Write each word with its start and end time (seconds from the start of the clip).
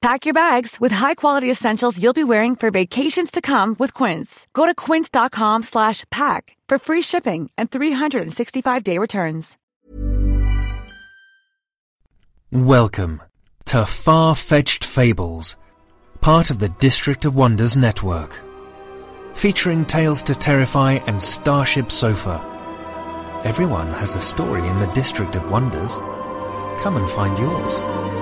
Pack 0.00 0.26
your 0.26 0.34
bags 0.34 0.80
with 0.80 0.92
high-quality 0.92 1.50
essentials 1.50 2.00
you'll 2.00 2.12
be 2.12 2.22
wearing 2.24 2.54
for 2.54 2.70
vacations 2.70 3.32
to 3.32 3.40
come 3.40 3.74
with 3.80 3.92
Quince. 3.94 4.46
Go 4.52 4.64
to 4.64 4.74
quince.com/pack 4.74 6.56
for 6.68 6.78
free 6.78 7.02
shipping 7.02 7.50
and 7.58 7.68
365-day 7.70 8.98
returns. 8.98 9.58
Welcome 12.52 13.22
to 13.66 13.84
Far-Fetched 13.84 14.84
Fables, 14.84 15.56
part 16.20 16.50
of 16.50 16.60
the 16.60 16.70
District 16.80 17.24
of 17.24 17.34
Wonders 17.34 17.76
network. 17.76 18.40
Featuring 19.34 19.84
Tales 19.84 20.22
to 20.22 20.34
Terrify 20.34 20.92
and 21.06 21.20
Starship 21.20 21.90
Sofa. 21.90 22.40
Everyone 23.44 23.92
has 23.92 24.16
a 24.16 24.22
story 24.22 24.66
in 24.66 24.78
the 24.78 24.86
District 24.94 25.36
of 25.36 25.50
Wonders. 25.50 25.98
Come 26.82 26.96
and 26.96 27.10
find 27.10 27.38
yours. 27.38 28.17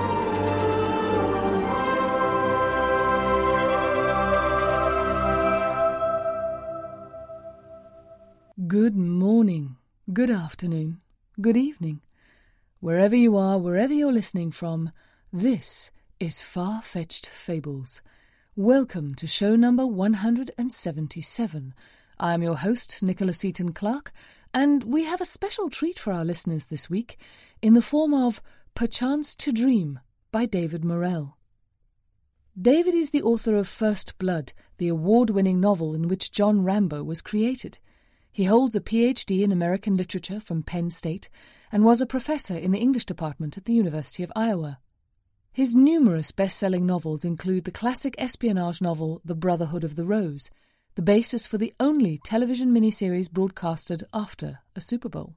Good 8.67 8.95
morning, 8.95 9.77
good 10.11 10.31
afternoon, 10.31 10.99
good 11.39 11.55
evening. 11.55 12.01
Wherever 12.79 13.15
you 13.15 13.37
are, 13.37 13.59
wherever 13.59 13.93
you're 13.93 14.11
listening 14.11 14.51
from, 14.51 14.91
this 15.31 15.91
is 16.19 16.41
Far 16.41 16.81
Fetched 16.81 17.27
Fables. 17.27 18.01
Welcome 18.55 19.13
to 19.13 19.27
show 19.27 19.55
number 19.55 19.85
177. 19.85 21.75
I 22.19 22.33
am 22.33 22.41
your 22.41 22.57
host, 22.57 23.03
Nicholas 23.03 23.45
Eaton 23.45 23.73
Clark, 23.73 24.11
and 24.55 24.83
we 24.83 25.03
have 25.03 25.21
a 25.21 25.25
special 25.25 25.69
treat 25.69 25.99
for 25.99 26.11
our 26.11 26.25
listeners 26.25 26.65
this 26.65 26.89
week 26.89 27.19
in 27.61 27.75
the 27.75 27.81
form 27.81 28.15
of 28.15 28.41
Perchance 28.73 29.35
to 29.35 29.51
Dream 29.53 29.99
by 30.31 30.47
David 30.47 30.83
Morrell. 30.83 31.37
David 32.59 32.95
is 32.95 33.11
the 33.11 33.21
author 33.21 33.55
of 33.55 33.67
First 33.67 34.17
Blood, 34.17 34.53
the 34.79 34.87
award 34.87 35.29
winning 35.29 35.61
novel 35.61 35.93
in 35.93 36.07
which 36.07 36.31
John 36.31 36.63
Rambo 36.63 37.03
was 37.03 37.21
created. 37.21 37.77
He 38.37 38.43
holds 38.43 38.75
a 38.75 38.81
PhD 38.81 39.41
in 39.41 39.51
American 39.51 39.97
literature 39.97 40.39
from 40.39 40.61
Penn 40.61 40.91
State 40.91 41.27
and 41.71 41.83
was 41.83 42.01
a 42.01 42.05
professor 42.05 42.55
in 42.55 42.69
the 42.69 42.77
English 42.77 43.05
department 43.05 43.57
at 43.57 43.65
the 43.65 43.73
University 43.73 44.21
of 44.21 44.31
Iowa. 44.35 44.77
His 45.51 45.73
numerous 45.73 46.29
best 46.29 46.55
selling 46.55 46.85
novels 46.85 47.25
include 47.25 47.63
the 47.63 47.71
classic 47.71 48.13
espionage 48.19 48.79
novel 48.79 49.21
The 49.25 49.33
Brotherhood 49.33 49.83
of 49.83 49.95
the 49.95 50.05
Rose, 50.05 50.51
the 50.93 51.01
basis 51.01 51.47
for 51.47 51.57
the 51.57 51.73
only 51.79 52.19
television 52.19 52.71
miniseries 52.71 53.27
broadcasted 53.31 54.03
after 54.13 54.59
a 54.75 54.81
Super 54.81 55.09
Bowl. 55.09 55.35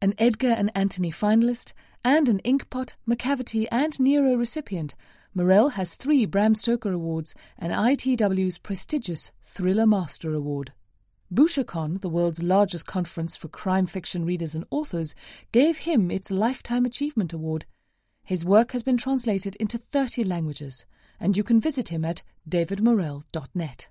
An 0.00 0.14
Edgar 0.16 0.52
and 0.52 0.72
Anthony 0.74 1.12
finalist 1.12 1.74
and 2.02 2.26
an 2.30 2.40
Inkpot, 2.42 2.94
Macavity, 3.06 3.68
and 3.70 4.00
Nero 4.00 4.34
recipient, 4.34 4.94
Morrell 5.34 5.72
has 5.72 5.94
three 5.94 6.24
Bram 6.24 6.54
Stoker 6.54 6.90
Awards 6.90 7.34
and 7.58 7.70
ITW's 7.70 8.56
prestigious 8.56 9.30
Thriller 9.44 9.86
Master 9.86 10.32
Award. 10.32 10.72
Bouchercon, 11.30 12.00
the 12.00 12.08
world's 12.08 12.42
largest 12.42 12.86
conference 12.86 13.36
for 13.36 13.48
crime 13.48 13.84
fiction 13.84 14.24
readers 14.24 14.54
and 14.54 14.64
authors, 14.70 15.14
gave 15.52 15.78
him 15.78 16.10
its 16.10 16.30
Lifetime 16.30 16.86
Achievement 16.86 17.34
Award. 17.34 17.66
His 18.24 18.46
work 18.46 18.72
has 18.72 18.82
been 18.82 18.96
translated 18.96 19.54
into 19.56 19.76
30 19.76 20.24
languages, 20.24 20.86
and 21.20 21.36
you 21.36 21.44
can 21.44 21.60
visit 21.60 21.90
him 21.90 22.02
at 22.02 22.22
davidmorrell.net. 22.48 23.88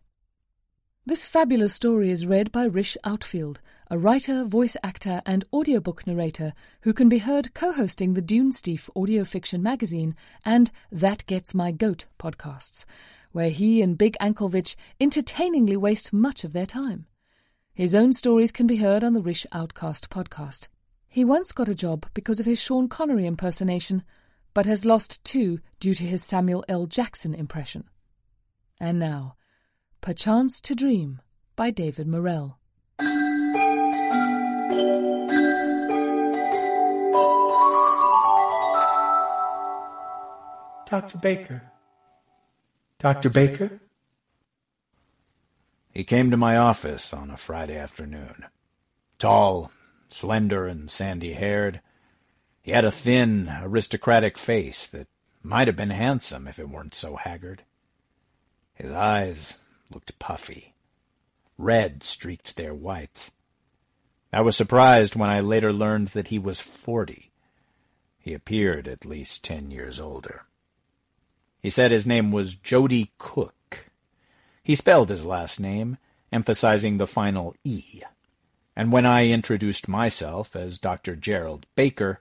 This 1.05 1.25
fabulous 1.25 1.75
story 1.75 2.09
is 2.09 2.25
read 2.25 2.51
by 2.51 2.65
Rish 2.65 2.97
Outfield, 3.03 3.61
a 3.89 3.99
writer, 3.99 4.43
voice 4.43 4.75
actor, 4.83 5.21
and 5.25 5.45
audiobook 5.53 6.07
narrator 6.07 6.53
who 6.81 6.93
can 6.93 7.07
be 7.07 7.19
heard 7.19 7.53
co 7.53 7.71
hosting 7.71 8.13
the 8.13 8.21
Dune 8.21 8.49
Dunesteef 8.49 8.89
audio 8.95 9.23
fiction 9.23 9.61
magazine 9.61 10.15
and 10.43 10.71
That 10.91 11.25
Gets 11.27 11.53
My 11.53 11.71
Goat 11.71 12.07
podcasts, 12.19 12.83
where 13.31 13.51
he 13.51 13.81
and 13.83 13.95
Big 13.97 14.17
Anklevich 14.19 14.75
entertainingly 14.99 15.77
waste 15.77 16.11
much 16.11 16.43
of 16.43 16.51
their 16.51 16.65
time. 16.65 17.05
His 17.77 17.93
own 17.93 18.11
stories 18.11 18.51
can 18.51 18.65
be 18.65 18.77
heard 18.77 19.03
on 19.03 19.13
the 19.13 19.21
Rish 19.21 19.45
Outcast 19.51 20.09
podcast. 20.09 20.67
He 21.07 21.23
once 21.23 21.51
got 21.51 21.69
a 21.69 21.75
job 21.75 22.07
because 22.15 22.39
of 22.39 22.47
his 22.47 22.59
Sean 22.59 22.89
Connery 22.89 23.27
impersonation, 23.27 24.01
but 24.55 24.65
has 24.65 24.83
lost 24.83 25.23
two 25.23 25.59
due 25.79 25.93
to 25.93 26.03
his 26.03 26.23
Samuel 26.23 26.65
L. 26.67 26.87
Jackson 26.87 27.35
impression. 27.35 27.83
And 28.79 28.97
now, 28.97 29.35
Perchance 30.01 30.59
to 30.61 30.73
Dream 30.73 31.21
by 31.55 31.69
David 31.69 32.07
Morrell. 32.07 32.57
Dr. 40.89 41.19
Baker. 41.19 41.61
Dr. 42.97 43.29
Baker? 43.29 43.79
He 45.97 46.03
came 46.03 46.29
to 46.29 46.37
my 46.37 46.55
office 46.57 47.11
on 47.11 47.31
a 47.31 47.37
Friday 47.37 47.75
afternoon. 47.75 48.45
Tall, 49.17 49.71
slender, 50.05 50.67
and 50.67 50.91
sandy 50.91 51.33
haired. 51.33 51.81
He 52.61 52.69
had 52.69 52.85
a 52.85 52.91
thin, 52.91 53.51
aristocratic 53.63 54.37
face 54.37 54.85
that 54.85 55.07
might 55.41 55.65
have 55.65 55.75
been 55.75 55.89
handsome 55.89 56.47
if 56.47 56.59
it 56.59 56.69
weren't 56.69 56.93
so 56.93 57.15
haggard. 57.15 57.63
His 58.75 58.91
eyes 58.91 59.57
looked 59.91 60.19
puffy. 60.19 60.75
Red 61.57 62.03
streaked 62.03 62.57
their 62.57 62.75
whites. 62.75 63.31
I 64.31 64.41
was 64.41 64.55
surprised 64.55 65.15
when 65.15 65.31
I 65.31 65.39
later 65.39 65.73
learned 65.73 66.09
that 66.09 66.27
he 66.27 66.37
was 66.37 66.61
forty. 66.61 67.31
He 68.19 68.35
appeared 68.35 68.87
at 68.87 69.03
least 69.03 69.43
ten 69.43 69.71
years 69.71 69.99
older. 69.99 70.45
He 71.59 71.71
said 71.71 71.89
his 71.89 72.05
name 72.05 72.29
was 72.29 72.53
Jody 72.53 73.13
Cook 73.17 73.55
he 74.67 74.75
spelled 74.75 75.07
his 75.07 75.25
last 75.25 75.61
name, 75.61 75.97
emphasizing 76.29 76.97
the 76.97 77.07
final 77.07 77.55
E. 77.63 78.01
And 78.75 78.91
when 78.91 79.05
I 79.05 79.27
introduced 79.27 79.87
myself 79.87 80.57
as 80.57 80.77
Dr. 80.77 81.15
Gerald 81.15 81.65
Baker, 81.77 82.19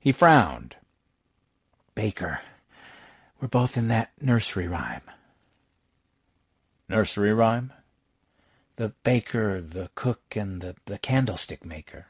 he 0.00 0.10
frowned. 0.10 0.76
Baker. 1.94 2.40
We're 3.38 3.48
both 3.48 3.76
in 3.76 3.88
that 3.88 4.10
nursery 4.22 4.66
rhyme. 4.68 5.02
Nursery 6.88 7.34
rhyme? 7.34 7.74
The 8.76 8.94
baker, 9.02 9.60
the 9.60 9.90
cook, 9.94 10.34
and 10.34 10.62
the, 10.62 10.76
the 10.86 10.96
candlestick 10.96 11.62
maker. 11.62 12.06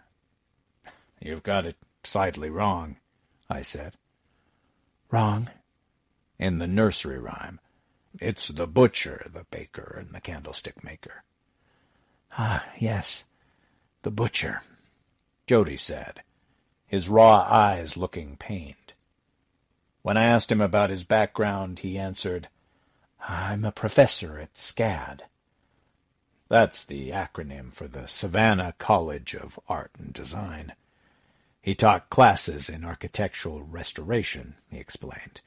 You've 1.20 1.42
got 1.42 1.66
it 1.66 1.76
slightly 2.04 2.50
wrong, 2.50 2.98
I 3.50 3.62
said. 3.62 3.96
Wrong? 5.10 5.50
In 6.38 6.58
the 6.58 6.68
nursery 6.68 7.18
rhyme, 7.18 7.58
it's 8.20 8.48
the 8.48 8.66
butcher, 8.66 9.26
the 9.32 9.44
baker, 9.50 9.96
and 9.98 10.14
the 10.14 10.20
candlestick 10.20 10.82
maker. 10.84 11.24
Ah, 12.38 12.66
yes, 12.78 13.24
the 14.02 14.10
butcher, 14.10 14.62
Jody 15.46 15.76
said, 15.76 16.22
his 16.86 17.08
raw 17.08 17.46
eyes 17.48 17.96
looking 17.96 18.36
pained. 18.36 18.94
When 20.02 20.16
I 20.16 20.24
asked 20.24 20.50
him 20.50 20.60
about 20.60 20.90
his 20.90 21.04
background, 21.04 21.80
he 21.80 21.98
answered, 21.98 22.48
I'm 23.28 23.64
a 23.64 23.72
professor 23.72 24.38
at 24.38 24.54
SCAD. 24.54 25.20
That's 26.48 26.84
the 26.84 27.10
acronym 27.10 27.72
for 27.72 27.86
the 27.86 28.06
Savannah 28.06 28.74
College 28.78 29.34
of 29.34 29.58
Art 29.68 29.92
and 29.98 30.12
Design. 30.12 30.74
He 31.62 31.74
taught 31.74 32.10
classes 32.10 32.68
in 32.68 32.84
architectural 32.84 33.62
restoration, 33.62 34.56
he 34.70 34.78
explained 34.78 35.40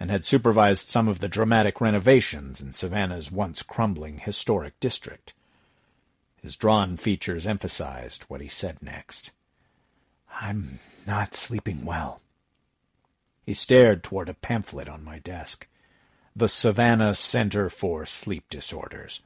and 0.00 0.10
had 0.10 0.24
supervised 0.24 0.88
some 0.88 1.08
of 1.08 1.18
the 1.18 1.28
dramatic 1.28 1.80
renovations 1.80 2.60
in 2.60 2.72
Savannah's 2.72 3.32
once 3.32 3.62
crumbling 3.62 4.18
historic 4.18 4.78
district. 4.80 5.34
His 6.40 6.56
drawn 6.56 6.96
features 6.96 7.46
emphasized 7.46 8.22
what 8.24 8.40
he 8.40 8.48
said 8.48 8.82
next. 8.82 9.32
I'm 10.40 10.78
not 11.06 11.34
sleeping 11.34 11.84
well. 11.84 12.20
He 13.44 13.54
stared 13.54 14.02
toward 14.02 14.28
a 14.28 14.34
pamphlet 14.34 14.88
on 14.88 15.02
my 15.02 15.18
desk. 15.18 15.66
The 16.36 16.48
Savannah 16.48 17.14
Center 17.14 17.68
for 17.68 18.06
Sleep 18.06 18.44
Disorders. 18.50 19.22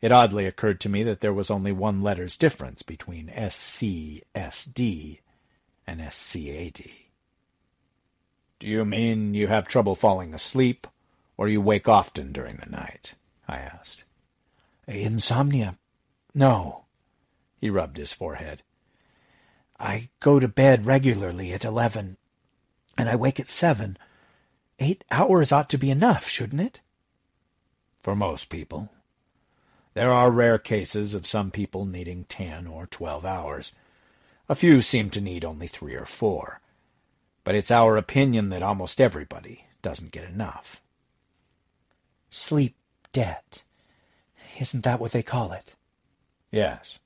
It 0.00 0.10
oddly 0.10 0.46
occurred 0.46 0.80
to 0.80 0.88
me 0.88 1.02
that 1.04 1.20
there 1.20 1.32
was 1.32 1.50
only 1.50 1.72
one 1.72 2.00
letter's 2.00 2.36
difference 2.36 2.82
between 2.82 3.28
SCSD 3.28 5.18
and 5.86 6.00
SCAD. 6.00 6.90
Do 8.60 8.66
you 8.66 8.84
mean 8.84 9.32
you 9.32 9.46
have 9.46 9.66
trouble 9.66 9.94
falling 9.94 10.34
asleep, 10.34 10.86
or 11.38 11.48
you 11.48 11.62
wake 11.62 11.88
often 11.88 12.30
during 12.30 12.56
the 12.56 12.70
night? 12.70 13.14
I 13.48 13.56
asked. 13.56 14.04
Insomnia? 14.86 15.78
No. 16.34 16.84
He 17.58 17.70
rubbed 17.70 17.96
his 17.96 18.12
forehead. 18.12 18.62
I 19.78 20.10
go 20.20 20.38
to 20.38 20.46
bed 20.46 20.84
regularly 20.84 21.54
at 21.54 21.64
eleven, 21.64 22.18
and 22.98 23.08
I 23.08 23.16
wake 23.16 23.40
at 23.40 23.48
seven. 23.48 23.96
Eight 24.78 25.04
hours 25.10 25.52
ought 25.52 25.70
to 25.70 25.78
be 25.78 25.90
enough, 25.90 26.28
shouldn't 26.28 26.60
it? 26.60 26.80
For 28.02 28.14
most 28.14 28.50
people. 28.50 28.90
There 29.94 30.12
are 30.12 30.30
rare 30.30 30.58
cases 30.58 31.14
of 31.14 31.26
some 31.26 31.50
people 31.50 31.86
needing 31.86 32.24
ten 32.24 32.66
or 32.66 32.86
twelve 32.86 33.24
hours. 33.24 33.72
A 34.50 34.54
few 34.54 34.82
seem 34.82 35.08
to 35.10 35.20
need 35.22 35.46
only 35.46 35.66
three 35.66 35.94
or 35.94 36.04
four. 36.04 36.60
But 37.50 37.56
it's 37.56 37.72
our 37.72 37.96
opinion 37.96 38.50
that 38.50 38.62
almost 38.62 39.00
everybody 39.00 39.64
doesn't 39.82 40.12
get 40.12 40.22
enough. 40.22 40.80
Sleep 42.28 42.76
debt. 43.10 43.64
Isn't 44.60 44.84
that 44.84 45.00
what 45.00 45.10
they 45.10 45.24
call 45.24 45.50
it? 45.50 45.74
Yes. 46.52 47.00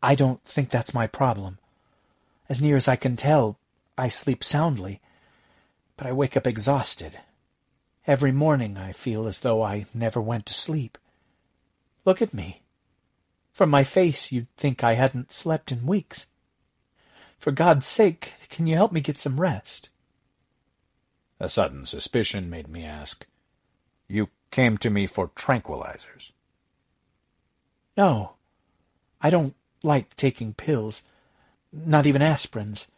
I 0.00 0.14
don't 0.14 0.40
think 0.44 0.70
that's 0.70 0.94
my 0.94 1.08
problem. 1.08 1.58
As 2.48 2.62
near 2.62 2.76
as 2.76 2.86
I 2.86 2.94
can 2.94 3.16
tell, 3.16 3.58
I 3.98 4.06
sleep 4.06 4.44
soundly, 4.44 5.00
but 5.96 6.06
I 6.06 6.12
wake 6.12 6.36
up 6.36 6.46
exhausted. 6.46 7.18
Every 8.06 8.30
morning 8.30 8.76
I 8.76 8.92
feel 8.92 9.26
as 9.26 9.40
though 9.40 9.60
I 9.60 9.86
never 9.92 10.20
went 10.20 10.46
to 10.46 10.54
sleep. 10.54 10.96
Look 12.04 12.22
at 12.22 12.32
me. 12.32 12.62
From 13.50 13.70
my 13.70 13.82
face, 13.82 14.30
you'd 14.30 14.54
think 14.56 14.84
I 14.84 14.92
hadn't 14.92 15.32
slept 15.32 15.72
in 15.72 15.84
weeks. 15.84 16.28
For 17.42 17.50
God's 17.50 17.86
sake, 17.86 18.34
can 18.50 18.68
you 18.68 18.76
help 18.76 18.92
me 18.92 19.00
get 19.00 19.18
some 19.18 19.40
rest? 19.40 19.90
A 21.40 21.48
sudden 21.48 21.84
suspicion 21.84 22.48
made 22.48 22.68
me 22.68 22.84
ask, 22.84 23.26
You 24.06 24.28
came 24.52 24.78
to 24.78 24.90
me 24.90 25.08
for 25.08 25.26
tranquilizers? 25.26 26.30
No. 27.96 28.34
I 29.20 29.30
don't 29.30 29.56
like 29.82 30.14
taking 30.14 30.54
pills, 30.54 31.02
not 31.72 32.06
even 32.06 32.22
aspirins. 32.22 32.92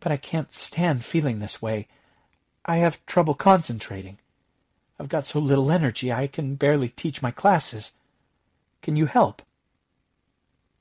But 0.00 0.12
I 0.12 0.18
can't 0.18 0.52
stand 0.52 1.02
feeling 1.02 1.38
this 1.38 1.62
way. 1.62 1.88
I 2.66 2.76
have 2.76 3.04
trouble 3.06 3.32
concentrating. 3.32 4.18
I've 5.00 5.08
got 5.08 5.24
so 5.24 5.38
little 5.38 5.72
energy 5.72 6.12
I 6.12 6.26
can 6.26 6.56
barely 6.56 6.90
teach 6.90 7.22
my 7.22 7.30
classes. 7.30 7.92
Can 8.82 8.96
you 8.96 9.06
help? 9.06 9.40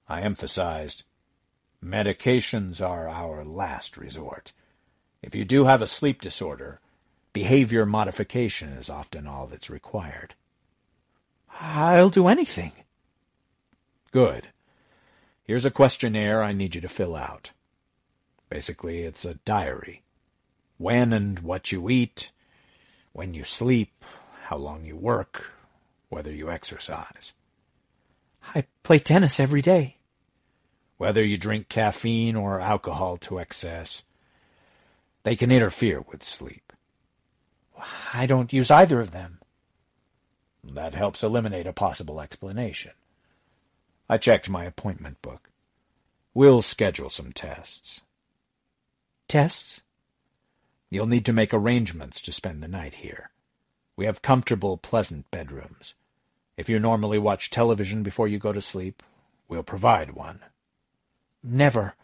I 0.09 0.19
emphasized, 0.19 1.05
medications 1.83 2.85
are 2.85 3.07
our 3.07 3.43
last 3.43 3.97
resort. 3.97 4.53
If 5.21 5.35
you 5.35 5.45
do 5.45 5.65
have 5.65 5.81
a 5.81 5.87
sleep 5.87 6.21
disorder, 6.21 6.79
behavior 7.33 7.85
modification 7.85 8.69
is 8.69 8.89
often 8.89 9.27
all 9.27 9.47
that's 9.47 9.69
required. 9.69 10.35
I'll 11.59 12.09
do 12.09 12.27
anything. 12.27 12.71
Good. 14.11 14.47
Here's 15.43 15.65
a 15.65 15.71
questionnaire 15.71 16.41
I 16.41 16.53
need 16.53 16.75
you 16.75 16.81
to 16.81 16.87
fill 16.87 17.15
out. 17.15 17.51
Basically, 18.49 19.03
it's 19.03 19.25
a 19.25 19.35
diary. 19.45 20.01
When 20.77 21.13
and 21.13 21.39
what 21.39 21.71
you 21.71 21.89
eat, 21.89 22.31
when 23.13 23.33
you 23.33 23.43
sleep, 23.43 24.03
how 24.45 24.57
long 24.57 24.85
you 24.85 24.95
work, 24.95 25.53
whether 26.09 26.31
you 26.31 26.49
exercise. 26.49 27.33
I 28.55 28.65
play 28.83 28.99
tennis 28.99 29.39
every 29.39 29.61
day. 29.61 29.97
Whether 31.01 31.23
you 31.23 31.39
drink 31.39 31.67
caffeine 31.67 32.35
or 32.35 32.59
alcohol 32.59 33.17
to 33.21 33.39
excess, 33.39 34.03
they 35.23 35.35
can 35.35 35.51
interfere 35.51 35.99
with 35.99 36.23
sleep. 36.23 36.71
I 38.13 38.27
don't 38.27 38.53
use 38.53 38.69
either 38.69 38.99
of 38.99 39.09
them. 39.09 39.39
That 40.63 40.93
helps 40.93 41.23
eliminate 41.23 41.65
a 41.65 41.73
possible 41.73 42.21
explanation. 42.21 42.91
I 44.07 44.19
checked 44.19 44.47
my 44.47 44.63
appointment 44.63 45.23
book. 45.23 45.49
We'll 46.35 46.61
schedule 46.61 47.09
some 47.09 47.33
tests. 47.33 48.01
Tests? 49.27 49.81
You'll 50.91 51.07
need 51.07 51.25
to 51.25 51.33
make 51.33 51.51
arrangements 51.51 52.21
to 52.21 52.31
spend 52.31 52.61
the 52.61 52.67
night 52.67 52.93
here. 52.93 53.31
We 53.95 54.05
have 54.05 54.21
comfortable, 54.21 54.77
pleasant 54.77 55.31
bedrooms. 55.31 55.95
If 56.57 56.69
you 56.69 56.79
normally 56.79 57.17
watch 57.17 57.49
television 57.49 58.03
before 58.03 58.27
you 58.27 58.37
go 58.37 58.53
to 58.53 58.61
sleep, 58.61 59.01
we'll 59.47 59.63
provide 59.63 60.11
one. 60.11 60.41
Never. 61.43 61.95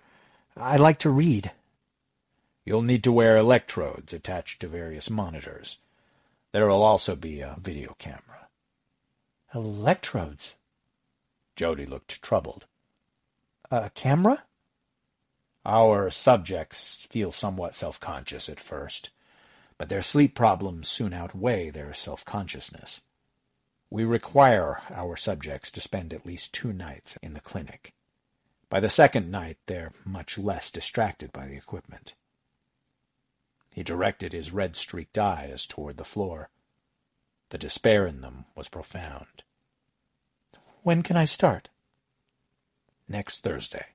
I 0.56 0.78
like 0.78 1.00
to 1.00 1.10
read. 1.10 1.52
You'll 2.66 2.82
need 2.82 3.04
to 3.04 3.12
wear 3.12 3.38
electrodes 3.38 4.14
attached 4.14 4.60
to 4.62 4.68
various 4.68 5.10
monitors. 5.10 5.78
There 6.52 6.68
will 6.68 6.82
also 6.82 7.16
be 7.16 7.42
a 7.42 7.56
video 7.62 7.96
camera. 8.00 8.48
Electrodes? 9.54 10.56
Jody 11.56 11.86
looked 11.86 12.22
troubled. 12.22 12.66
A 13.72 13.90
camera? 13.92 14.44
Our 15.66 16.10
subjects 16.10 17.06
feel 17.10 17.32
somewhat 17.32 17.76
self-conscious 17.76 18.50
at 18.50 18.60
first, 18.60 19.12
but 19.78 19.90
their 19.90 20.02
sleep 20.02 20.34
problems 20.34 20.88
soon 20.88 21.14
outweigh 21.14 21.70
their 21.70 21.94
self-consciousness. 21.94 23.02
We 23.90 24.04
require 24.04 24.82
our 24.90 25.16
subjects 25.16 25.70
to 25.72 25.82
spend 25.82 26.14
at 26.14 26.26
least 26.26 26.54
two 26.54 26.74
nights 26.74 27.18
in 27.22 27.34
the 27.34 27.40
clinic. 27.40 27.94
By 28.70 28.80
the 28.80 28.90
second 28.90 29.32
night, 29.32 29.58
they're 29.66 29.94
much 30.04 30.38
less 30.38 30.70
distracted 30.72 31.32
by 31.32 31.48
the 31.48 31.56
equipment. 31.56 32.16
He 33.74 33.84
directed 33.84 34.34
his 34.34 34.52
red-streaked 34.52 35.18
eyes 35.18 35.66
toward 35.66 35.98
the 35.98 36.04
floor. 36.04 36.50
The 37.50 37.58
despair 37.58 38.06
in 38.06 38.22
them 38.22 38.46
was 38.56 38.68
profound. 38.68 39.44
When 40.84 41.04
can 41.04 41.16
I 41.16 41.26
start? 41.26 41.70
Next 43.08 43.44
Thursday. 43.44 43.86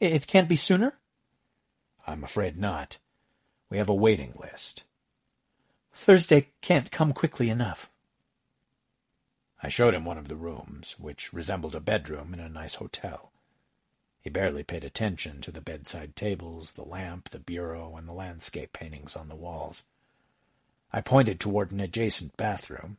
It 0.00 0.26
can't 0.26 0.48
be 0.48 0.56
sooner? 0.56 0.94
I'm 2.06 2.24
afraid 2.24 2.56
not. 2.56 2.98
We 3.68 3.78
have 3.78 3.88
a 3.88 3.94
waiting 3.94 4.34
list. 4.40 4.84
Thursday 5.92 6.50
can't 6.60 6.90
come 6.90 7.12
quickly 7.12 7.50
enough. 7.50 7.90
I 9.62 9.68
showed 9.68 9.94
him 9.94 10.04
one 10.04 10.18
of 10.18 10.28
the 10.28 10.36
rooms, 10.36 10.96
which 10.98 11.32
resembled 11.32 11.74
a 11.74 11.80
bedroom 11.80 12.32
in 12.32 12.40
a 12.40 12.48
nice 12.48 12.76
hotel. 12.76 13.32
He 14.26 14.30
barely 14.30 14.64
paid 14.64 14.82
attention 14.82 15.40
to 15.42 15.52
the 15.52 15.60
bedside 15.60 16.16
tables, 16.16 16.72
the 16.72 16.82
lamp, 16.82 17.28
the 17.28 17.38
bureau, 17.38 17.94
and 17.94 18.08
the 18.08 18.12
landscape 18.12 18.72
paintings 18.72 19.14
on 19.14 19.28
the 19.28 19.36
walls. 19.36 19.84
I 20.92 21.00
pointed 21.00 21.38
toward 21.38 21.70
an 21.70 21.78
adjacent 21.78 22.36
bathroom, 22.36 22.96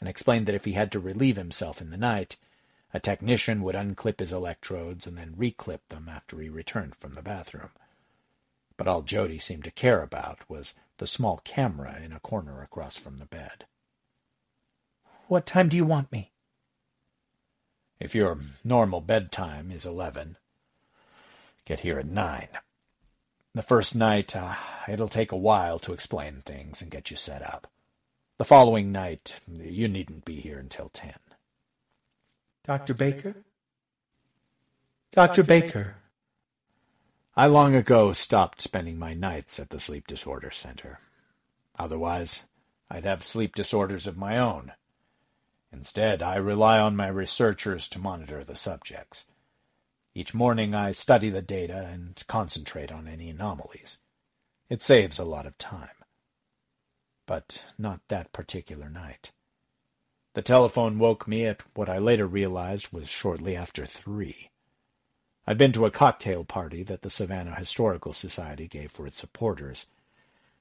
and 0.00 0.08
explained 0.08 0.46
that 0.46 0.54
if 0.54 0.64
he 0.64 0.72
had 0.72 0.90
to 0.92 0.98
relieve 0.98 1.36
himself 1.36 1.82
in 1.82 1.90
the 1.90 1.98
night, 1.98 2.38
a 2.94 2.98
technician 2.98 3.60
would 3.60 3.74
unclip 3.74 4.20
his 4.20 4.32
electrodes 4.32 5.06
and 5.06 5.18
then 5.18 5.34
reclip 5.36 5.80
them 5.90 6.08
after 6.08 6.40
he 6.40 6.48
returned 6.48 6.94
from 6.94 7.12
the 7.12 7.20
bathroom. 7.20 7.72
But 8.78 8.88
all 8.88 9.02
Jody 9.02 9.38
seemed 9.38 9.64
to 9.64 9.70
care 9.70 10.02
about 10.02 10.48
was 10.48 10.72
the 10.96 11.06
small 11.06 11.42
camera 11.44 12.00
in 12.02 12.14
a 12.14 12.20
corner 12.20 12.62
across 12.62 12.96
from 12.96 13.18
the 13.18 13.26
bed. 13.26 13.66
What 15.28 15.44
time 15.44 15.68
do 15.68 15.76
you 15.76 15.84
want 15.84 16.10
me? 16.10 16.32
If 17.98 18.14
your 18.14 18.38
normal 18.64 19.02
bedtime 19.02 19.70
is 19.70 19.84
eleven, 19.84 20.38
get 21.70 21.80
here 21.80 22.00
at 22.00 22.06
nine. 22.06 22.48
The 23.54 23.62
first 23.62 23.94
night, 23.94 24.34
uh, 24.34 24.56
it'll 24.88 25.06
take 25.06 25.30
a 25.30 25.36
while 25.36 25.78
to 25.80 25.92
explain 25.92 26.42
things 26.44 26.82
and 26.82 26.90
get 26.90 27.12
you 27.12 27.16
set 27.16 27.42
up. 27.42 27.68
The 28.38 28.44
following 28.44 28.90
night, 28.90 29.38
you 29.46 29.86
needn't 29.86 30.24
be 30.24 30.40
here 30.40 30.58
until 30.58 30.88
ten. 30.88 31.14
Dr. 32.64 32.92
Baker? 32.92 33.36
Dr. 35.12 35.44
Baker. 35.44 35.94
I 37.36 37.46
long 37.46 37.76
ago 37.76 38.12
stopped 38.12 38.60
spending 38.60 38.98
my 38.98 39.14
nights 39.14 39.60
at 39.60 39.70
the 39.70 39.78
Sleep 39.78 40.08
Disorder 40.08 40.50
Center. 40.50 40.98
Otherwise, 41.78 42.42
I'd 42.90 43.04
have 43.04 43.22
sleep 43.22 43.54
disorders 43.54 44.08
of 44.08 44.18
my 44.18 44.36
own. 44.38 44.72
Instead, 45.72 46.20
I 46.20 46.34
rely 46.34 46.80
on 46.80 46.96
my 46.96 47.06
researchers 47.06 47.88
to 47.90 48.00
monitor 48.00 48.42
the 48.42 48.56
subjects. 48.56 49.26
Each 50.14 50.34
morning 50.34 50.74
I 50.74 50.92
study 50.92 51.30
the 51.30 51.42
data 51.42 51.88
and 51.92 52.22
concentrate 52.26 52.90
on 52.90 53.06
any 53.06 53.30
anomalies. 53.30 53.98
It 54.68 54.82
saves 54.82 55.18
a 55.18 55.24
lot 55.24 55.46
of 55.46 55.56
time. 55.56 55.88
But 57.26 57.64
not 57.78 58.00
that 58.08 58.32
particular 58.32 58.90
night. 58.90 59.30
The 60.34 60.42
telephone 60.42 60.98
woke 60.98 61.28
me 61.28 61.46
at 61.46 61.62
what 61.74 61.88
I 61.88 61.98
later 61.98 62.26
realized 62.26 62.92
was 62.92 63.08
shortly 63.08 63.56
after 63.56 63.86
three. 63.86 64.50
I'd 65.46 65.58
been 65.58 65.72
to 65.72 65.86
a 65.86 65.90
cocktail 65.90 66.44
party 66.44 66.82
that 66.84 67.02
the 67.02 67.10
Savannah 67.10 67.54
Historical 67.54 68.12
Society 68.12 68.68
gave 68.68 68.90
for 68.90 69.06
its 69.06 69.18
supporters. 69.18 69.86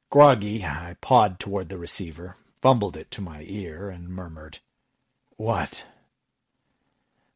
Groggy, 0.09 0.63
I 0.63 0.95
pawed 1.01 1.39
toward 1.39 1.69
the 1.69 1.77
receiver, 1.77 2.35
fumbled 2.59 2.97
it 2.97 3.11
to 3.11 3.21
my 3.21 3.43
ear, 3.47 3.89
and 3.89 4.09
murmured, 4.09 4.59
What? 5.37 5.85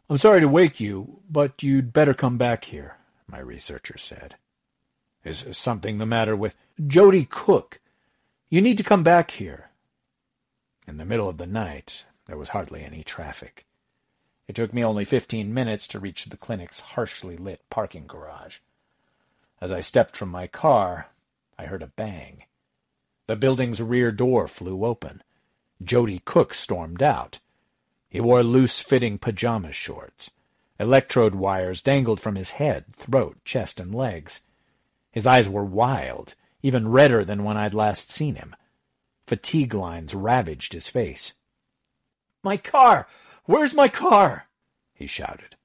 I'm 0.09 0.17
sorry 0.17 0.41
to 0.41 0.47
wake 0.47 0.79
you, 0.79 1.21
but 1.29 1.63
you'd 1.63 1.93
better 1.93 2.13
come 2.13 2.37
back 2.37 2.65
here, 2.65 2.97
my 3.27 3.39
researcher 3.39 3.97
said. 3.97 4.35
Is 5.23 5.45
something 5.57 5.97
the 5.97 6.05
matter 6.05 6.35
with 6.35 6.55
Jody 6.85 7.25
Cook? 7.29 7.79
You 8.49 8.61
need 8.61 8.77
to 8.77 8.83
come 8.83 9.03
back 9.03 9.31
here. 9.31 9.69
In 10.87 10.97
the 10.97 11.05
middle 11.05 11.29
of 11.29 11.37
the 11.37 11.47
night, 11.47 12.05
there 12.25 12.37
was 12.37 12.49
hardly 12.49 12.83
any 12.83 13.03
traffic. 13.03 13.65
It 14.47 14.55
took 14.55 14.73
me 14.73 14.83
only 14.83 15.05
fifteen 15.05 15.53
minutes 15.53 15.87
to 15.87 15.99
reach 15.99 16.25
the 16.25 16.37
clinic's 16.37 16.81
harshly 16.81 17.37
lit 17.37 17.61
parking 17.69 18.05
garage. 18.05 18.59
As 19.61 19.71
I 19.71 19.79
stepped 19.79 20.17
from 20.17 20.29
my 20.29 20.47
car, 20.47 21.07
I 21.57 21.65
heard 21.65 21.81
a 21.81 21.87
bang. 21.87 22.43
The 23.27 23.37
building's 23.37 23.81
rear 23.81 24.11
door 24.11 24.49
flew 24.49 24.83
open. 24.83 25.23
Jody 25.81 26.21
Cook 26.25 26.53
stormed 26.53 27.01
out. 27.01 27.39
He 28.13 28.21
wore 28.21 28.43
loose-fitting 28.43 29.17
pajama 29.17 29.71
shorts. 29.71 30.29
Electrode 30.79 31.33
wires 31.33 31.81
dangled 31.81 32.19
from 32.19 32.35
his 32.35 32.51
head, 32.51 32.85
throat, 32.95 33.43
chest, 33.43 33.79
and 33.79 33.93
legs. 33.93 34.41
His 35.09 35.25
eyes 35.25 35.49
were 35.49 35.65
wild, 35.65 36.35
even 36.61 36.91
redder 36.91 37.25
than 37.25 37.43
when 37.43 37.57
I'd 37.57 37.73
last 37.73 38.11
seen 38.11 38.35
him. 38.35 38.55
Fatigue 39.25 39.73
lines 39.73 40.13
ravaged 40.13 40.73
his 40.73 40.85
face. 40.85 41.33
My 42.43 42.55
car! 42.55 43.07
Where's 43.45 43.73
my 43.73 43.87
car? 43.87 44.47
he 44.93 45.07
shouted. 45.07 45.55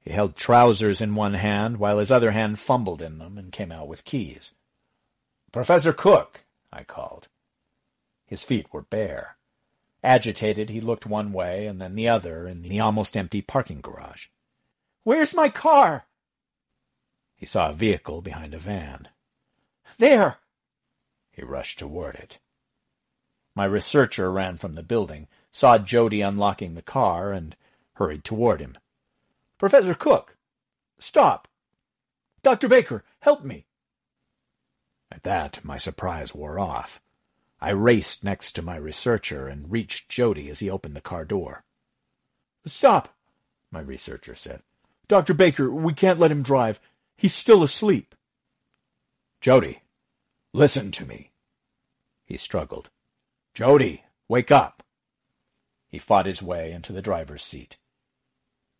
He 0.00 0.10
held 0.10 0.34
trousers 0.34 1.00
in 1.00 1.14
one 1.14 1.34
hand 1.34 1.76
while 1.76 1.98
his 1.98 2.10
other 2.10 2.32
hand 2.32 2.58
fumbled 2.58 3.00
in 3.00 3.18
them 3.18 3.38
and 3.38 3.52
came 3.52 3.70
out 3.70 3.86
with 3.86 4.04
keys. 4.04 4.54
Professor 5.52 5.92
Cook, 5.92 6.46
I 6.72 6.82
called. 6.82 7.28
His 8.26 8.42
feet 8.42 8.66
were 8.72 8.82
bare. 8.82 9.37
Agitated, 10.02 10.70
he 10.70 10.80
looked 10.80 11.06
one 11.06 11.32
way 11.32 11.66
and 11.66 11.80
then 11.80 11.94
the 11.94 12.08
other 12.08 12.46
in 12.46 12.62
the 12.62 12.80
almost 12.80 13.16
empty 13.16 13.42
parking 13.42 13.80
garage. 13.80 14.26
Where's 15.02 15.34
my 15.34 15.48
car? 15.48 16.06
He 17.34 17.46
saw 17.46 17.70
a 17.70 17.74
vehicle 17.74 18.22
behind 18.22 18.54
a 18.54 18.58
van. 18.58 19.08
There! 19.98 20.38
He 21.30 21.42
rushed 21.42 21.78
toward 21.78 22.16
it. 22.16 22.38
My 23.54 23.64
researcher 23.64 24.30
ran 24.30 24.56
from 24.56 24.74
the 24.74 24.82
building, 24.82 25.26
saw 25.50 25.78
Jody 25.78 26.20
unlocking 26.20 26.74
the 26.74 26.82
car, 26.82 27.32
and 27.32 27.56
hurried 27.94 28.22
toward 28.22 28.60
him. 28.60 28.76
Professor 29.58 29.94
Cook! 29.94 30.36
Stop! 30.98 31.48
Dr. 32.42 32.68
Baker, 32.68 33.04
help 33.20 33.42
me! 33.44 33.66
At 35.10 35.24
that, 35.24 35.64
my 35.64 35.76
surprise 35.76 36.34
wore 36.34 36.58
off. 36.58 37.00
I 37.60 37.70
raced 37.70 38.22
next 38.22 38.52
to 38.52 38.62
my 38.62 38.76
researcher 38.76 39.48
and 39.48 39.70
reached 39.70 40.08
Jody 40.08 40.48
as 40.48 40.60
he 40.60 40.70
opened 40.70 40.94
the 40.94 41.00
car 41.00 41.24
door. 41.24 41.64
Stop, 42.66 43.14
my 43.70 43.80
researcher 43.80 44.34
said. 44.34 44.62
Dr. 45.08 45.34
Baker, 45.34 45.70
we 45.70 45.94
can't 45.94 46.18
let 46.18 46.30
him 46.30 46.42
drive. 46.42 46.80
He's 47.16 47.34
still 47.34 47.62
asleep. 47.62 48.14
Jody, 49.40 49.82
listen 50.52 50.90
to 50.92 51.06
me. 51.06 51.30
He 52.24 52.36
struggled. 52.36 52.90
Jody, 53.54 54.04
wake 54.28 54.52
up. 54.52 54.82
He 55.88 55.98
fought 55.98 56.26
his 56.26 56.42
way 56.42 56.70
into 56.72 56.92
the 56.92 57.02
driver's 57.02 57.42
seat. 57.42 57.78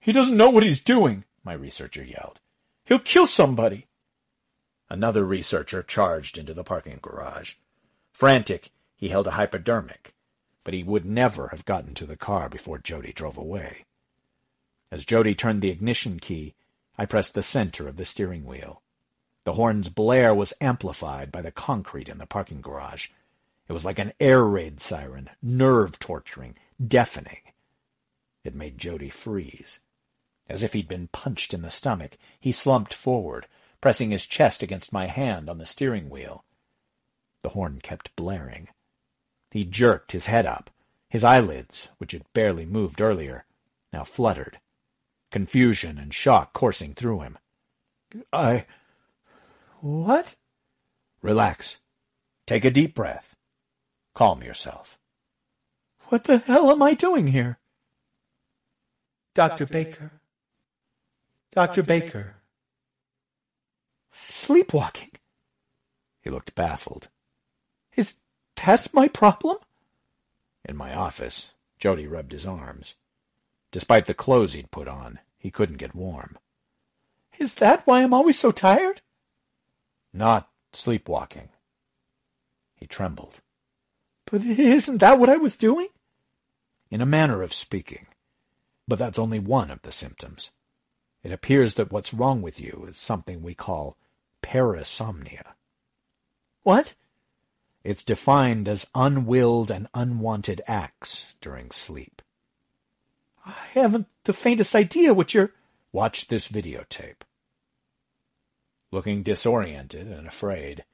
He 0.00 0.12
doesn't 0.12 0.36
know 0.36 0.50
what 0.50 0.62
he's 0.62 0.80
doing, 0.80 1.24
my 1.42 1.54
researcher 1.54 2.04
yelled. 2.04 2.40
He'll 2.84 2.98
kill 2.98 3.26
somebody. 3.26 3.86
Another 4.90 5.24
researcher 5.24 5.82
charged 5.82 6.38
into 6.38 6.54
the 6.54 6.64
parking 6.64 6.98
garage. 7.00 7.54
Frantic, 8.18 8.72
he 8.96 9.10
held 9.10 9.28
a 9.28 9.38
hypodermic, 9.38 10.12
but 10.64 10.74
he 10.74 10.82
would 10.82 11.04
never 11.04 11.50
have 11.52 11.64
gotten 11.64 11.94
to 11.94 12.04
the 12.04 12.16
car 12.16 12.48
before 12.48 12.76
Jody 12.76 13.12
drove 13.12 13.38
away. 13.38 13.84
As 14.90 15.04
Jody 15.04 15.36
turned 15.36 15.62
the 15.62 15.70
ignition 15.70 16.18
key, 16.18 16.56
I 16.98 17.06
pressed 17.06 17.34
the 17.34 17.44
center 17.44 17.86
of 17.86 17.94
the 17.94 18.04
steering 18.04 18.44
wheel. 18.44 18.82
The 19.44 19.52
horn's 19.52 19.88
blare 19.88 20.34
was 20.34 20.52
amplified 20.60 21.30
by 21.30 21.42
the 21.42 21.52
concrete 21.52 22.08
in 22.08 22.18
the 22.18 22.26
parking 22.26 22.60
garage. 22.60 23.06
It 23.68 23.72
was 23.72 23.84
like 23.84 24.00
an 24.00 24.12
air 24.18 24.42
raid 24.42 24.80
siren, 24.80 25.30
nerve-torturing, 25.40 26.56
deafening. 26.84 27.42
It 28.42 28.52
made 28.52 28.78
Jody 28.78 29.10
freeze. 29.10 29.78
As 30.48 30.64
if 30.64 30.72
he'd 30.72 30.88
been 30.88 31.06
punched 31.12 31.54
in 31.54 31.62
the 31.62 31.70
stomach, 31.70 32.18
he 32.40 32.50
slumped 32.50 32.92
forward, 32.92 33.46
pressing 33.80 34.10
his 34.10 34.26
chest 34.26 34.60
against 34.60 34.92
my 34.92 35.06
hand 35.06 35.48
on 35.48 35.58
the 35.58 35.64
steering 35.66 36.10
wheel. 36.10 36.42
The 37.42 37.50
horn 37.50 37.80
kept 37.82 38.14
blaring. 38.16 38.68
He 39.50 39.64
jerked 39.64 40.12
his 40.12 40.26
head 40.26 40.46
up. 40.46 40.70
His 41.08 41.24
eyelids, 41.24 41.88
which 41.98 42.12
had 42.12 42.30
barely 42.32 42.66
moved 42.66 43.00
earlier, 43.00 43.44
now 43.92 44.04
fluttered. 44.04 44.60
Confusion 45.30 45.98
and 45.98 46.12
shock 46.12 46.52
coursing 46.52 46.94
through 46.94 47.20
him. 47.20 47.38
I... 48.32 48.66
What? 49.80 50.36
Relax. 51.22 51.78
Take 52.46 52.64
a 52.64 52.70
deep 52.70 52.94
breath. 52.94 53.36
Calm 54.14 54.42
yourself. 54.42 54.98
What 56.08 56.24
the 56.24 56.38
hell 56.38 56.70
am 56.70 56.82
I 56.82 56.94
doing 56.94 57.28
here? 57.28 57.58
Dr. 59.34 59.66
Baker. 59.66 60.10
Dr. 61.52 61.82
Baker. 61.82 62.36
Sleepwalking. 64.10 65.12
He 66.22 66.30
looked 66.30 66.54
baffled. 66.54 67.08
Is 68.58 68.64
that 68.66 68.92
my 68.92 69.06
problem? 69.06 69.58
In 70.64 70.76
my 70.76 70.92
office, 70.92 71.54
Jody 71.78 72.08
rubbed 72.08 72.32
his 72.32 72.44
arms. 72.44 72.96
Despite 73.70 74.06
the 74.06 74.14
clothes 74.14 74.54
he'd 74.54 74.72
put 74.72 74.88
on, 74.88 75.20
he 75.38 75.50
couldn't 75.50 75.76
get 75.76 75.94
warm. 75.94 76.36
Is 77.38 77.54
that 77.56 77.86
why 77.86 78.02
I'm 78.02 78.12
always 78.12 78.36
so 78.36 78.50
tired? 78.50 79.00
Not 80.12 80.50
sleepwalking. 80.72 81.50
He 82.74 82.86
trembled. 82.86 83.40
But 84.26 84.44
isn't 84.44 84.98
that 84.98 85.20
what 85.20 85.28
I 85.28 85.36
was 85.36 85.56
doing? 85.56 85.88
In 86.90 87.00
a 87.00 87.06
manner 87.06 87.42
of 87.42 87.54
speaking. 87.54 88.08
But 88.88 88.98
that's 88.98 89.20
only 89.20 89.38
one 89.38 89.70
of 89.70 89.82
the 89.82 89.92
symptoms. 89.92 90.50
It 91.22 91.30
appears 91.30 91.74
that 91.74 91.92
what's 91.92 92.12
wrong 92.12 92.42
with 92.42 92.60
you 92.60 92.86
is 92.88 92.98
something 92.98 93.40
we 93.40 93.54
call 93.54 93.96
parasomnia. 94.42 95.52
What? 96.62 96.94
It's 97.84 98.02
defined 98.02 98.68
as 98.68 98.90
unwilled 98.94 99.70
and 99.70 99.88
unwanted 99.94 100.60
acts 100.66 101.34
during 101.40 101.70
sleep. 101.70 102.22
I 103.46 103.54
haven't 103.72 104.08
the 104.24 104.32
faintest 104.32 104.74
idea 104.74 105.14
what 105.14 105.32
you're... 105.32 105.52
Watch 105.92 106.26
this 106.26 106.48
videotape. 106.48 107.22
Looking 108.90 109.22
disoriented 109.22 110.06
and 110.06 110.26
afraid, 110.26 110.84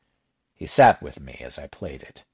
he 0.55 0.67
sat 0.67 1.03
with 1.03 1.21
me 1.21 1.41
as 1.41 1.59
I 1.59 1.67
played 1.67 2.03
it. 2.03 2.25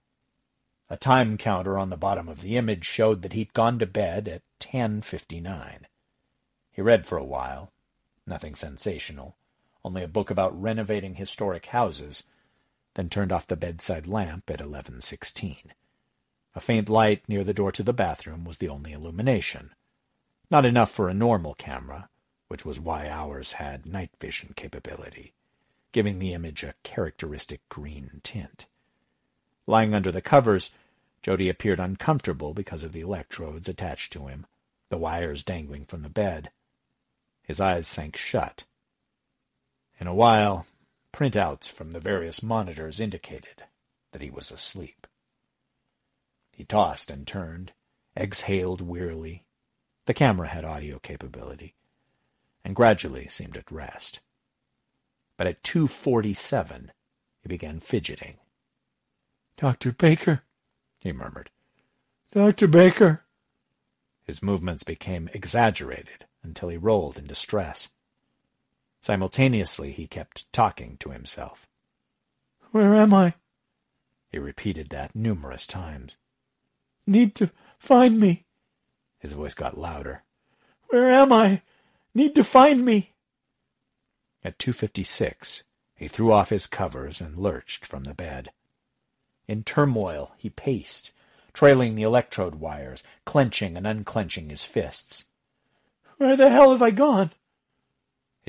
A 0.88 0.97
time 0.97 1.38
counter 1.38 1.78
on 1.78 1.90
the 1.90 1.97
bottom 1.97 2.28
of 2.28 2.42
the 2.42 2.57
image 2.57 2.85
showed 2.85 3.23
that 3.23 3.33
he'd 3.33 3.54
gone 3.54 3.78
to 3.78 3.87
bed 3.87 4.26
at 4.26 4.42
10.59. 4.59 5.85
He 6.73 6.83
read 6.83 7.07
for 7.07 7.16
a 7.16 7.25
while. 7.25 7.73
Nothing 8.26 8.54
sensational. 8.54 9.37
Only 9.85 10.02
a 10.02 10.09
book 10.09 10.30
about 10.30 10.61
renovating 10.61 11.14
historic 11.14 11.66
houses, 11.66 12.25
then 13.00 13.09
turned 13.09 13.33
off 13.33 13.47
the 13.47 13.57
bedside 13.57 14.07
lamp 14.07 14.50
at 14.50 14.61
11.16. 14.61 15.57
A 16.54 16.61
faint 16.61 16.90
light 16.90 17.26
near 17.26 17.42
the 17.42 17.54
door 17.54 17.73
to 17.73 17.83
the 17.83 17.95
bathroom 17.95 18.45
was 18.45 18.59
the 18.59 18.69
only 18.69 18.92
illumination. 18.92 19.71
Not 20.50 20.66
enough 20.66 20.90
for 20.90 21.09
a 21.09 21.14
normal 21.14 21.54
camera, 21.54 22.11
which 22.49 22.66
was 22.66 22.78
why 22.78 23.09
ours 23.09 23.52
had 23.52 23.87
night 23.87 24.11
vision 24.21 24.52
capability, 24.54 25.33
giving 25.92 26.19
the 26.19 26.35
image 26.35 26.62
a 26.62 26.75
characteristic 26.83 27.66
green 27.71 28.21
tint. 28.23 28.66
Lying 29.66 29.95
under 29.95 30.12
the 30.12 30.21
covers, 30.21 30.71
Jody 31.23 31.49
appeared 31.49 31.80
uncomfortable 31.80 32.52
because 32.52 32.83
of 32.83 32.92
the 32.92 33.00
electrodes 33.00 33.66
attached 33.66 34.12
to 34.12 34.26
him, 34.26 34.45
the 34.90 34.99
wires 34.99 35.42
dangling 35.42 35.87
from 35.87 36.02
the 36.02 36.11
bed. 36.11 36.50
His 37.45 37.62
eyes 37.62 37.88
sank 37.88 38.19
shut. 38.19 38.64
In 39.99 40.07
a 40.07 40.14
while, 40.14 40.66
printouts 41.12 41.71
from 41.71 41.90
the 41.90 42.00
various 42.00 42.43
monitors 42.43 43.00
indicated 43.00 43.64
that 44.12 44.23
he 44.23 44.31
was 44.31 44.50
asleep. 44.50 45.07
He 46.52 46.64
tossed 46.64 47.11
and 47.11 47.26
turned, 47.26 47.73
exhaled 48.17 48.81
wearily. 48.81 49.45
The 50.07 50.14
camera 50.14 50.49
had 50.49 50.64
audio 50.64 50.99
capability, 50.99 51.75
and 52.64 52.76
gradually 52.76 53.29
seemed 53.29 53.57
at 53.57 53.71
rest. 53.71 54.21
But 55.37 55.47
at 55.47 55.62
2.47, 55.62 56.90
he 57.43 57.49
began 57.49 57.81
fidgeting 57.81 58.37
Dr. 59.61 59.93
Baker, 59.93 60.43
he 61.00 61.12
murmured. 61.12 61.50
Dr. 62.33 62.67
Baker. 62.67 63.25
His 64.25 64.43
movements 64.43 64.85
became 64.85 65.29
exaggerated 65.35 66.25
until 66.43 66.71
he 66.71 66.79
rolled 66.79 67.19
in 67.19 67.26
distress. 67.26 67.90
Simultaneously, 69.00 69.92
he 69.92 70.07
kept 70.07 70.52
talking 70.52 70.97
to 70.99 71.11
himself. 71.11 71.66
Where 72.71 72.95
am 72.95 73.14
I? 73.14 73.35
He 74.30 74.38
repeated 74.38 74.90
that 74.90 75.16
numerous 75.16 75.66
times. 75.66 76.19
Need 77.07 77.35
to 77.37 77.50
find 77.78 78.21
me. 78.21 78.45
His 79.19 79.33
voice 79.33 79.54
got 79.54 79.78
louder. 79.78 80.23
Where 80.88 81.11
am 81.11 81.33
I? 81.33 81.62
Need 82.14 82.35
to 82.35 82.45
find 82.45 82.85
me. 82.85 83.12
At 84.45 84.59
2.56, 84.59 85.62
he 85.95 86.09
threw 86.09 86.33
off 86.33 86.50
his 86.50 86.66
covers 86.66 87.21
and 87.21 87.37
lurched 87.37 87.85
from 87.85 88.04
the 88.04 88.14
bed. 88.14 88.50
In 89.47 89.64
turmoil, 89.64 90.33
he 90.38 90.49
paced, 90.49 91.12
trailing 91.52 91.95
the 91.95 92.02
electrode 92.02 92.57
wires, 92.57 93.02
clenching 93.25 93.76
and 93.76 93.87
unclenching 93.87 94.49
his 94.49 94.64
fists. 94.64 95.26
Where 96.19 96.37
the 96.37 96.50
hell 96.50 96.71
have 96.73 96.83
I 96.83 96.90
gone? 96.90 97.33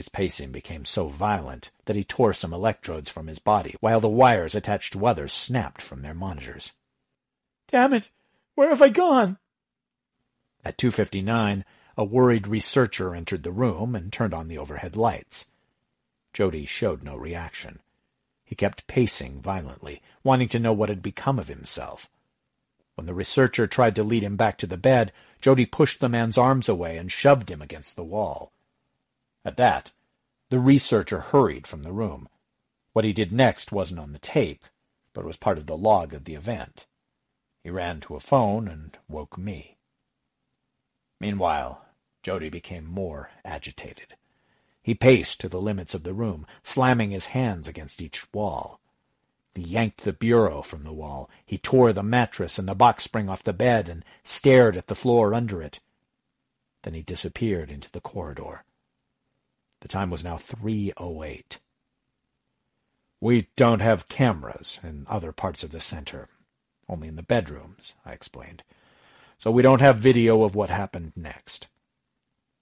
His 0.02 0.10
pacing 0.10 0.52
became 0.52 0.84
so 0.84 1.10
violent 1.10 1.70
that 1.86 1.96
he 1.96 2.04
tore 2.04 2.34
some 2.34 2.54
electrodes 2.54 3.08
from 3.08 3.28
his 3.28 3.38
body, 3.38 3.76
while 3.82 4.00
the 4.00 4.10
wires 4.10 4.56
attached 4.56 4.94
to 4.94 5.06
others 5.06 5.32
snapped 5.32 5.80
from 5.80 6.02
their 6.02 6.16
monitors. 6.16 6.74
Damn 7.68 7.94
it! 7.94 8.10
Where 8.56 8.70
have 8.70 8.82
I 8.82 8.90
gone? 8.90 9.38
At 10.66 10.80
2.59, 10.80 11.64
a 11.96 12.04
worried 12.04 12.48
researcher 12.48 13.14
entered 13.14 13.44
the 13.44 13.52
room 13.52 13.94
and 13.94 14.12
turned 14.12 14.34
on 14.34 14.48
the 14.48 14.58
overhead 14.58 14.96
lights. 14.96 15.46
Jody 16.34 16.66
showed 16.66 17.04
no 17.04 17.16
reaction. 17.16 17.80
He 18.44 18.56
kept 18.56 18.88
pacing 18.88 19.40
violently, 19.40 20.02
wanting 20.24 20.48
to 20.48 20.60
know 20.60 20.74
what 20.74 20.90
had 20.90 21.04
become 21.04 21.38
of 21.38 21.48
himself. 21.48 22.10
When 22.96 23.06
the 23.06 23.14
researcher 23.14 23.68
tried 23.68 23.96
to 23.98 24.04
lead 24.04 24.24
him 24.24 24.36
back 24.36 24.58
to 24.58 24.66
the 24.66 24.78
bed, 24.78 25.14
Jody 25.42 25.68
pushed 25.68 26.00
the 26.00 26.10
man's 26.10 26.40
arms 26.40 26.68
away 26.68 26.98
and 26.98 27.12
shoved 27.12 27.52
him 27.52 27.62
against 27.62 27.96
the 27.96 28.04
wall. 28.04 28.52
At 29.44 29.58
that, 29.58 29.92
the 30.50 30.60
researcher 30.60 31.20
hurried 31.20 31.66
from 31.66 31.84
the 31.84 31.94
room. 31.94 32.30
What 32.94 33.06
he 33.06 33.14
did 33.14 33.32
next 33.32 33.72
wasn't 33.72 34.00
on 34.00 34.12
the 34.12 34.20
tape, 34.20 34.66
but 35.14 35.26
was 35.26 35.38
part 35.38 35.58
of 35.58 35.66
the 35.66 35.78
log 35.78 36.14
of 36.14 36.26
the 36.26 36.36
event. 36.36 36.86
He 37.64 37.70
ran 37.70 38.00
to 38.02 38.16
a 38.16 38.20
phone 38.20 38.68
and 38.68 38.98
woke 39.08 39.38
me. 39.38 39.78
Meanwhile, 41.20 41.86
Jody 42.24 42.50
became 42.50 42.86
more 42.86 43.32
agitated. 43.46 44.16
He 44.84 44.96
paced 44.96 45.40
to 45.42 45.50
the 45.50 45.62
limits 45.62 45.94
of 45.94 46.04
the 46.04 46.14
room, 46.14 46.46
slamming 46.64 47.12
his 47.12 47.28
hands 47.28 47.68
against 47.68 48.02
each 48.02 48.32
wall. 48.34 48.80
He 49.54 49.62
yanked 49.62 50.04
the 50.04 50.14
bureau 50.14 50.62
from 50.62 50.84
the 50.84 50.94
wall. 50.94 51.30
He 51.46 51.58
tore 51.58 51.94
the 51.94 52.04
mattress 52.04 52.58
and 52.58 52.68
the 52.68 52.76
box 52.76 53.04
spring 53.04 53.30
off 53.30 53.44
the 53.44 53.54
bed 53.54 53.90
and 53.90 54.04
stared 54.24 54.76
at 54.76 54.88
the 54.88 54.96
floor 54.96 55.34
under 55.34 55.62
it. 55.62 55.80
Then 56.84 56.94
he 56.94 57.04
disappeared 57.04 57.70
into 57.70 57.92
the 57.92 58.02
corridor. 58.02 58.64
The 59.82 59.88
time 59.88 60.10
was 60.10 60.24
now 60.24 60.38
3.08. 60.38 61.58
We 63.20 63.50
don't 63.56 63.82
have 63.82 64.08
cameras 64.08 64.80
in 64.84 65.06
other 65.08 65.32
parts 65.32 65.64
of 65.64 65.72
the 65.72 65.80
center, 65.80 66.30
only 66.90 67.08
in 67.08 67.16
the 67.16 67.24
bedrooms, 67.24 67.94
I 68.06 68.14
explained. 68.14 68.64
So 69.38 69.52
we 69.52 69.62
don't 69.62 69.82
have 69.82 69.98
video 69.98 70.44
of 70.44 70.56
what 70.56 70.70
happened 70.70 71.14
next. 71.16 71.68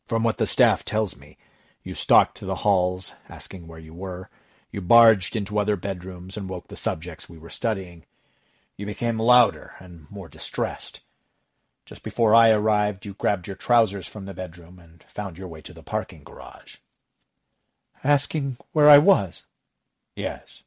From 0.08 0.24
what 0.24 0.38
the 0.38 0.48
staff 0.48 0.84
tells 0.84 1.16
me, 1.16 1.38
you 1.84 1.94
stalked 1.94 2.36
to 2.38 2.46
the 2.46 2.56
halls, 2.56 3.14
asking 3.28 3.68
where 3.68 3.80
you 3.80 3.94
were. 3.94 4.30
You 4.72 4.82
barged 4.82 5.36
into 5.36 5.60
other 5.60 5.76
bedrooms 5.76 6.38
and 6.38 6.50
woke 6.50 6.68
the 6.68 6.76
subjects 6.76 7.30
we 7.30 7.38
were 7.38 7.50
studying. 7.50 8.06
You 8.78 8.86
became 8.86 9.20
louder 9.20 9.74
and 9.80 10.08
more 10.10 10.30
distressed. 10.30 11.02
Just 11.86 12.04
before 12.04 12.36
I 12.36 12.50
arrived, 12.50 13.06
you 13.06 13.14
grabbed 13.14 13.48
your 13.48 13.56
trousers 13.56 14.08
from 14.08 14.26
the 14.26 14.34
bedroom 14.34 14.78
and 14.78 15.04
found 15.04 15.38
your 15.38 15.48
way 15.48 15.62
to 15.62 15.74
the 15.74 15.84
parking 15.84 16.24
garage. 16.24 16.78
Asking 18.04 18.58
where 18.72 18.90
I 18.90 18.98
was? 18.98 19.46
Yes. 20.16 20.64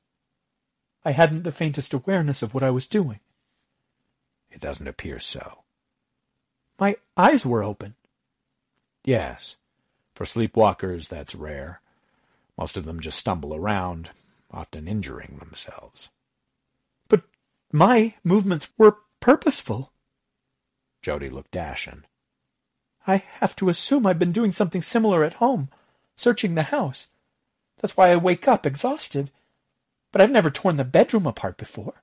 I 1.05 1.13
hadn't 1.13 1.43
the 1.43 1.53
faintest 1.53 1.93
awareness 1.93 2.43
of 2.43 2.55
what 2.55 2.63
I 2.63 2.71
was 2.71 2.87
doing. 2.87 3.21
It 4.51 4.61
doesn't 4.61 4.87
appear 4.87 5.19
so. 5.19 5.65
My 6.79 6.97
eyes 7.17 7.45
were 7.45 7.65
open. 7.65 7.95
Yes. 9.05 9.57
For 10.15 10.25
sleepwalkers, 10.25 11.09
that's 11.09 11.35
rare. 11.35 11.81
Most 12.59 12.77
of 12.77 12.85
them 12.85 13.01
just 13.01 13.19
stumble 13.19 13.55
around, 13.55 14.11
often 14.51 14.87
injuring 14.87 15.39
themselves. 15.39 16.11
But 17.09 17.23
my 17.73 18.15
movements 18.23 18.69
were 18.77 18.99
purposeful. 19.21 19.93
Jody 21.01 21.31
looked 21.31 21.57
ashen. 21.57 22.05
I 23.07 23.25
have 23.41 23.57
to 23.57 23.69
assume 23.69 24.07
I've 24.07 24.19
been 24.19 24.33
doing 24.33 24.53
something 24.53 24.83
similar 24.83 25.25
at 25.25 25.35
home, 25.35 25.71
searching 26.15 26.55
the 26.55 26.65
house. 26.65 27.09
That's 27.83 27.97
why 27.97 28.11
I 28.11 28.17
wake 28.17 28.49
up 28.49 28.65
exhausted. 28.65 29.31
But 30.13 30.23
I've 30.23 30.31
never 30.31 30.51
torn 30.51 30.77
the 30.77 30.85
bedroom 30.85 31.27
apart 31.27 31.59
before. 31.59 32.03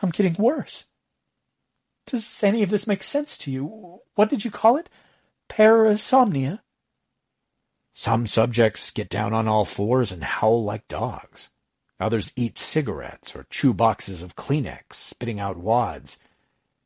I'm 0.00 0.10
getting 0.10 0.34
worse. 0.34 0.86
Does 2.06 2.42
any 2.42 2.62
of 2.62 2.70
this 2.70 2.86
make 2.86 3.02
sense 3.02 3.36
to 3.38 3.50
you? 3.50 4.00
What 4.14 4.30
did 4.30 4.44
you 4.44 4.50
call 4.50 4.76
it? 4.76 4.88
Parasomnia? 5.48 6.60
Some 7.92 8.26
subjects 8.26 8.90
get 8.90 9.10
down 9.10 9.34
on 9.34 9.46
all 9.46 9.64
fours 9.64 10.10
and 10.10 10.22
howl 10.22 10.64
like 10.64 10.88
dogs. 10.88 11.50
Others 12.00 12.32
eat 12.36 12.58
cigarettes 12.58 13.36
or 13.36 13.46
chew 13.50 13.74
boxes 13.74 14.22
of 14.22 14.34
Kleenex, 14.34 14.94
spitting 14.94 15.38
out 15.38 15.56
wads. 15.56 16.18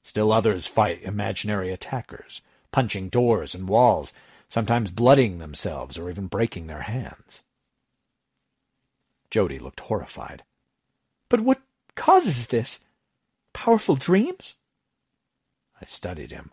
Still 0.02 0.32
others 0.32 0.66
fight 0.66 1.02
imaginary 1.02 1.70
attackers, 1.72 2.42
punching 2.70 3.08
doors 3.08 3.54
and 3.54 3.68
walls, 3.68 4.12
sometimes 4.48 4.90
blooding 4.90 5.38
themselves 5.38 5.98
or 5.98 6.10
even 6.10 6.26
breaking 6.26 6.66
their 6.66 6.82
hands. 6.82 7.42
Jody 9.36 9.58
looked 9.58 9.80
horrified. 9.80 10.44
But 11.28 11.42
what 11.42 11.60
causes 11.94 12.46
this? 12.46 12.82
Powerful 13.52 13.94
dreams? 13.94 14.54
I 15.78 15.84
studied 15.84 16.30
him. 16.30 16.52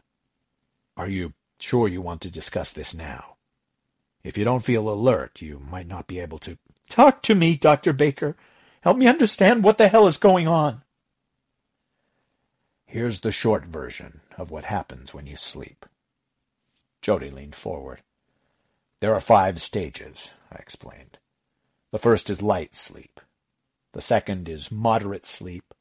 Are 0.98 1.08
you 1.08 1.32
sure 1.62 1.88
you 1.88 2.02
want 2.02 2.20
to 2.24 2.30
discuss 2.30 2.74
this 2.74 2.94
now? 2.94 3.38
If 4.22 4.38
you 4.38 4.44
don't 4.44 4.66
feel 4.66 4.90
alert, 4.90 5.42
you 5.42 5.60
might 5.60 5.88
not 5.88 6.08
be 6.08 6.20
able 6.20 6.40
to. 6.40 6.58
Talk 6.90 7.22
to 7.22 7.36
me, 7.36 7.56
Dr. 7.56 7.94
Baker. 7.94 8.36
Help 8.82 8.98
me 8.98 9.08
understand 9.08 9.64
what 9.64 9.78
the 9.78 9.88
hell 9.88 10.06
is 10.06 10.18
going 10.18 10.50
on. 10.50 10.82
Here's 12.86 13.22
the 13.22 13.32
short 13.32 13.66
version 13.66 14.20
of 14.38 14.52
what 14.52 14.66
happens 14.66 15.14
when 15.14 15.26
you 15.26 15.38
sleep. 15.38 15.86
Jody 17.02 17.30
leaned 17.30 17.56
forward. 17.56 18.02
There 19.00 19.16
are 19.16 19.22
five 19.22 19.62
stages, 19.62 20.34
I 20.52 20.58
explained. 20.58 21.18
The 21.94 22.00
first 22.00 22.32
is 22.32 22.42
light 22.42 22.74
sleep. 22.74 23.20
The 23.92 24.02
second 24.02 24.50
is 24.50 24.72
moderate 24.72 25.28
sleep. 25.28 25.76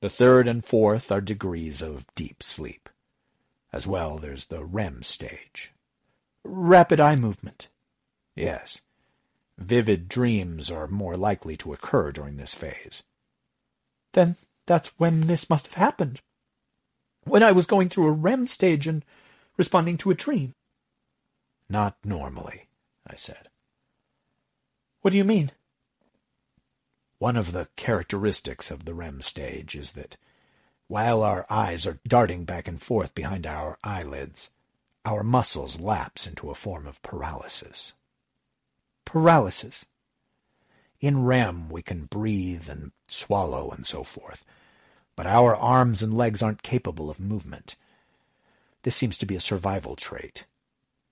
The 0.00 0.10
third 0.10 0.48
and 0.48 0.64
fourth 0.64 1.12
are 1.12 1.20
degrees 1.20 1.80
of 1.80 2.12
deep 2.16 2.42
sleep. 2.42 2.88
As 3.72 3.86
well, 3.86 4.18
there's 4.18 4.46
the 4.46 4.64
REM 4.64 5.04
stage. 5.04 5.72
Rapid 6.42 6.98
eye 6.98 7.14
movement. 7.14 7.68
Yes. 8.34 8.80
Vivid 9.56 10.08
dreams 10.08 10.72
are 10.72 10.88
more 10.88 11.16
likely 11.16 11.56
to 11.58 11.72
occur 11.72 12.10
during 12.10 12.36
this 12.36 12.56
phase. 12.56 13.04
Then 14.10 14.34
that's 14.66 14.98
when 14.98 15.28
this 15.28 15.48
must 15.48 15.68
have 15.68 15.74
happened. 15.74 16.20
When 17.26 17.44
I 17.44 17.52
was 17.52 17.66
going 17.66 17.90
through 17.90 18.08
a 18.08 18.10
REM 18.10 18.48
stage 18.48 18.88
and 18.88 19.04
responding 19.56 19.98
to 19.98 20.10
a 20.10 20.14
dream. 20.14 20.56
Not 21.68 21.96
normally, 22.04 22.66
I 23.06 23.14
said. 23.14 23.50
What 25.04 25.10
do 25.10 25.18
you 25.18 25.24
mean? 25.24 25.50
One 27.18 27.36
of 27.36 27.52
the 27.52 27.68
characteristics 27.76 28.70
of 28.70 28.86
the 28.86 28.94
REM 28.94 29.20
stage 29.20 29.76
is 29.76 29.92
that 29.92 30.16
while 30.88 31.22
our 31.22 31.44
eyes 31.50 31.86
are 31.86 32.00
darting 32.08 32.46
back 32.46 32.66
and 32.66 32.80
forth 32.80 33.14
behind 33.14 33.46
our 33.46 33.76
eyelids, 33.84 34.50
our 35.04 35.22
muscles 35.22 35.78
lapse 35.78 36.26
into 36.26 36.48
a 36.48 36.54
form 36.54 36.86
of 36.86 37.02
paralysis 37.02 37.92
paralysis. 39.04 39.84
In 41.00 41.24
REM, 41.24 41.68
we 41.68 41.82
can 41.82 42.06
breathe 42.06 42.70
and 42.70 42.92
swallow 43.06 43.72
and 43.72 43.84
so 43.86 44.04
forth, 44.04 44.42
but 45.16 45.26
our 45.26 45.54
arms 45.54 46.02
and 46.02 46.16
legs 46.16 46.42
aren't 46.42 46.62
capable 46.62 47.10
of 47.10 47.20
movement. 47.20 47.76
This 48.84 48.96
seems 48.96 49.18
to 49.18 49.26
be 49.26 49.36
a 49.36 49.40
survival 49.40 49.96
trait. 49.96 50.46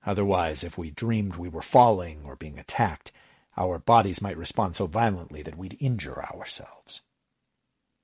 Otherwise, 0.06 0.64
if 0.64 0.78
we 0.78 0.90
dreamed 0.90 1.36
we 1.36 1.50
were 1.50 1.60
falling 1.60 2.22
or 2.24 2.36
being 2.36 2.58
attacked, 2.58 3.12
our 3.56 3.78
bodies 3.78 4.22
might 4.22 4.36
respond 4.36 4.76
so 4.76 4.86
violently 4.86 5.42
that 5.42 5.56
we'd 5.56 5.76
injure 5.80 6.22
ourselves. 6.22 7.02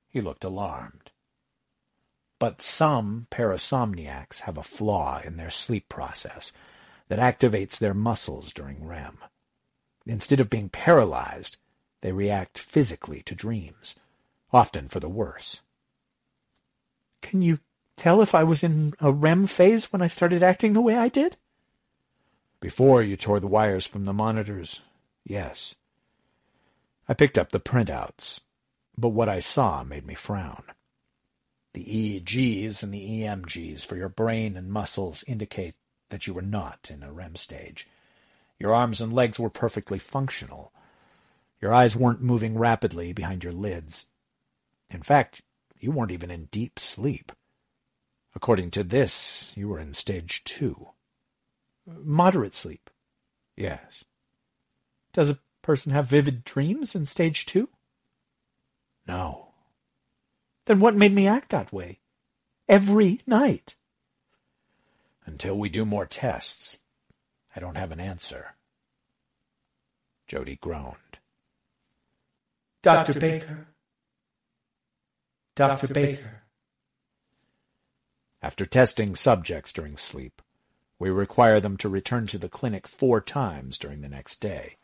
He 0.09 0.21
looked 0.21 0.45
alarmed. 0.45 1.11
But 2.39 2.63
some 2.63 3.27
parasomniacs 3.31 4.41
have 4.43 4.57
a 4.57 4.63
flaw 4.63 5.21
in 5.25 5.37
their 5.37 5.51
sleep 5.51 5.89
process 5.89 6.53
that 7.09 7.19
activates 7.19 7.79
their 7.79 7.95
muscles 7.95 8.53
during 8.53 8.87
REM. 8.87 9.19
Instead 10.07 10.41
of 10.41 10.51
being 10.51 10.69
paralyzed, 10.69 11.57
they 12.01 12.13
react 12.13 12.59
physically 12.59 13.23
to 13.23 13.35
dreams, 13.35 13.97
often 14.53 14.87
for 14.89 15.01
the 15.01 15.09
worse. 15.09 15.63
Can 17.21 17.43
you 17.43 17.59
tell 17.97 18.23
if 18.23 18.35
I 18.35 18.45
was 18.45 18.63
in 18.63 18.95
a 19.01 19.11
REM 19.11 19.47
phase 19.47 19.93
when 19.93 20.01
I 20.01 20.07
started 20.07 20.43
acting 20.43 20.73
the 20.73 20.81
way 20.81 20.97
I 20.97 21.09
did? 21.09 21.37
Before 22.61 23.03
you 23.03 23.17
tore 23.17 23.41
the 23.41 23.47
wires 23.47 23.87
from 23.87 24.05
the 24.05 24.13
monitors, 24.13 24.83
yes. 25.29 25.77
I 27.09 27.15
picked 27.15 27.39
up 27.39 27.51
the 27.53 27.61
printouts, 27.61 28.41
but 28.97 29.11
what 29.11 29.29
I 29.29 29.39
saw 29.39 29.85
made 29.85 30.05
me 30.07 30.15
frown. 30.15 30.65
The 31.75 31.85
EEGs 31.85 32.83
and 32.83 32.93
the 32.93 33.23
EMGs 33.23 33.87
for 33.87 33.97
your 33.97 34.09
brain 34.09 34.57
and 34.57 34.73
muscles 34.73 35.23
indicate 35.29 35.75
that 36.09 36.27
you 36.27 36.35
were 36.35 36.43
not 36.43 36.91
in 36.93 37.03
a 37.03 37.13
REM 37.13 37.37
stage. 37.37 37.87
Your 38.59 38.75
arms 38.75 39.01
and 39.01 39.13
legs 39.13 39.39
were 39.39 39.51
perfectly 39.51 39.99
functional. 39.99 40.73
Your 41.61 41.73
eyes 41.73 41.95
weren't 41.95 42.23
moving 42.23 42.59
rapidly 42.59 43.13
behind 43.13 43.45
your 43.45 43.53
lids. 43.53 44.07
In 44.91 45.03
fact, 45.03 45.43
you 45.79 45.93
weren't 45.93 46.11
even 46.11 46.31
in 46.31 46.47
deep 46.47 46.79
sleep. 46.79 47.33
According 48.35 48.71
to 48.73 48.83
this, 48.83 49.53
you 49.57 49.69
were 49.69 49.79
in 49.79 49.93
stage 49.93 50.45
two. 50.45 50.89
Moderate 51.87 52.55
sleep? 52.55 52.91
Yes. 53.57 54.05
Does 55.19 55.31
a 55.31 55.39
person 55.63 55.91
have 55.91 56.07
vivid 56.07 56.45
dreams 56.45 56.95
in 56.95 57.05
stage 57.05 57.45
two? 57.45 57.71
No. 59.05 59.49
Then 60.67 60.79
what 60.79 60.95
made 60.95 61.13
me 61.13 61.27
act 61.27 61.49
that 61.49 61.73
way? 61.73 61.99
Every 62.69 63.23
night. 63.27 63.75
Until 65.27 65.59
we 65.59 65.71
do 65.71 65.85
more 65.85 66.07
tests, 66.07 66.79
I 67.57 67.59
don't 67.59 67.77
have 67.77 67.91
an 67.91 67.99
answer. 67.99 68.55
Jody 70.29 70.55
groaned. 70.55 71.19
Dr. 72.85 73.15
Dr. 73.15 73.21
Baker. 73.21 73.67
Dr. 75.57 75.89
Dr. 75.89 75.95
Baker. 75.95 76.43
After 78.41 78.65
testing 78.65 79.17
subjects 79.17 79.73
during 79.73 79.97
sleep, 79.97 80.41
we 81.01 81.11
require 81.11 81.59
them 81.59 81.77
to 81.79 81.89
return 81.89 82.29
to 82.29 82.39
the 82.39 82.49
clinic 82.49 82.87
four 82.87 83.21
times 83.21 83.79
during 83.79 84.01
the 84.01 84.09
next 84.09 84.37
day. 84.37 84.77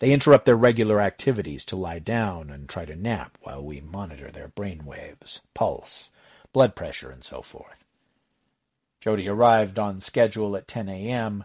They 0.00 0.12
interrupt 0.12 0.46
their 0.46 0.56
regular 0.56 1.00
activities 1.00 1.64
to 1.66 1.76
lie 1.76 1.98
down 1.98 2.50
and 2.50 2.68
try 2.68 2.86
to 2.86 2.96
nap 2.96 3.36
while 3.42 3.62
we 3.62 3.80
monitor 3.80 4.30
their 4.30 4.48
brain 4.48 4.84
waves, 4.84 5.42
pulse, 5.54 6.10
blood 6.52 6.74
pressure, 6.74 7.10
and 7.10 7.22
so 7.22 7.42
forth. 7.42 7.84
Jody 9.00 9.28
arrived 9.28 9.78
on 9.78 10.00
schedule 10.00 10.56
at 10.56 10.66
10 10.66 10.88
a.m., 10.88 11.44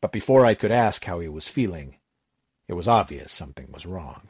but 0.00 0.12
before 0.12 0.46
I 0.46 0.54
could 0.54 0.70
ask 0.70 1.04
how 1.04 1.18
he 1.18 1.28
was 1.28 1.48
feeling, 1.48 1.96
it 2.68 2.74
was 2.74 2.88
obvious 2.88 3.32
something 3.32 3.70
was 3.72 3.86
wrong. 3.86 4.28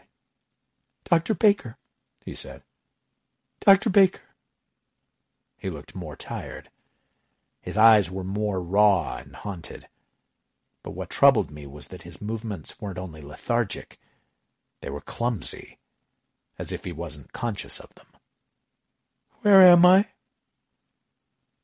Dr. 1.04 1.34
Baker, 1.34 1.76
he 2.24 2.34
said. 2.34 2.62
Dr. 3.60 3.90
Baker. 3.90 4.22
He 5.58 5.68
looked 5.68 5.94
more 5.94 6.16
tired. 6.16 6.70
His 7.60 7.76
eyes 7.76 8.10
were 8.10 8.24
more 8.24 8.62
raw 8.62 9.16
and 9.16 9.36
haunted. 9.36 9.86
But 10.86 10.94
what 10.94 11.10
troubled 11.10 11.50
me 11.50 11.66
was 11.66 11.88
that 11.88 12.02
his 12.02 12.22
movements 12.22 12.80
weren't 12.80 12.96
only 12.96 13.20
lethargic, 13.20 13.98
they 14.80 14.88
were 14.88 15.00
clumsy, 15.00 15.80
as 16.60 16.70
if 16.70 16.84
he 16.84 16.92
wasn't 16.92 17.32
conscious 17.32 17.80
of 17.80 17.92
them. 17.96 18.06
Where 19.42 19.62
am 19.62 19.84
I? 19.84 20.06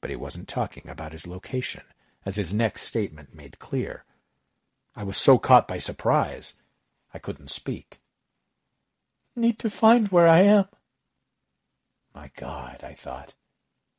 But 0.00 0.11
he 0.11 0.16
wasn't 0.16 0.48
talking 0.48 0.88
about 0.88 1.12
his 1.12 1.28
location, 1.28 1.85
as 2.26 2.35
his 2.35 2.52
next 2.52 2.82
statement 2.82 3.32
made 3.32 3.61
clear. 3.61 4.04
I 4.96 5.04
was 5.04 5.18
so 5.18 5.38
caught 5.38 5.68
by 5.68 5.78
surprise, 5.78 6.54
I 7.14 7.20
couldn't 7.20 7.50
speak. 7.50 8.00
Need 9.37 9.61
to 9.61 9.70
find 9.70 10.08
where 10.08 10.26
I 10.26 10.40
am. 10.40 10.66
My 12.12 12.32
God, 12.37 12.82
I 12.82 12.94
thought. 12.94 13.35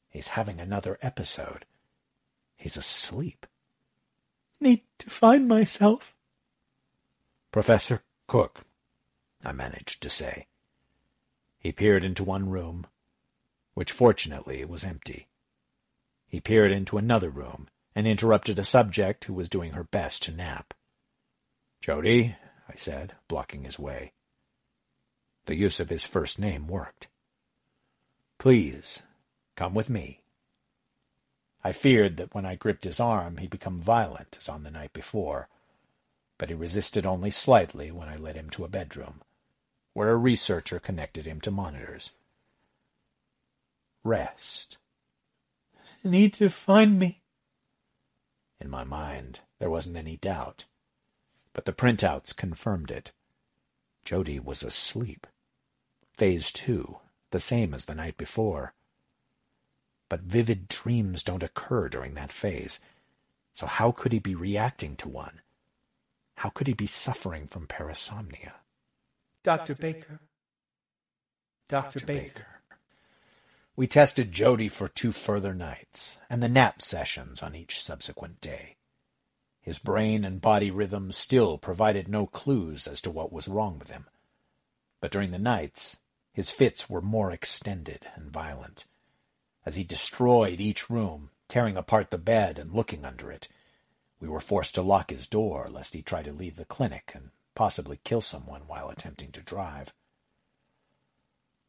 He's 0.09 0.35
having 0.35 0.59
another 0.59 0.97
episode. 1.01 1.65
He's 2.57 2.75
asleep. 2.75 3.45
Need 4.63 4.83
to 4.99 5.09
find 5.09 5.45
myself. 5.45 6.15
Professor 7.51 8.01
Cook, 8.29 8.61
I 9.43 9.51
managed 9.51 10.01
to 10.01 10.09
say. 10.09 10.47
He 11.59 11.73
peered 11.73 12.05
into 12.05 12.23
one 12.23 12.49
room, 12.49 12.87
which 13.73 13.91
fortunately 13.91 14.63
was 14.63 14.85
empty. 14.85 15.27
He 16.29 16.39
peered 16.39 16.71
into 16.71 16.97
another 16.97 17.29
room 17.29 17.67
and 17.93 18.07
interrupted 18.07 18.57
a 18.57 18.63
subject 18.63 19.25
who 19.25 19.33
was 19.33 19.49
doing 19.49 19.73
her 19.73 19.83
best 19.83 20.23
to 20.23 20.31
nap. 20.31 20.73
Jody, 21.81 22.37
I 22.69 22.75
said, 22.77 23.15
blocking 23.27 23.65
his 23.65 23.77
way. 23.77 24.13
The 25.45 25.55
use 25.55 25.81
of 25.81 25.89
his 25.89 26.05
first 26.05 26.39
name 26.39 26.67
worked. 26.67 27.09
Please, 28.39 29.01
come 29.57 29.73
with 29.73 29.89
me. 29.89 30.22
I 31.63 31.71
feared 31.71 32.17
that 32.17 32.33
when 32.35 32.45
I 32.45 32.55
gripped 32.55 32.83
his 32.83 32.99
arm 32.99 33.37
he'd 33.37 33.49
become 33.49 33.79
violent 33.79 34.37
as 34.39 34.49
on 34.49 34.63
the 34.63 34.71
night 34.71 34.91
before, 34.91 35.47
but 36.37 36.49
he 36.49 36.55
resisted 36.55 37.05
only 37.05 37.31
slightly 37.31 37.89
when 37.91 38.09
I 38.09 38.17
led 38.17 38.35
him 38.35 38.49
to 38.51 38.65
a 38.65 38.69
bedroom, 38.69 39.21
where 39.93 40.09
a 40.09 40.17
researcher 40.17 40.79
connected 40.79 41.25
him 41.25 41.39
to 41.41 41.51
monitors. 41.51 42.11
Rest. 44.03 44.77
Need 46.03 46.33
to 46.33 46.49
find 46.49 46.99
me. 46.99 47.21
In 48.59 48.69
my 48.69 48.83
mind, 48.83 49.39
there 49.59 49.69
wasn't 49.69 49.95
any 49.95 50.17
doubt, 50.17 50.65
but 51.53 51.63
the 51.63 51.71
printouts 51.71 52.35
confirmed 52.35 52.91
it. 52.91 53.13
Jody 54.03 54.39
was 54.39 54.63
asleep. 54.63 55.27
Phase 56.13 56.51
two, 56.51 56.97
the 57.31 57.39
same 57.39 57.73
as 57.73 57.85
the 57.85 57.95
night 57.95 58.17
before 58.17 58.73
but 60.13 60.21
vivid 60.21 60.67
dreams 60.67 61.23
don't 61.23 61.41
occur 61.41 61.89
during 61.89 62.13
that 62.13 62.31
phase. 62.31 62.79
So 63.55 63.65
how 63.65 63.91
could 63.91 64.13
he 64.13 64.19
be 64.19 64.35
reacting 64.35 64.95
to 64.97 65.09
one? 65.09 65.41
How 66.35 66.49
could 66.49 66.67
he 66.67 66.73
be 66.73 66.85
suffering 66.85 67.47
from 67.47 67.65
parasomnia? 67.65 68.51
Dr. 69.41 69.73
Baker. 69.73 70.19
Dr. 71.67 71.97
Dr. 71.97 72.05
Baker. 72.05 72.23
Baker. 72.25 72.47
We 73.75 73.87
tested 73.87 74.31
Jody 74.31 74.67
for 74.67 74.87
two 74.87 75.11
further 75.11 75.55
nights, 75.55 76.21
and 76.29 76.43
the 76.43 76.47
nap 76.47 76.79
sessions 76.79 77.41
on 77.41 77.55
each 77.55 77.81
subsequent 77.81 78.39
day. 78.39 78.75
His 79.61 79.79
brain 79.79 80.23
and 80.23 80.39
body 80.39 80.69
rhythms 80.69 81.17
still 81.17 81.57
provided 81.57 82.07
no 82.07 82.27
clues 82.27 82.85
as 82.85 83.01
to 83.01 83.09
what 83.09 83.33
was 83.33 83.47
wrong 83.47 83.79
with 83.79 83.89
him. 83.89 84.05
But 85.01 85.09
during 85.09 85.31
the 85.31 85.39
nights, 85.39 85.97
his 86.31 86.51
fits 86.51 86.87
were 86.87 87.01
more 87.01 87.31
extended 87.31 88.05
and 88.13 88.29
violent 88.29 88.85
as 89.65 89.75
he 89.75 89.83
destroyed 89.83 90.59
each 90.59 90.89
room, 90.89 91.29
tearing 91.47 91.77
apart 91.77 92.09
the 92.09 92.17
bed 92.17 92.57
and 92.57 92.73
looking 92.73 93.05
under 93.05 93.31
it. 93.31 93.47
We 94.19 94.27
were 94.27 94.39
forced 94.39 94.75
to 94.75 94.81
lock 94.81 95.09
his 95.09 95.27
door 95.27 95.67
lest 95.69 95.93
he 95.93 96.01
try 96.01 96.23
to 96.23 96.31
leave 96.31 96.55
the 96.55 96.65
clinic 96.65 97.11
and 97.13 97.31
possibly 97.55 97.99
kill 98.03 98.21
someone 98.21 98.61
while 98.67 98.89
attempting 98.89 99.31
to 99.33 99.41
drive. 99.41 99.93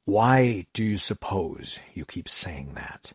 Why 0.04 0.66
do 0.72 0.84
you 0.84 0.98
suppose 0.98 1.80
you 1.94 2.04
keep 2.04 2.28
saying 2.28 2.74
that? 2.74 3.12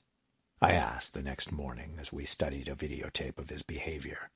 I 0.62 0.74
asked 0.74 1.14
the 1.14 1.22
next 1.22 1.52
morning 1.52 1.96
as 2.00 2.12
we 2.12 2.26
studied 2.26 2.68
a 2.68 2.76
videotape 2.76 3.38
of 3.38 3.50
his 3.50 3.64
behavior. 3.64 4.30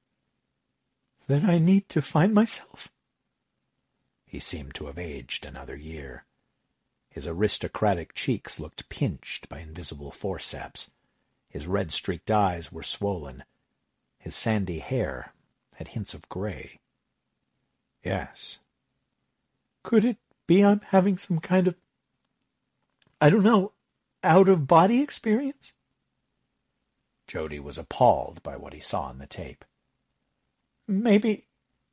That 1.28 1.44
I 1.44 1.58
need 1.58 1.90
to 1.90 2.02
find 2.02 2.34
myself? 2.34 2.90
He 4.26 4.40
seemed 4.40 4.76
to 4.76 4.86
have 4.86 4.98
aged 4.98 5.46
another 5.46 5.76
year. 5.76 6.26
His 7.14 7.28
aristocratic 7.28 8.16
cheeks 8.16 8.60
looked 8.60 8.90
pinched 8.90 9.48
by 9.48 9.60
invisible 9.60 10.12
forceps. 10.12 10.90
His 11.48 11.68
red-streaked 11.68 12.32
eyes 12.32 12.72
were 12.72 12.82
swollen. 12.82 13.44
His 14.18 14.34
sandy 14.34 14.80
hair 14.80 15.32
had 15.76 15.90
hints 15.90 16.16
of 16.16 16.28
gray. 16.28 16.80
Yes. 18.04 18.58
Could 19.84 20.04
it 20.04 20.18
be 20.48 20.66
I'm 20.66 20.82
having 20.88 21.20
some 21.20 21.38
kind 21.38 21.68
of, 21.68 21.76
I 23.22 23.30
don't 23.30 23.44
know, 23.44 23.74
out-of-body 24.24 25.00
experience? 25.00 25.74
Jody 27.28 27.60
was 27.60 27.78
appalled 27.78 28.42
by 28.42 28.58
what 28.58 28.74
he 28.74 28.80
saw 28.82 29.04
on 29.04 29.20
the 29.20 29.28
tape. 29.28 29.64
Maybe 30.88 31.46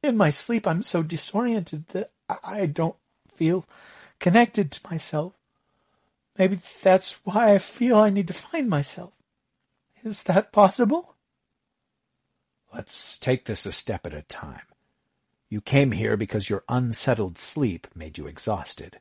in 0.03 0.17
my 0.17 0.31
sleep 0.31 0.67
I'm 0.67 0.83
so 0.83 1.03
disoriented 1.03 1.89
that 1.89 2.11
I 2.43 2.65
don't 2.65 2.97
feel 3.29 3.67
connected 4.21 4.71
to 4.71 4.89
myself. 4.89 5.33
Maybe 6.39 6.59
that's 6.83 7.15
why 7.25 7.55
I 7.55 7.59
feel 7.59 7.99
I 7.99 8.11
need 8.11 8.29
to 8.29 8.35
find 8.35 8.69
myself. 8.69 9.13
Is 10.05 10.23
that 10.25 10.53
possible? 10.53 11.17
Let's 12.73 13.19
take 13.19 13.45
this 13.45 13.67
a 13.67 13.73
step 13.73 14.07
at 14.07 14.15
a 14.15 14.23
time. 14.23 14.63
You 15.49 15.61
came 15.61 15.91
here 15.93 16.17
because 16.17 16.49
your 16.49 16.63
unsettled 16.69 17.37
sleep 17.37 17.89
made 17.95 18.17
you 18.17 18.29
exhausted. 18.29 19.01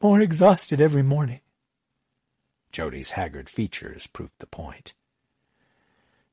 More 0.00 0.20
exhausted 0.20 0.80
every 0.80 1.02
morning. 1.02 1.40
Jody's 2.70 3.12
haggard 3.12 3.48
features 3.48 4.06
proved 4.06 4.38
the 4.38 4.46
point. 4.46 4.94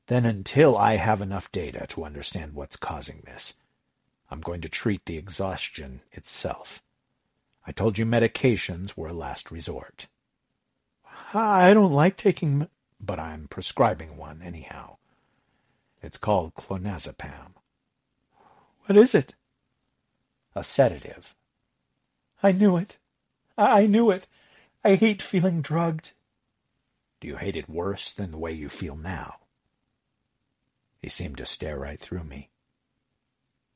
Then 0.06 0.24
until 0.24 0.76
I 0.76 0.96
have 0.96 1.20
enough 1.20 1.50
data 1.50 1.86
to 1.88 2.04
understand 2.04 2.54
what's 2.54 2.76
causing 2.76 3.22
this, 3.24 3.54
I'm 4.30 4.40
going 4.40 4.60
to 4.60 4.68
treat 4.68 5.04
the 5.04 5.18
exhaustion 5.18 6.02
itself. 6.12 6.80
I 7.66 7.72
told 7.72 7.98
you 7.98 8.06
medications 8.06 8.96
were 8.96 9.08
a 9.08 9.12
last 9.12 9.50
resort. 9.50 10.06
I 11.34 11.74
don't 11.74 11.92
like 11.92 12.16
taking... 12.16 12.68
But 13.00 13.18
I'm 13.18 13.48
prescribing 13.48 14.16
one 14.16 14.40
anyhow. 14.40 14.96
It's 16.00 16.16
called 16.16 16.54
clonazepam. 16.54 17.54
What 18.84 18.96
is 18.96 19.14
it? 19.14 19.34
A 20.54 20.62
sedative. 20.62 21.34
I 22.42 22.52
knew 22.52 22.76
it. 22.76 22.96
I 23.58 23.86
knew 23.86 24.10
it. 24.10 24.26
I 24.84 24.94
hate 24.94 25.20
feeling 25.20 25.60
drugged. 25.60 26.12
Do 27.20 27.28
you 27.28 27.36
hate 27.36 27.56
it 27.56 27.68
worse 27.68 28.12
than 28.12 28.30
the 28.30 28.38
way 28.38 28.52
you 28.52 28.68
feel 28.68 28.96
now? 28.96 29.40
He 31.02 31.08
seemed 31.08 31.38
to 31.38 31.46
stare 31.46 31.78
right 31.78 31.98
through 31.98 32.24
me. 32.24 32.50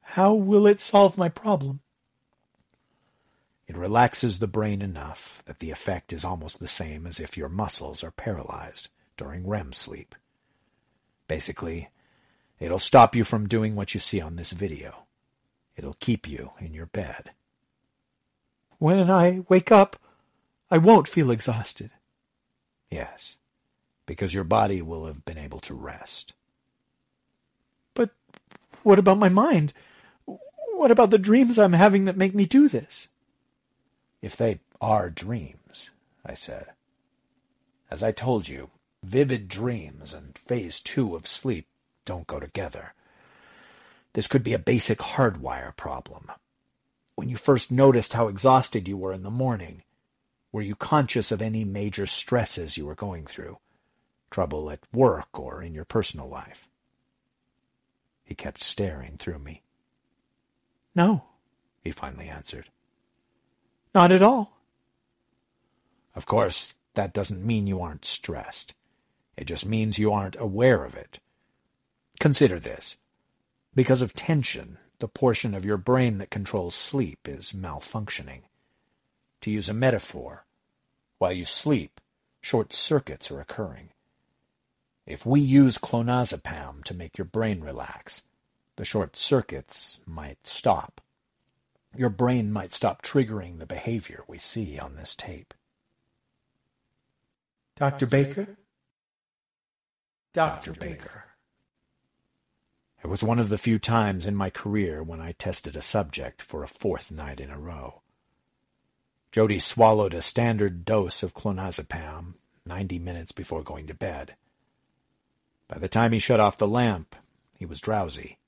How 0.01 0.33
will 0.33 0.67
it 0.67 0.81
solve 0.81 1.19
my 1.19 1.29
problem? 1.29 1.81
It 3.71 3.77
relaxes 3.77 4.41
the 4.41 4.49
brain 4.49 4.83
enough 4.83 5.45
that 5.47 5.61
the 5.61 5.71
effect 5.71 6.13
is 6.13 6.25
almost 6.25 6.59
the 6.59 6.67
same 6.67 7.07
as 7.07 7.21
if 7.21 7.37
your 7.37 7.49
muscles 7.49 8.03
are 8.03 8.11
paralyzed 8.11 8.89
during 9.17 9.47
REM 9.47 9.73
sleep. 9.73 10.17
Basically, 11.29 11.89
it'll 12.59 12.81
stop 12.81 13.15
you 13.15 13.23
from 13.23 13.47
doing 13.47 13.77
what 13.77 13.95
you 13.95 14.01
see 14.01 14.21
on 14.21 14.35
this 14.35 14.51
video. 14.51 15.07
It'll 15.77 15.95
keep 16.01 16.27
you 16.27 16.51
in 16.59 16.75
your 16.75 16.87
bed. 16.87 17.31
When 18.79 19.09
I 19.09 19.45
wake 19.49 19.71
up, 19.71 19.95
I 20.69 20.79
won't 20.79 21.07
feel 21.07 21.31
exhausted. 21.31 21.93
Yes, 22.91 23.37
because 24.05 24.35
your 24.35 24.43
body 24.43 24.83
will 24.83 25.07
have 25.07 25.25
been 25.25 25.39
able 25.39 25.61
to 25.61 25.75
rest. 25.75 26.33
But 27.95 28.11
what 28.83 28.99
about 28.99 29.19
my 29.19 29.29
mind? 29.29 29.73
What 30.25 30.91
about 30.91 31.13
the 31.13 31.19
dreams 31.19 31.57
I'm 31.57 31.75
having 31.75 32.07
that 32.07 32.17
make 32.17 32.35
me 32.35 32.47
do 32.47 32.69
this? 32.69 33.09
If 34.23 34.37
they 34.37 34.61
are 34.81 35.11
dreams, 35.11 35.91
I 36.25 36.35
said. 36.35 36.67
As 37.91 38.03
I 38.03 38.13
told 38.13 38.49
you, 38.49 38.71
vivid 39.03 39.49
dreams 39.49 40.15
and 40.15 40.37
phase 40.37 40.81
two 40.81 41.17
of 41.17 41.27
sleep 41.27 41.67
don't 42.05 42.27
go 42.27 42.39
together. 42.39 42.95
This 44.13 44.27
could 44.27 44.43
be 44.43 44.55
a 44.55 44.59
basic 44.59 44.99
hardwire 44.99 45.75
problem. 45.77 46.31
When 47.15 47.29
you 47.29 47.37
first 47.37 47.71
noticed 47.71 48.13
how 48.13 48.29
exhausted 48.29 48.89
you 48.89 48.97
were 48.97 49.13
in 49.13 49.23
the 49.23 49.31
morning, 49.31 49.83
were 50.53 50.63
you 50.63 50.75
conscious 50.75 51.31
of 51.31 51.41
any 51.41 51.65
major 51.65 52.07
stresses 52.07 52.77
you 52.77 52.87
were 52.87 52.95
going 52.95 53.27
through? 53.27 53.59
Trouble 54.31 54.71
at 54.71 54.81
work 54.93 55.39
or 55.39 55.63
in 55.63 55.75
your 55.75 55.85
personal 55.85 56.29
life? 56.29 56.69
He 58.25 58.35
kept 58.35 58.63
staring 58.63 59.17
through 59.19 59.41
me. 59.41 59.63
No, 60.95 61.25
he 61.83 61.91
finally 61.91 62.29
answered. 62.29 62.69
Not 63.95 64.13
at 64.13 64.23
all. 64.23 64.57
Of 66.15 66.27
course, 66.27 66.75
that 66.95 67.13
doesn't 67.13 67.45
mean 67.45 67.67
you 67.67 67.81
aren't 67.81 68.05
stressed. 68.05 68.75
It 69.37 69.45
just 69.45 69.67
means 69.67 69.99
you 69.99 70.13
aren't 70.13 70.37
aware 70.39 70.85
of 70.85 70.95
it. 70.95 71.19
Consider 72.19 72.59
this. 72.59 72.99
Because 73.75 74.03
of 74.03 74.13
tension, 74.13 74.79
the 74.99 75.09
portion 75.09 75.55
of 75.55 75.65
your 75.65 75.77
brain 75.77 76.19
that 76.19 76.31
controls 76.31 76.75
sleep 76.75 77.27
is 77.27 77.53
malfunctioning. 77.53 78.43
To 79.43 79.51
use 79.51 79.69
a 79.69 79.75
metaphor, 79.75 80.45
while 81.19 81.33
you 81.33 81.45
sleep, 81.45 82.01
short 82.41 82.73
circuits 82.73 83.31
are 83.31 83.41
occurring. 83.41 83.91
If 85.07 85.25
we 85.25 85.41
use 85.41 85.79
clonazepam 85.79 86.85
to 86.85 86.95
make 86.95 87.17
your 87.17 87.25
brain 87.25 87.63
relax, 87.63 88.23
the 88.77 88.85
short 88.85 89.17
circuits 89.17 90.01
might 90.07 90.47
stop. 90.47 91.01
Your 91.97 92.11
brain 92.11 92.53
might 92.53 92.73
stop 92.73 93.03
triggering 93.03 93.59
the 93.59 93.67
behavior 93.67 94.23
we 94.29 94.39
see 94.39 94.79
on 94.79 94.97
this 94.97 95.15
tape. 95.15 95.55
Dr. 97.77 98.07
Baker? 98.07 98.57
Dr. 100.33 100.73
Baker. 100.73 101.25
It 103.03 103.09
was 103.09 103.25
one 103.25 103.39
of 103.39 103.49
the 103.49 103.59
few 103.59 103.79
times 103.79 104.27
in 104.27 104.37
my 104.37 104.51
career 104.51 105.03
when 105.03 105.21
I 105.21 105.33
tested 105.33 105.75
a 105.75 105.83
subject 105.83 106.43
for 106.43 106.63
a 106.63 106.69
fourth 106.69 107.11
night 107.11 107.41
in 107.41 107.51
a 107.51 107.59
row. 107.59 108.03
Jody 109.33 109.59
swallowed 109.59 110.13
a 110.13 110.23
standard 110.23 110.85
dose 110.85 111.23
of 111.23 111.35
clonazepam 111.35 112.35
ninety 112.67 112.99
minutes 112.99 113.33
before 113.33 113.63
going 113.63 113.87
to 113.87 113.95
bed. 113.95 114.37
By 115.67 115.79
the 115.79 115.89
time 115.89 116.13
he 116.13 116.19
shut 116.19 116.41
off 116.41 116.59
the 116.59 116.69
lamp, 116.69 117.17
he 117.57 117.65
was 117.65 117.81
drowsy. 117.81 118.40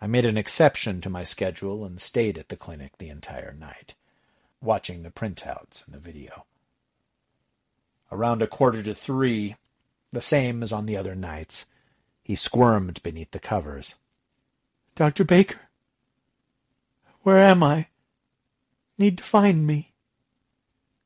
I 0.00 0.06
made 0.06 0.24
an 0.24 0.38
exception 0.38 1.00
to 1.00 1.10
my 1.10 1.24
schedule 1.24 1.84
and 1.84 2.00
stayed 2.00 2.38
at 2.38 2.48
the 2.48 2.56
clinic 2.56 2.98
the 2.98 3.08
entire 3.08 3.52
night, 3.52 3.94
watching 4.60 5.02
the 5.02 5.10
printouts 5.10 5.84
and 5.84 5.94
the 5.94 5.98
video. 5.98 6.44
Around 8.12 8.42
a 8.42 8.46
quarter 8.46 8.82
to 8.82 8.94
three, 8.94 9.56
the 10.12 10.20
same 10.20 10.62
as 10.62 10.72
on 10.72 10.86
the 10.86 10.96
other 10.96 11.14
nights, 11.14 11.66
he 12.22 12.34
squirmed 12.34 13.02
beneath 13.02 13.32
the 13.32 13.40
covers. 13.40 13.96
Dr. 14.94 15.24
Baker, 15.24 15.60
where 17.22 17.38
am 17.38 17.62
I? 17.62 17.88
Need 18.96 19.18
to 19.18 19.24
find 19.24 19.66
me. 19.66 19.92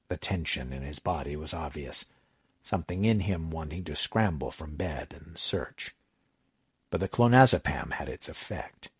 The 0.08 0.16
tension 0.16 0.72
in 0.72 0.82
his 0.82 0.98
body 0.98 1.36
was 1.36 1.54
obvious, 1.54 2.04
something 2.62 3.04
in 3.04 3.20
him 3.20 3.50
wanting 3.50 3.84
to 3.84 3.96
scramble 3.96 4.50
from 4.50 4.76
bed 4.76 5.14
and 5.18 5.38
search. 5.38 5.94
But 6.92 7.00
the 7.00 7.08
clonazepam 7.08 7.92
had 7.92 8.10
its 8.10 8.28
effect. 8.28 8.90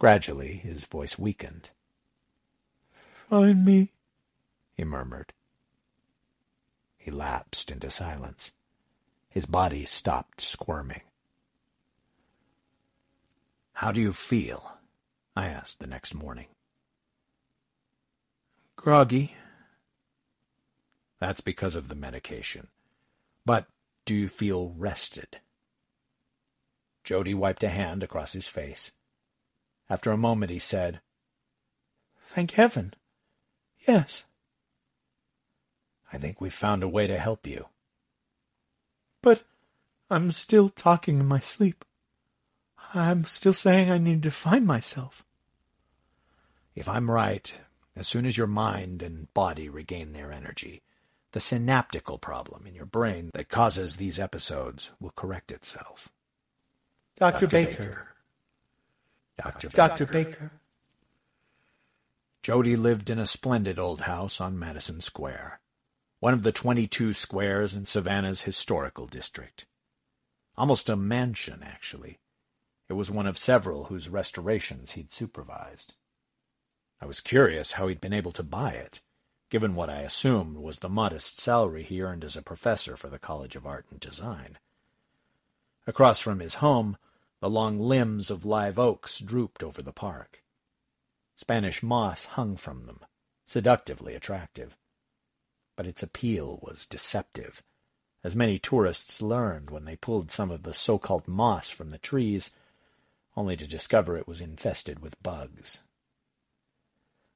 Gradually 0.00 0.54
his 0.56 0.82
voice 0.82 1.16
weakened. 1.16 1.70
Find 3.30 3.64
me, 3.64 3.92
he 4.74 4.82
murmured. 4.82 5.32
He 6.96 7.12
lapsed 7.12 7.70
into 7.70 7.88
silence. 7.88 8.50
His 9.28 9.46
body 9.46 9.84
stopped 9.84 10.40
squirming. 10.40 11.02
How 13.74 13.92
do 13.92 14.00
you 14.00 14.12
feel? 14.12 14.78
I 15.36 15.46
asked 15.46 15.78
the 15.78 15.86
next 15.86 16.16
morning. 16.16 16.48
Groggy. 18.74 19.36
That's 21.20 21.40
because 21.40 21.76
of 21.76 21.86
the 21.86 21.94
medication. 21.94 22.66
But 23.46 23.66
do 24.04 24.16
you 24.16 24.26
feel 24.26 24.74
rested? 24.76 25.38
Jody 27.08 27.32
wiped 27.32 27.64
a 27.64 27.70
hand 27.70 28.02
across 28.02 28.34
his 28.34 28.48
face. 28.48 28.92
After 29.88 30.12
a 30.12 30.18
moment 30.18 30.50
he 30.50 30.58
said, 30.58 31.00
Thank 32.22 32.50
heaven. 32.50 32.92
Yes. 33.86 34.26
I 36.12 36.18
think 36.18 36.38
we've 36.38 36.52
found 36.52 36.82
a 36.82 36.88
way 36.88 37.06
to 37.06 37.18
help 37.18 37.46
you. 37.46 37.68
But 39.22 39.44
I'm 40.10 40.30
still 40.30 40.68
talking 40.68 41.18
in 41.18 41.24
my 41.24 41.38
sleep. 41.38 41.82
I'm 42.92 43.24
still 43.24 43.54
saying 43.54 43.90
I 43.90 43.96
need 43.96 44.22
to 44.24 44.30
find 44.30 44.66
myself. 44.66 45.24
If 46.74 46.86
I'm 46.86 47.10
right, 47.10 47.58
as 47.96 48.06
soon 48.06 48.26
as 48.26 48.36
your 48.36 48.46
mind 48.46 49.02
and 49.02 49.32
body 49.32 49.70
regain 49.70 50.12
their 50.12 50.30
energy, 50.30 50.82
the 51.32 51.40
synaptical 51.40 52.18
problem 52.18 52.66
in 52.66 52.74
your 52.74 52.84
brain 52.84 53.30
that 53.32 53.48
causes 53.48 53.96
these 53.96 54.20
episodes 54.20 54.92
will 55.00 55.12
correct 55.16 55.50
itself. 55.50 56.12
Dr. 57.18 57.46
Dr. 57.46 57.48
Baker. 57.48 57.72
Baker. 57.72 58.08
Dr. 59.42 59.68
Dr. 59.68 60.06
Baker. 60.06 60.30
Baker. 60.30 60.50
Jody 62.42 62.76
lived 62.76 63.10
in 63.10 63.18
a 63.18 63.26
splendid 63.26 63.76
old 63.76 64.02
house 64.02 64.40
on 64.40 64.58
Madison 64.58 65.00
Square, 65.00 65.60
one 66.20 66.32
of 66.32 66.44
the 66.44 66.52
22 66.52 67.12
squares 67.12 67.74
in 67.74 67.84
Savannah's 67.84 68.42
historical 68.42 69.06
district. 69.06 69.66
Almost 70.56 70.88
a 70.88 70.96
mansion, 70.96 71.60
actually, 71.64 72.20
it 72.88 72.92
was 72.92 73.10
one 73.10 73.26
of 73.26 73.36
several 73.36 73.84
whose 73.84 74.08
restorations 74.08 74.92
he'd 74.92 75.12
supervised. 75.12 75.94
I 77.00 77.06
was 77.06 77.20
curious 77.20 77.72
how 77.72 77.88
he'd 77.88 78.00
been 78.00 78.12
able 78.12 78.32
to 78.32 78.44
buy 78.44 78.70
it, 78.70 79.00
given 79.50 79.74
what 79.74 79.90
I 79.90 80.02
assumed 80.02 80.56
was 80.56 80.78
the 80.78 80.88
modest 80.88 81.40
salary 81.40 81.82
he 81.82 82.00
earned 82.00 82.24
as 82.24 82.36
a 82.36 82.42
professor 82.42 82.96
for 82.96 83.08
the 83.08 83.18
College 83.18 83.56
of 83.56 83.66
Art 83.66 83.86
and 83.90 83.98
Design. 83.98 84.58
Across 85.86 86.20
from 86.20 86.38
his 86.38 86.56
home, 86.56 86.96
the 87.40 87.50
long 87.50 87.78
limbs 87.78 88.30
of 88.30 88.44
live 88.44 88.78
oaks 88.78 89.20
drooped 89.20 89.62
over 89.62 89.82
the 89.82 89.92
park. 89.92 90.42
Spanish 91.36 91.82
moss 91.82 92.24
hung 92.24 92.56
from 92.56 92.86
them, 92.86 93.00
seductively 93.44 94.14
attractive. 94.14 94.76
But 95.76 95.86
its 95.86 96.02
appeal 96.02 96.58
was 96.62 96.86
deceptive, 96.86 97.62
as 98.24 98.34
many 98.34 98.58
tourists 98.58 99.22
learned 99.22 99.70
when 99.70 99.84
they 99.84 99.94
pulled 99.94 100.30
some 100.30 100.50
of 100.50 100.64
the 100.64 100.74
so-called 100.74 101.28
moss 101.28 101.70
from 101.70 101.90
the 101.90 101.98
trees 101.98 102.50
only 103.36 103.56
to 103.56 103.68
discover 103.68 104.16
it 104.16 104.26
was 104.26 104.40
infested 104.40 104.98
with 104.98 105.22
bugs. 105.22 105.84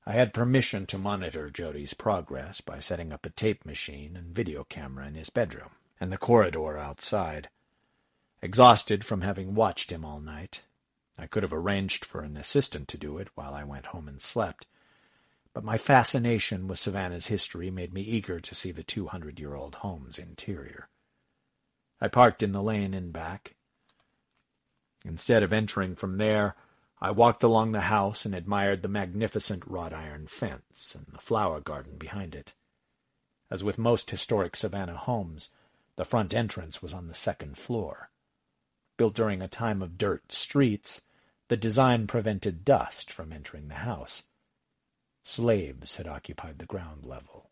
I 0.05 0.13
had 0.15 0.35
permission 0.35 0.87
to 0.87 0.99
monitor 0.99 1.49
Jody's 1.49 1.95
progress 1.95 2.61
by 2.61 2.81
setting 2.81 3.13
up 3.13 3.25
a 3.25 3.31
tape 3.31 3.65
machine 3.65 4.17
and 4.17 4.35
video 4.35 4.65
camera 4.65 5.07
in 5.07 5.15
his 5.15 5.31
bedroom 5.31 5.71
and 6.01 6.13
the 6.13 6.19
corridor 6.19 6.77
outside. 6.77 7.49
Exhausted 8.45 9.05
from 9.05 9.21
having 9.21 9.55
watched 9.55 9.91
him 9.91 10.05
all 10.05 10.19
night, 10.19 10.65
I 11.17 11.27
could 11.29 11.45
have 11.45 11.53
arranged 11.53 12.05
for 12.05 12.23
an 12.23 12.37
assistant 12.37 12.89
to 12.89 12.99
do 12.99 13.19
it 13.19 13.29
while 13.37 13.55
I 13.55 13.63
went 13.63 13.87
home 13.87 14.09
and 14.09 14.21
slept, 14.21 14.67
but 15.55 15.63
my 15.63 15.79
fascination 15.79 16.67
with 16.67 16.81
Savannah's 16.81 17.27
history 17.27 17.71
made 17.71 17.95
me 17.95 18.01
eager 18.01 18.41
to 18.41 18.55
see 18.55 18.73
the 18.73 18.83
200-year-old 18.83 19.77
home's 19.77 20.19
interior. 20.19 20.89
I 22.01 22.09
parked 22.09 22.43
in 22.43 22.51
the 22.51 22.63
lane 22.63 22.95
in 22.95 23.13
back. 23.13 23.55
Instead 25.05 25.45
of 25.45 25.53
entering 25.53 25.95
from 25.95 26.19
there, 26.19 26.57
I 27.01 27.13
walked 27.13 27.45
along 27.45 27.73
the 27.73 27.83
house 27.83 28.25
and 28.25 28.35
admired 28.35 28.83
the 28.83 28.89
magnificent 28.89 29.65
wrought 29.67 29.93
iron 29.93 30.27
fence 30.27 30.97
and 30.97 31.07
the 31.13 31.21
flower 31.21 31.61
garden 31.61 31.97
behind 31.97 32.35
it. 32.35 32.55
As 33.51 33.63
with 33.63 33.79
most 33.79 34.11
historic 34.11 34.57
Savannah 34.57 34.97
homes, 34.97 35.51
the 35.95 36.05
front 36.05 36.35
entrance 36.35 36.83
was 36.83 36.93
on 36.93 37.07
the 37.07 37.15
second 37.15 37.57
floor. 37.57 38.11
Built 38.97 39.15
during 39.15 39.43
a 39.43 39.49
time 39.49 39.83
of 39.83 39.99
dirt 39.99 40.33
streets, 40.33 41.03
the 41.49 41.57
design 41.57 42.07
prevented 42.07 42.65
dust 42.65 43.11
from 43.11 43.33
entering 43.33 43.69
the 43.69 43.75
house. 43.75 44.25
Slaves 45.25 45.97
had 45.97 46.07
occupied 46.07 46.59
the 46.59 46.67
ground 46.67 47.05
level. 47.05 47.51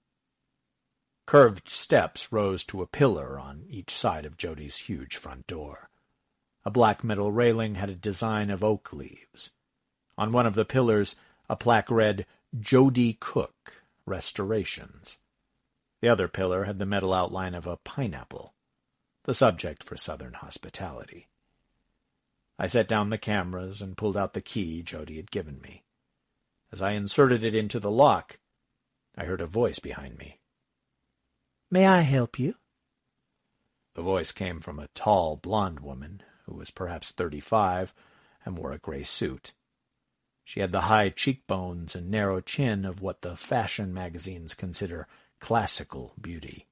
Curved 1.27 1.69
steps 1.69 2.33
rose 2.33 2.65
to 2.65 2.83
a 2.83 2.87
pillar 2.87 3.39
on 3.39 3.65
each 3.69 3.91
side 3.91 4.27
of 4.27 4.37
Jody's 4.37 4.79
huge 4.79 5.17
front 5.17 5.47
door. 5.47 5.89
A 6.65 6.71
black 6.71 7.05
metal 7.05 7.31
railing 7.31 7.77
had 7.77 7.89
a 7.89 7.95
design 7.95 8.51
of 8.51 8.65
oak 8.65 8.93
leaves. 8.93 9.51
On 10.19 10.33
one 10.33 10.47
of 10.47 10.55
the 10.55 10.65
pillars, 10.65 11.17
a 11.49 11.57
plaque 11.57 11.91
read, 11.91 12.27
Jody 12.59 13.15
Cook, 13.15 13.85
Restorations. 14.07 15.19
The 16.01 16.09
other 16.09 16.27
pillar 16.27 16.65
had 16.65 16.79
the 16.79 16.87
metal 16.87 17.15
outline 17.15 17.55
of 17.55 17.67
a 17.67 17.77
pineapple, 17.77 18.55
the 19.25 19.35
subject 19.35 19.83
for 19.83 19.97
Southern 19.97 20.35
hospitality. 20.35 21.29
I 22.59 22.67
set 22.67 22.89
down 22.89 23.11
the 23.11 23.19
cameras 23.19 23.81
and 23.81 23.97
pulled 23.97 24.17
out 24.17 24.35
the 24.35 24.41
key 24.41 24.83
Jody 24.83 25.17
had 25.17 25.31
given 25.31 25.61
me. 25.61 25.85
As 26.73 26.83
I 26.83 26.93
inserted 26.93 27.45
it 27.45 27.55
into 27.55 27.81
the 27.81 27.91
lock, 27.91 28.39
I 29.17 29.25
heard 29.25 29.41
a 29.41 29.47
voice 29.47 29.79
behind 29.79 30.19
me. 30.19 30.41
May 31.71 31.87
I 31.87 32.01
help 32.01 32.39
you? 32.39 32.55
The 33.95 34.03
voice 34.03 34.33
came 34.33 34.61
from 34.61 34.79
a 34.79 34.89
tall, 34.95 35.37
blonde 35.37 35.81
woman 35.81 36.23
who 36.47 36.55
was 36.55 36.71
perhaps 36.71 37.13
thirty-five 37.13 37.93
and 38.45 38.57
wore 38.57 38.73
a 38.73 38.79
gray 38.79 39.03
suit. 39.03 39.53
She 40.45 40.61
had 40.61 40.73
the 40.73 40.83
high 40.83 41.11
cheekbones 41.11 41.95
and 41.95 42.11
narrow 42.11 42.41
chin 42.41 42.85
of 42.85 43.01
what 43.01 43.23
the 43.23 43.37
fashion 43.37 43.93
magazines 43.93 44.55
consider 44.55 45.07
classical 45.39 46.15
beauty. 46.21 46.67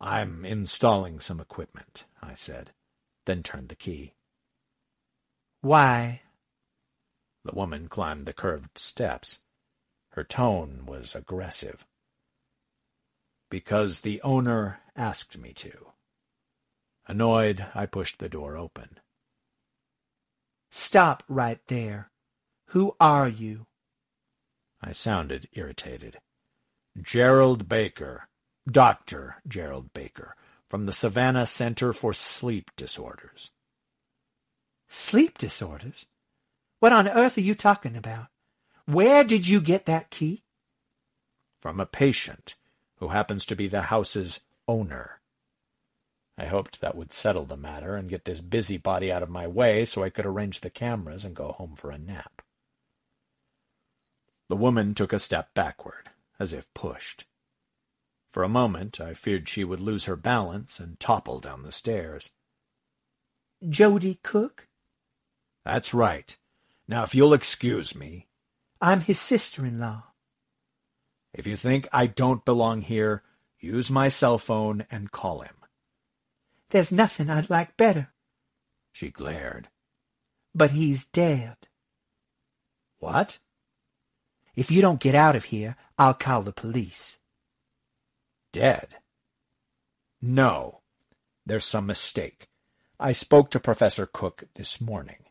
I'm 0.00 0.44
installing 0.44 1.20
some 1.20 1.40
equipment, 1.40 2.04
I 2.22 2.34
said, 2.34 2.72
then 3.24 3.42
turned 3.42 3.68
the 3.68 3.74
key. 3.74 4.14
Why? 5.60 6.22
The 7.44 7.54
woman 7.54 7.88
climbed 7.88 8.26
the 8.26 8.32
curved 8.32 8.78
steps. 8.78 9.40
Her 10.10 10.24
tone 10.24 10.84
was 10.86 11.14
aggressive. 11.14 11.86
Because 13.50 14.00
the 14.00 14.20
owner 14.22 14.80
asked 14.96 15.38
me 15.38 15.52
to. 15.54 15.92
Annoyed, 17.06 17.66
I 17.74 17.86
pushed 17.86 18.18
the 18.18 18.28
door 18.28 18.56
open. 18.56 18.98
Stop 20.70 21.22
right 21.28 21.60
there. 21.68 22.10
Who 22.70 22.96
are 23.00 23.28
you? 23.28 23.66
I 24.82 24.92
sounded 24.92 25.48
irritated. 25.52 26.18
Gerald 27.00 27.68
Baker, 27.68 28.28
Dr. 28.68 29.36
Gerald 29.46 29.92
Baker, 29.92 30.34
from 30.68 30.86
the 30.86 30.92
Savannah 30.92 31.46
Center 31.46 31.92
for 31.92 32.12
Sleep 32.12 32.70
Disorders. 32.76 33.52
Sleep 34.88 35.38
disorders? 35.38 36.06
What 36.80 36.92
on 36.92 37.08
earth 37.08 37.38
are 37.38 37.42
you 37.42 37.54
talking 37.54 37.96
about? 37.96 38.26
Where 38.84 39.24
did 39.24 39.46
you 39.46 39.60
get 39.60 39.86
that 39.86 40.10
key? 40.10 40.42
From 41.60 41.80
a 41.80 41.86
patient 41.86 42.54
who 42.96 43.08
happens 43.08 43.46
to 43.46 43.56
be 43.56 43.68
the 43.68 43.82
house's 43.82 44.40
owner. 44.68 45.20
I 46.38 46.46
hoped 46.46 46.80
that 46.80 46.96
would 46.96 47.12
settle 47.12 47.44
the 47.44 47.56
matter 47.56 47.96
and 47.96 48.10
get 48.10 48.24
this 48.24 48.40
busybody 48.40 49.10
out 49.10 49.22
of 49.22 49.30
my 49.30 49.46
way 49.46 49.84
so 49.84 50.02
I 50.02 50.10
could 50.10 50.26
arrange 50.26 50.60
the 50.60 50.70
cameras 50.70 51.24
and 51.24 51.34
go 51.34 51.52
home 51.52 51.74
for 51.76 51.90
a 51.90 51.98
nap. 51.98 52.42
The 54.48 54.56
woman 54.56 54.94
took 54.94 55.12
a 55.12 55.18
step 55.18 55.54
backward 55.54 56.10
as 56.38 56.52
if 56.52 56.72
pushed. 56.74 57.24
For 58.36 58.42
a 58.42 58.50
moment 58.50 59.00
I 59.00 59.14
feared 59.14 59.48
she 59.48 59.64
would 59.64 59.80
lose 59.80 60.04
her 60.04 60.14
balance 60.14 60.78
and 60.78 61.00
topple 61.00 61.40
down 61.40 61.62
the 61.62 61.72
stairs. 61.72 62.32
Jody 63.66 64.20
Cook? 64.22 64.68
That's 65.64 65.94
right. 65.94 66.36
Now, 66.86 67.04
if 67.04 67.14
you'll 67.14 67.32
excuse 67.32 67.94
me. 67.96 68.26
I'm 68.78 69.00
his 69.00 69.18
sister-in-law. 69.18 70.02
If 71.32 71.46
you 71.46 71.56
think 71.56 71.88
I 71.94 72.06
don't 72.06 72.44
belong 72.44 72.82
here, 72.82 73.22
use 73.58 73.90
my 73.90 74.10
cell 74.10 74.36
phone 74.36 74.84
and 74.90 75.10
call 75.10 75.40
him. 75.40 75.56
There's 76.68 76.92
nothing 76.92 77.30
I'd 77.30 77.48
like 77.48 77.78
better. 77.78 78.12
She 78.92 79.08
glared. 79.08 79.68
But 80.54 80.72
he's 80.72 81.06
dead. 81.06 81.56
What? 82.98 83.38
If 84.54 84.70
you 84.70 84.82
don't 84.82 85.00
get 85.00 85.14
out 85.14 85.36
of 85.36 85.44
here, 85.44 85.76
I'll 85.96 86.12
call 86.12 86.42
the 86.42 86.52
police. 86.52 87.18
Dead? 88.56 88.96
No. 90.22 90.80
There's 91.44 91.66
some 91.66 91.84
mistake. 91.84 92.48
I 92.98 93.12
spoke 93.12 93.50
to 93.50 93.60
Professor 93.60 94.06
Cook 94.06 94.44
this 94.54 94.80
morning. 94.80 95.26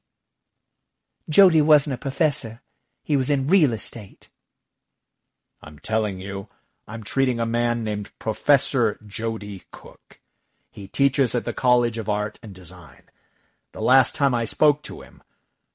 Jody 1.28 1.60
wasn't 1.60 1.96
a 1.96 1.98
professor. 1.98 2.62
He 3.04 3.18
was 3.18 3.32
in 3.32 3.48
real 3.48 3.74
estate. 3.74 4.30
I'm 5.60 5.80
telling 5.80 6.20
you, 6.20 6.50
I'm 6.88 7.02
treating 7.02 7.40
a 7.40 7.48
man 7.48 7.84
named 7.84 8.12
Professor 8.20 9.00
Jody 9.04 9.64
Cook. 9.72 10.20
He 10.70 10.88
teaches 10.88 11.34
at 11.34 11.46
the 11.46 11.54
College 11.54 11.98
of 11.98 12.08
Art 12.08 12.38
and 12.44 12.54
Design. 12.54 13.10
The 13.74 13.82
last 13.82 14.14
time 14.14 14.36
I 14.36 14.46
spoke 14.46 14.84
to 14.84 15.02
him 15.02 15.24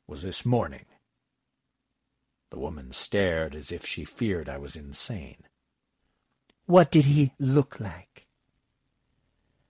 was 0.06 0.22
this 0.22 0.46
morning. 0.46 0.86
The 2.52 2.60
woman 2.60 2.92
stared 2.92 3.56
as 3.56 3.72
if 3.72 3.84
she 3.84 4.04
feared 4.04 4.48
I 4.48 4.58
was 4.58 4.76
insane. 4.76 5.42
What 6.70 6.92
did 6.92 7.06
he 7.06 7.32
look 7.40 7.80
like? 7.80 8.28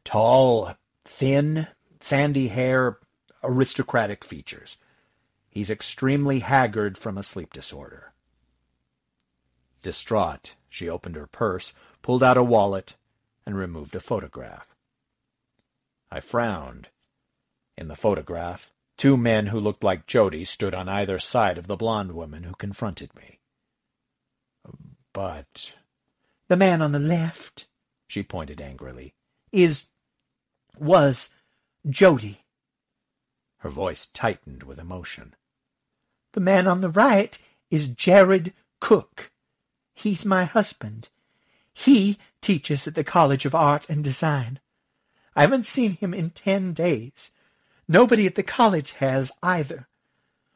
Tall, 0.04 0.74
thin, 1.02 1.66
sandy 1.98 2.48
hair, 2.48 2.98
aristocratic 3.42 4.22
features. 4.22 4.76
He's 5.48 5.70
extremely 5.70 6.40
haggard 6.40 6.98
from 6.98 7.16
a 7.16 7.22
sleep 7.22 7.54
disorder. 7.54 8.12
Distraught, 9.80 10.56
she 10.68 10.90
opened 10.90 11.16
her 11.16 11.26
purse, 11.26 11.72
pulled 12.02 12.22
out 12.22 12.36
a 12.36 12.44
wallet, 12.44 12.96
and 13.46 13.56
removed 13.56 13.94
a 13.94 14.00
photograph. 14.00 14.76
I 16.10 16.20
frowned. 16.20 16.88
In 17.78 17.88
the 17.88 17.96
photograph, 17.96 18.72
Two 18.98 19.16
men 19.16 19.46
who 19.46 19.58
looked 19.58 19.82
like 19.82 20.06
Jody 20.06 20.44
stood 20.44 20.74
on 20.74 20.86
either 20.86 21.18
side 21.18 21.56
of 21.56 21.66
the 21.66 21.76
blonde 21.76 22.12
woman 22.12 22.42
who 22.42 22.52
confronted 22.52 23.16
me. 23.16 23.38
But... 25.14 25.76
The 26.50 26.56
man 26.56 26.82
on 26.82 26.90
the 26.90 26.98
left, 26.98 27.68
she 28.08 28.24
pointed 28.24 28.60
angrily, 28.60 29.14
is... 29.52 29.86
was 30.76 31.30
Jody. 31.88 32.40
Her 33.58 33.68
voice 33.68 34.06
tightened 34.06 34.64
with 34.64 34.80
emotion. 34.80 35.36
The 36.32 36.40
man 36.40 36.66
on 36.66 36.80
the 36.80 36.90
right 36.90 37.38
is 37.70 37.86
Jared 37.86 38.52
Cook. 38.80 39.30
He's 39.94 40.26
my 40.26 40.42
husband. 40.42 41.08
He 41.72 42.18
teaches 42.40 42.88
at 42.88 42.96
the 42.96 43.04
College 43.04 43.46
of 43.46 43.54
Art 43.54 43.88
and 43.88 44.02
Design. 44.02 44.58
I 45.36 45.42
haven't 45.42 45.66
seen 45.66 45.92
him 45.92 46.12
in 46.12 46.30
ten 46.30 46.72
days. 46.72 47.30
Nobody 47.86 48.26
at 48.26 48.34
the 48.34 48.42
college 48.42 48.94
has 48.94 49.30
either. 49.40 49.86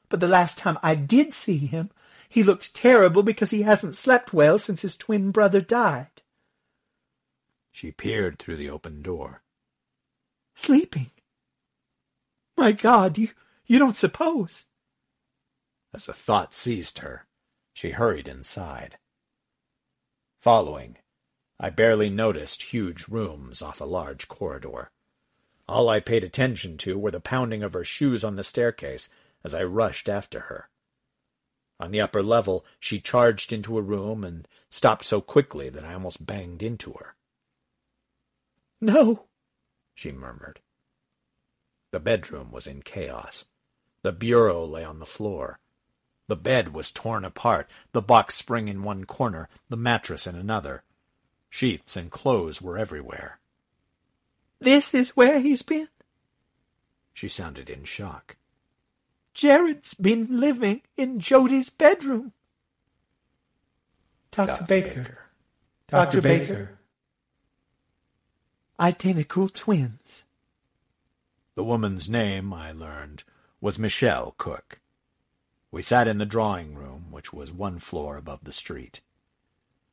But 0.09 0.19
the 0.19 0.27
last 0.27 0.59
time 0.59 0.77
I 0.83 0.97
did 0.97 1.35
see 1.35 1.59
him, 1.59 1.91
he 2.29 2.43
looked 2.43 2.75
terrible 2.75 3.23
because 3.23 3.51
he 3.51 3.63
hasn't 3.63 3.95
slept 3.95 4.33
well 4.33 4.59
since 4.59 4.83
his 4.83 4.97
twin 4.97 5.31
brother 5.31 5.61
died. 5.61 6.23
She 7.73 7.91
peered 7.91 8.39
through 8.39 8.57
the 8.57 8.71
open 8.71 9.03
door. 9.03 9.43
Sleeping? 10.55 11.11
My 12.57 12.73
God, 12.73 13.19
you, 13.19 13.31
you 13.67 13.79
don't 13.79 13.97
suppose. 13.97 14.67
As 15.93 16.09
a 16.09 16.13
thought 16.13 16.55
seized 16.55 16.99
her, 16.99 17.27
she 17.73 17.91
hurried 17.91 18.29
inside. 18.29 18.99
Following, 20.41 20.99
I 21.59 21.71
barely 21.71 22.11
noticed 22.11 22.75
huge 22.75 23.09
rooms 23.09 23.63
off 23.63 23.81
a 23.81 23.85
large 23.85 24.29
corridor. 24.29 24.91
All 25.69 25.89
I 25.89 26.01
paid 26.01 26.23
attention 26.23 26.77
to 26.79 26.99
were 26.99 27.11
the 27.11 27.21
pounding 27.21 27.63
of 27.63 27.73
her 27.73 27.85
shoes 27.85 28.23
on 28.23 28.37
the 28.37 28.45
staircase 28.45 29.09
as 29.43 29.55
I 29.55 29.65
rushed 29.65 30.09
after 30.09 30.41
her. 30.41 30.69
On 31.81 31.91
the 31.91 32.01
upper 32.01 32.23
level, 32.23 32.65
she 32.79 33.01
charged 33.01 33.53
into 33.53 33.77
a 33.77 33.83
room 33.83 34.25
and 34.25 34.47
stopped 34.71 35.05
so 35.05 35.21
quickly 35.21 35.69
that 35.69 35.85
I 35.85 35.95
almost 35.95 36.25
banged 36.25 36.63
into 36.63 36.93
her. 36.93 37.15
No, 38.81 39.27
she 39.95 40.13
murmured. 40.13 40.61
The 41.91 42.01
bedroom 42.01 42.51
was 42.51 42.67
in 42.67 42.83
chaos. 42.83 43.45
The 44.03 44.13
bureau 44.13 44.65
lay 44.65 44.85
on 44.85 44.99
the 44.99 45.07
floor. 45.07 45.59
The 46.27 46.37
bed 46.37 46.73
was 46.73 46.91
torn 46.91 47.25
apart, 47.25 47.71
the 47.93 48.03
box 48.03 48.35
spring 48.35 48.69
in 48.69 48.83
one 48.83 49.05
corner, 49.05 49.49
the 49.69 49.77
mattress 49.77 50.27
in 50.27 50.35
another. 50.35 50.85
Sheets 51.51 51.97
and 51.97 52.11
clothes 52.11 52.61
were 52.61 52.79
everywhere. 52.79 53.39
This 54.59 54.95
is 54.95 55.11
where 55.11 55.41
he's 55.41 55.63
been? 55.63 55.89
She 57.13 57.29
sounded 57.29 57.71
in 57.71 57.85
shock. 57.85 58.37
Jared's 59.35 59.95
been 59.95 60.39
living 60.41 60.83
in 60.97 61.19
Jody's 61.19 61.69
bedroom. 61.69 62.33
Dr. 64.31 64.47
Dr. 64.47 64.65
Baker. 64.65 64.89
Baker. 64.89 65.19
Dr. 65.89 66.23
Baker. 66.23 66.79
Identical 68.79 69.49
twins. 69.49 70.25
The 71.57 71.65
woman's 71.65 72.09
name, 72.09 72.53
I 72.53 72.73
learned, 72.73 73.25
was 73.61 73.79
Michelle 73.79 74.35
Cook. 74.39 74.81
We 75.71 75.83
sat 75.83 76.07
in 76.07 76.19
the 76.19 76.27
drawing 76.27 76.75
room, 76.75 77.07
which 77.11 77.33
was 77.33 77.53
one 77.53 77.81
floor 77.81 78.17
above 78.17 78.45
the 78.45 78.53
street. 78.53 79.01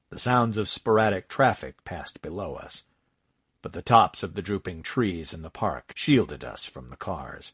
The 0.10 0.20
sounds 0.20 0.58
of 0.58 0.70
sporadic 0.70 1.28
traffic 1.28 1.84
passed 1.84 2.22
below 2.22 2.56
us, 2.56 2.84
but 3.62 3.74
the 3.74 3.82
tops 3.82 4.24
of 4.24 4.36
the 4.36 4.42
drooping 4.42 4.84
trees 4.84 5.34
in 5.34 5.42
the 5.42 5.50
park 5.50 5.94
shielded 5.96 6.44
us 6.44 6.66
from 6.66 6.90
the 6.90 6.98
cars. 6.98 7.54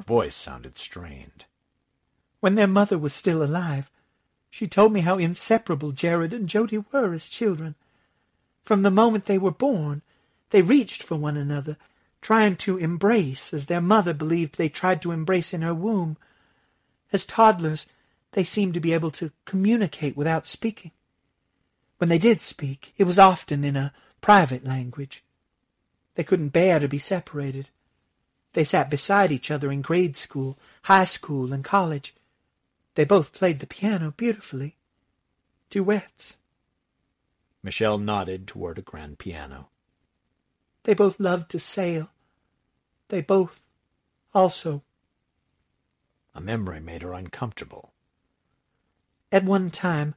Her 0.00 0.04
voice 0.04 0.34
sounded 0.34 0.78
strained. 0.78 1.44
When 2.40 2.54
their 2.54 2.66
mother 2.66 2.96
was 2.96 3.12
still 3.12 3.42
alive, 3.42 3.90
she 4.48 4.66
told 4.66 4.94
me 4.94 5.00
how 5.00 5.18
inseparable 5.18 5.92
Jared 5.92 6.32
and 6.32 6.48
Jody 6.48 6.78
were 6.78 7.12
as 7.12 7.28
children. 7.28 7.74
From 8.62 8.80
the 8.80 8.90
moment 8.90 9.26
they 9.26 9.36
were 9.36 9.50
born, 9.50 10.00
they 10.52 10.62
reached 10.62 11.02
for 11.02 11.16
one 11.16 11.36
another, 11.36 11.76
trying 12.22 12.56
to 12.56 12.78
embrace 12.78 13.52
as 13.52 13.66
their 13.66 13.82
mother 13.82 14.14
believed 14.14 14.56
they 14.56 14.70
tried 14.70 15.02
to 15.02 15.12
embrace 15.12 15.52
in 15.52 15.60
her 15.60 15.74
womb. 15.74 16.16
As 17.12 17.26
toddlers, 17.26 17.84
they 18.32 18.42
seemed 18.42 18.72
to 18.72 18.80
be 18.80 18.94
able 18.94 19.10
to 19.10 19.32
communicate 19.44 20.16
without 20.16 20.46
speaking. 20.46 20.92
When 21.98 22.08
they 22.08 22.16
did 22.16 22.40
speak, 22.40 22.94
it 22.96 23.04
was 23.04 23.18
often 23.18 23.64
in 23.64 23.76
a 23.76 23.92
private 24.22 24.64
language. 24.64 25.22
They 26.14 26.24
couldn't 26.24 26.54
bear 26.54 26.78
to 26.78 26.88
be 26.88 26.98
separated. 26.98 27.68
They 28.52 28.64
sat 28.64 28.90
beside 28.90 29.30
each 29.30 29.50
other 29.50 29.70
in 29.70 29.82
grade 29.82 30.16
school, 30.16 30.58
high 30.82 31.04
school, 31.04 31.52
and 31.52 31.64
college. 31.64 32.14
They 32.94 33.04
both 33.04 33.32
played 33.32 33.60
the 33.60 33.66
piano 33.66 34.12
beautifully. 34.16 34.76
Duets. 35.70 36.36
Michelle 37.62 37.98
nodded 37.98 38.48
toward 38.48 38.78
a 38.78 38.82
grand 38.82 39.18
piano. 39.18 39.68
They 40.84 40.94
both 40.94 41.20
loved 41.20 41.50
to 41.50 41.60
sail. 41.60 42.10
They 43.08 43.20
both 43.20 43.60
also. 44.34 44.82
A 46.34 46.40
memory 46.40 46.80
made 46.80 47.02
her 47.02 47.12
uncomfortable. 47.12 47.92
At 49.30 49.44
one 49.44 49.70
time, 49.70 50.14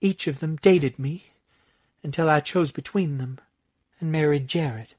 each 0.00 0.26
of 0.26 0.40
them 0.40 0.56
dated 0.56 0.98
me 0.98 1.32
until 2.02 2.28
I 2.28 2.40
chose 2.40 2.70
between 2.70 3.18
them 3.18 3.40
and 3.98 4.12
married 4.12 4.46
Jared. 4.46 4.94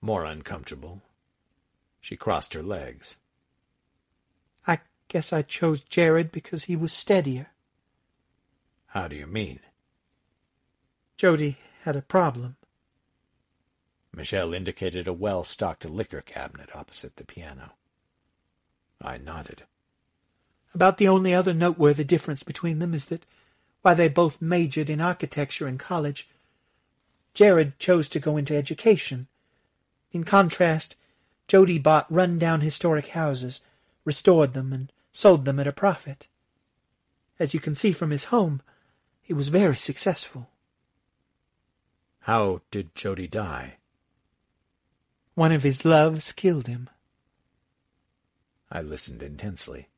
More 0.00 0.24
uncomfortable. 0.24 1.02
She 2.06 2.14
crossed 2.14 2.54
her 2.54 2.62
legs. 2.62 3.16
I 4.64 4.78
guess 5.08 5.32
I 5.32 5.42
chose 5.42 5.80
Jared 5.80 6.30
because 6.30 6.62
he 6.62 6.76
was 6.76 6.92
steadier. 6.92 7.48
How 8.86 9.08
do 9.08 9.16
you 9.16 9.26
mean? 9.26 9.58
Jody 11.16 11.58
had 11.82 11.96
a 11.96 12.02
problem. 12.02 12.54
Michelle 14.14 14.54
indicated 14.54 15.08
a 15.08 15.12
well-stocked 15.12 15.84
liquor 15.84 16.20
cabinet 16.20 16.70
opposite 16.76 17.16
the 17.16 17.24
piano. 17.24 17.72
I 19.02 19.18
nodded. 19.18 19.64
About 20.76 20.98
the 20.98 21.08
only 21.08 21.34
other 21.34 21.52
noteworthy 21.52 22.04
difference 22.04 22.44
between 22.44 22.78
them 22.78 22.94
is 22.94 23.06
that 23.06 23.26
while 23.82 23.96
they 23.96 24.08
both 24.08 24.40
majored 24.40 24.90
in 24.90 25.00
architecture 25.00 25.66
in 25.66 25.76
college, 25.76 26.28
Jared 27.34 27.80
chose 27.80 28.08
to 28.10 28.20
go 28.20 28.36
into 28.36 28.54
education. 28.54 29.26
In 30.12 30.22
contrast, 30.22 30.96
Jody 31.48 31.78
bought 31.78 32.10
run-down 32.12 32.60
historic 32.60 33.08
houses, 33.08 33.60
restored 34.04 34.52
them, 34.52 34.72
and 34.72 34.92
sold 35.12 35.44
them 35.44 35.60
at 35.60 35.66
a 35.66 35.72
profit. 35.72 36.26
As 37.38 37.54
you 37.54 37.60
can 37.60 37.74
see 37.74 37.92
from 37.92 38.10
his 38.10 38.24
home, 38.24 38.62
he 39.22 39.32
was 39.32 39.48
very 39.48 39.76
successful. 39.76 40.50
How 42.20 42.60
did 42.70 42.94
Jody 42.94 43.28
die? 43.28 43.76
One 45.34 45.52
of 45.52 45.62
his 45.62 45.84
loves 45.84 46.32
killed 46.32 46.66
him. 46.66 46.88
I 48.70 48.82
listened 48.82 49.22
intensely. 49.22 49.88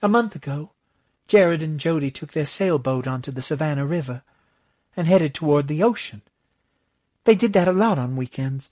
A 0.00 0.08
month 0.08 0.34
ago, 0.34 0.70
Jared 1.28 1.62
and 1.62 1.78
Jody 1.78 2.10
took 2.10 2.32
their 2.32 2.46
sailboat 2.46 3.06
onto 3.06 3.30
the 3.30 3.42
Savannah 3.42 3.86
River 3.86 4.22
and 4.96 5.06
headed 5.06 5.34
toward 5.34 5.68
the 5.68 5.82
ocean. 5.82 6.22
They 7.24 7.34
did 7.34 7.52
that 7.52 7.68
a 7.68 7.72
lot 7.72 7.98
on 7.98 8.16
weekends. 8.16 8.70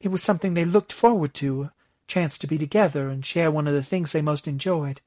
It 0.00 0.08
was 0.08 0.22
something 0.22 0.54
they 0.54 0.64
looked 0.64 0.92
forward 0.92 1.34
to, 1.34 1.62
a 1.62 1.72
chance 2.06 2.38
to 2.38 2.46
be 2.46 2.58
together 2.58 3.08
and 3.08 3.24
share 3.24 3.50
one 3.50 3.66
of 3.66 3.74
the 3.74 3.82
things 3.82 4.12
they 4.12 4.22
most 4.22 4.46
enjoyed. 4.46 5.00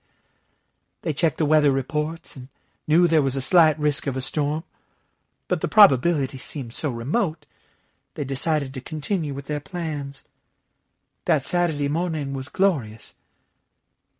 They 1.02 1.14
checked 1.14 1.38
the 1.38 1.46
weather 1.46 1.72
reports 1.72 2.36
and 2.36 2.50
knew 2.88 3.08
there 3.08 3.22
was 3.22 3.36
a 3.36 3.42
slight 3.42 3.80
risk 3.80 4.08
of 4.08 4.18
a 4.18 4.22
storm, 4.22 4.64
but 5.48 5.62
the 5.62 5.68
probability 5.68 6.38
seemed 6.38 6.74
so 6.74 6.90
remote 6.90 7.46
they 8.16 8.24
decided 8.24 8.74
to 8.74 8.82
continue 8.82 9.34
with 9.34 9.46
their 9.46 9.60
plans. 9.60 10.24
That 11.26 11.46
Saturday 11.46 11.88
morning 11.88 12.34
was 12.34 12.50
glorious. 12.50 13.14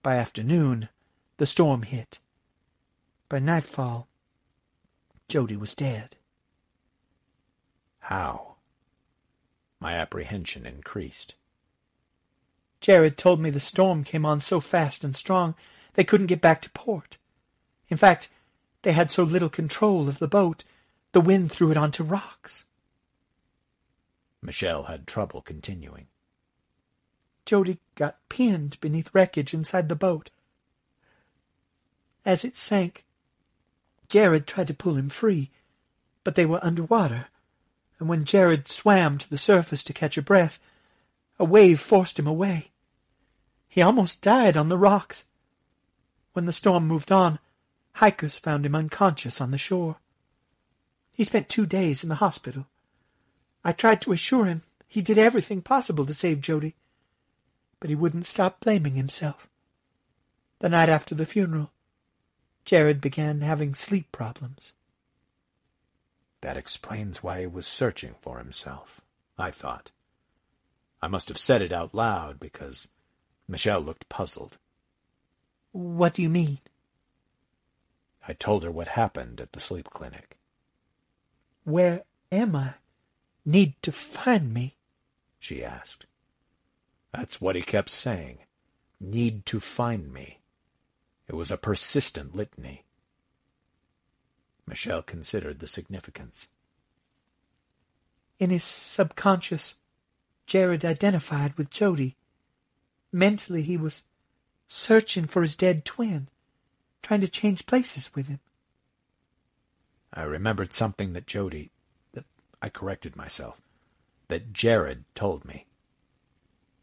By 0.04 0.16
afternoon, 0.16 0.90
the 1.38 1.48
storm 1.48 1.82
hit. 1.82 2.20
By 3.28 3.40
nightfall, 3.40 4.08
Jody 5.28 5.58
was 5.58 5.74
dead. 5.74 6.16
How? 8.00 8.56
My 9.80 9.94
apprehension 9.94 10.66
increased. 10.66 11.36
Jared 12.82 13.18
told 13.18 13.40
me 13.40 13.50
the 13.50 13.60
storm 13.60 14.04
came 14.04 14.26
on 14.26 14.40
so 14.40 14.60
fast 14.60 15.04
and 15.04 15.16
strong 15.16 15.56
they 15.94 16.04
couldn't 16.04 16.28
get 16.28 16.42
back 16.42 16.62
to 16.62 16.70
port. 16.72 17.18
In 17.90 17.98
fact, 17.98 18.30
they 18.84 18.94
had 18.94 19.12
so 19.12 19.24
little 19.24 19.50
control 19.50 20.08
of 20.08 20.20
the 20.20 20.28
boat, 20.28 20.64
the 21.12 21.22
wind 21.22 21.52
threw 21.52 21.72
it 21.72 21.78
onto 21.78 22.04
rocks. 22.04 22.66
Michelle 24.42 24.84
had 24.84 25.08
trouble 25.08 25.42
continuing. 25.42 26.08
Jody 27.46 27.80
got 27.96 28.20
pinned 28.30 28.80
beneath 28.80 29.14
wreckage 29.14 29.54
inside 29.54 29.90
the 29.90 29.96
boat. 29.96 30.30
As 32.26 32.46
it 32.46 32.56
sank, 32.56 33.06
Jared 34.08 34.48
tried 34.48 34.68
to 34.68 34.74
pull 34.74 34.96
him 34.96 35.10
free, 35.10 35.50
but 36.24 36.36
they 36.36 36.46
were 36.46 36.64
underwater, 36.64 37.28
and 38.00 38.08
when 38.08 38.24
Jared 38.24 38.68
swam 38.68 39.18
to 39.18 39.30
the 39.30 39.38
surface 39.38 39.84
to 39.84 39.94
catch 39.94 40.18
a 40.18 40.22
breath, 40.22 40.60
a 41.38 41.46
wave 41.46 41.80
forced 41.80 42.18
him 42.18 42.28
away. 42.28 42.72
He 43.68 43.82
almost 43.82 44.22
died 44.22 44.58
on 44.58 44.70
the 44.70 44.78
rocks. 44.78 45.26
When 46.34 46.46
the 46.46 46.54
storm 46.54 46.88
moved 46.88 47.12
on, 47.12 47.40
hikers 47.94 48.36
found 48.38 48.66
him 48.66 48.76
unconscious 48.76 49.42
on 49.42 49.52
the 49.52 49.58
shore. 49.58 49.98
He 51.12 51.24
spent 51.24 51.50
two 51.50 51.66
days 51.66 52.02
in 52.02 52.10
the 52.10 52.16
hospital. 52.16 52.68
I 53.64 53.74
tried 53.74 54.02
to 54.02 54.14
assure 54.14 54.46
him 54.46 54.64
he 54.88 55.02
did 55.02 55.18
everything 55.18 55.62
possible 55.62 56.06
to 56.06 56.14
save 56.14 56.42
Jody, 56.42 56.76
but 57.80 57.90
he 57.90 57.96
wouldn't 57.96 58.26
stop 58.26 58.62
blaming 58.62 58.96
himself. 58.96 59.48
The 60.60 60.70
night 60.70 60.90
after 60.90 61.14
the 61.14 61.26
funeral, 61.26 61.72
Jared 62.66 63.02
began 63.02 63.42
having 63.42 63.76
sleep 63.76 64.12
problems. 64.12 64.74
That 66.42 66.58
explains 66.58 67.22
why 67.22 67.42
he 67.42 67.48
was 67.48 67.68
searching 67.68 68.16
for 68.22 68.38
himself, 68.38 69.02
I 69.38 69.52
thought. 69.52 69.92
I 71.02 71.08
must 71.08 71.28
have 71.30 71.38
said 71.38 71.62
it 71.62 71.72
out 71.72 71.94
loud 71.94 72.40
because 72.40 72.90
Michelle 73.48 73.82
looked 73.82 74.10
puzzled. 74.10 74.58
What 75.72 76.14
do 76.14 76.22
you 76.22 76.30
mean? 76.30 76.60
I 78.28 78.34
told 78.34 78.64
her 78.64 78.72
what 78.72 78.90
happened 78.90 79.42
at 79.42 79.54
the 79.54 79.60
sleep 79.60 79.90
clinic. 79.90 80.38
Where 81.64 82.04
am 82.32 82.56
I? 82.56 82.76
Need 83.46 83.82
to 83.82 83.92
find 83.92 84.54
me? 84.54 84.76
she 85.40 85.64
asked. 85.64 86.06
That's 87.14 87.42
what 87.42 87.56
he 87.56 87.62
kept 87.62 87.90
saying. 87.90 88.40
Need 89.00 89.46
to 89.48 89.60
find 89.60 90.14
me. 90.14 90.42
It 91.28 91.36
was 91.36 91.52
a 91.52 91.58
persistent 91.58 92.36
litany. 92.36 92.86
Michelle 94.70 95.02
considered 95.02 95.60
the 95.60 95.68
significance. 95.68 96.48
In 98.38 98.52
his 98.52 98.64
subconscious, 98.64 99.76
Jared 100.46 100.86
identified 100.86 101.58
with 101.58 101.72
Jody. 101.72 102.16
Mentally, 103.12 103.64
he 103.64 103.76
was 103.76 104.04
searching 104.68 105.26
for 105.26 105.42
his 105.42 105.56
dead 105.56 105.84
twin, 105.84 106.28
trying 107.02 107.22
to 107.22 107.28
change 107.28 107.66
places 107.66 108.14
with 108.14 108.28
him. 108.28 108.40
I 110.14 110.22
remembered 110.22 110.72
something 110.72 111.14
that 111.14 111.28
Jody, 111.28 111.72
that 112.14 112.26
I 112.62 112.70
corrected 112.70 113.16
myself, 113.16 113.60
that 114.28 114.54
Jared 114.54 115.04
told 115.16 115.46
me. 115.46 115.66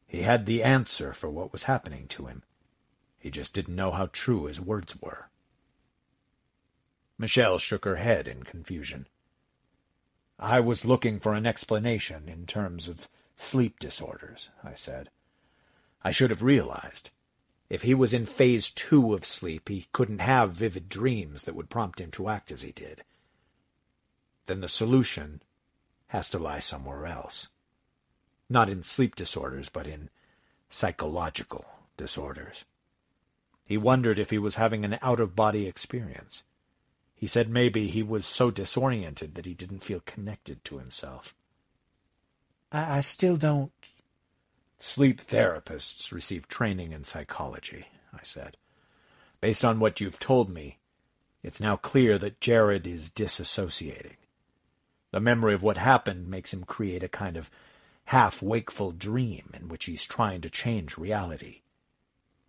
He 0.06 0.22
had 0.22 0.46
the 0.46 0.62
answer 0.62 1.12
for 1.12 1.30
what 1.30 1.52
was 1.52 1.64
happening 1.64 2.08
to 2.08 2.26
him. 2.26 2.42
He 3.18 3.30
just 3.30 3.54
didn't 3.54 3.76
know 3.76 3.92
how 3.92 4.06
true 4.06 4.46
his 4.46 4.60
words 4.60 5.00
were. 5.00 5.28
Michelle 7.18 7.58
shook 7.58 7.84
her 7.84 7.96
head 7.96 8.28
in 8.28 8.42
confusion. 8.42 9.06
I 10.38 10.60
was 10.60 10.84
looking 10.84 11.18
for 11.18 11.34
an 11.34 11.46
explanation 11.46 12.28
in 12.28 12.46
terms 12.46 12.88
of 12.88 13.08
sleep 13.36 13.78
disorders, 13.78 14.50
I 14.62 14.74
said. 14.74 15.10
I 16.02 16.10
should 16.10 16.30
have 16.30 16.42
realized. 16.42 17.10
If 17.68 17.82
he 17.82 17.94
was 17.94 18.12
in 18.12 18.26
phase 18.26 18.70
two 18.70 19.14
of 19.14 19.24
sleep, 19.24 19.68
he 19.68 19.88
couldn't 19.92 20.20
have 20.20 20.52
vivid 20.52 20.88
dreams 20.88 21.44
that 21.44 21.54
would 21.54 21.70
prompt 21.70 22.00
him 22.00 22.10
to 22.12 22.28
act 22.28 22.52
as 22.52 22.62
he 22.62 22.70
did. 22.70 23.02
Then 24.46 24.60
the 24.60 24.68
solution 24.68 25.42
has 26.08 26.28
to 26.28 26.38
lie 26.38 26.60
somewhere 26.60 27.06
else. 27.06 27.48
Not 28.48 28.68
in 28.68 28.84
sleep 28.84 29.16
disorders, 29.16 29.68
but 29.68 29.88
in 29.88 30.10
psychological 30.68 31.64
disorders. 31.96 32.64
He 33.66 33.76
wondered 33.76 34.18
if 34.18 34.30
he 34.30 34.38
was 34.38 34.54
having 34.54 34.84
an 34.84 34.98
out-of-body 35.02 35.66
experience. 35.66 36.44
He 37.16 37.26
said 37.26 37.48
maybe 37.48 37.86
he 37.86 38.02
was 38.02 38.26
so 38.26 38.50
disoriented 38.50 39.34
that 39.34 39.46
he 39.46 39.54
didn't 39.54 39.82
feel 39.82 40.00
connected 40.04 40.62
to 40.64 40.78
himself. 40.78 41.34
I, 42.70 42.98
I 42.98 43.00
still 43.00 43.38
don't. 43.38 43.72
Sleep 44.76 45.22
therapists 45.22 46.12
receive 46.12 46.46
training 46.46 46.92
in 46.92 47.04
psychology, 47.04 47.86
I 48.12 48.20
said. 48.22 48.58
Based 49.40 49.64
on 49.64 49.80
what 49.80 49.98
you've 49.98 50.18
told 50.18 50.50
me, 50.50 50.78
it's 51.42 51.60
now 51.60 51.76
clear 51.76 52.18
that 52.18 52.40
Jared 52.40 52.86
is 52.86 53.10
disassociating. 53.10 54.16
The 55.10 55.20
memory 55.20 55.54
of 55.54 55.62
what 55.62 55.78
happened 55.78 56.28
makes 56.28 56.52
him 56.52 56.64
create 56.64 57.02
a 57.02 57.08
kind 57.08 57.38
of 57.38 57.50
half-wakeful 58.06 58.92
dream 58.92 59.50
in 59.54 59.68
which 59.68 59.86
he's 59.86 60.04
trying 60.04 60.42
to 60.42 60.50
change 60.50 60.98
reality. 60.98 61.62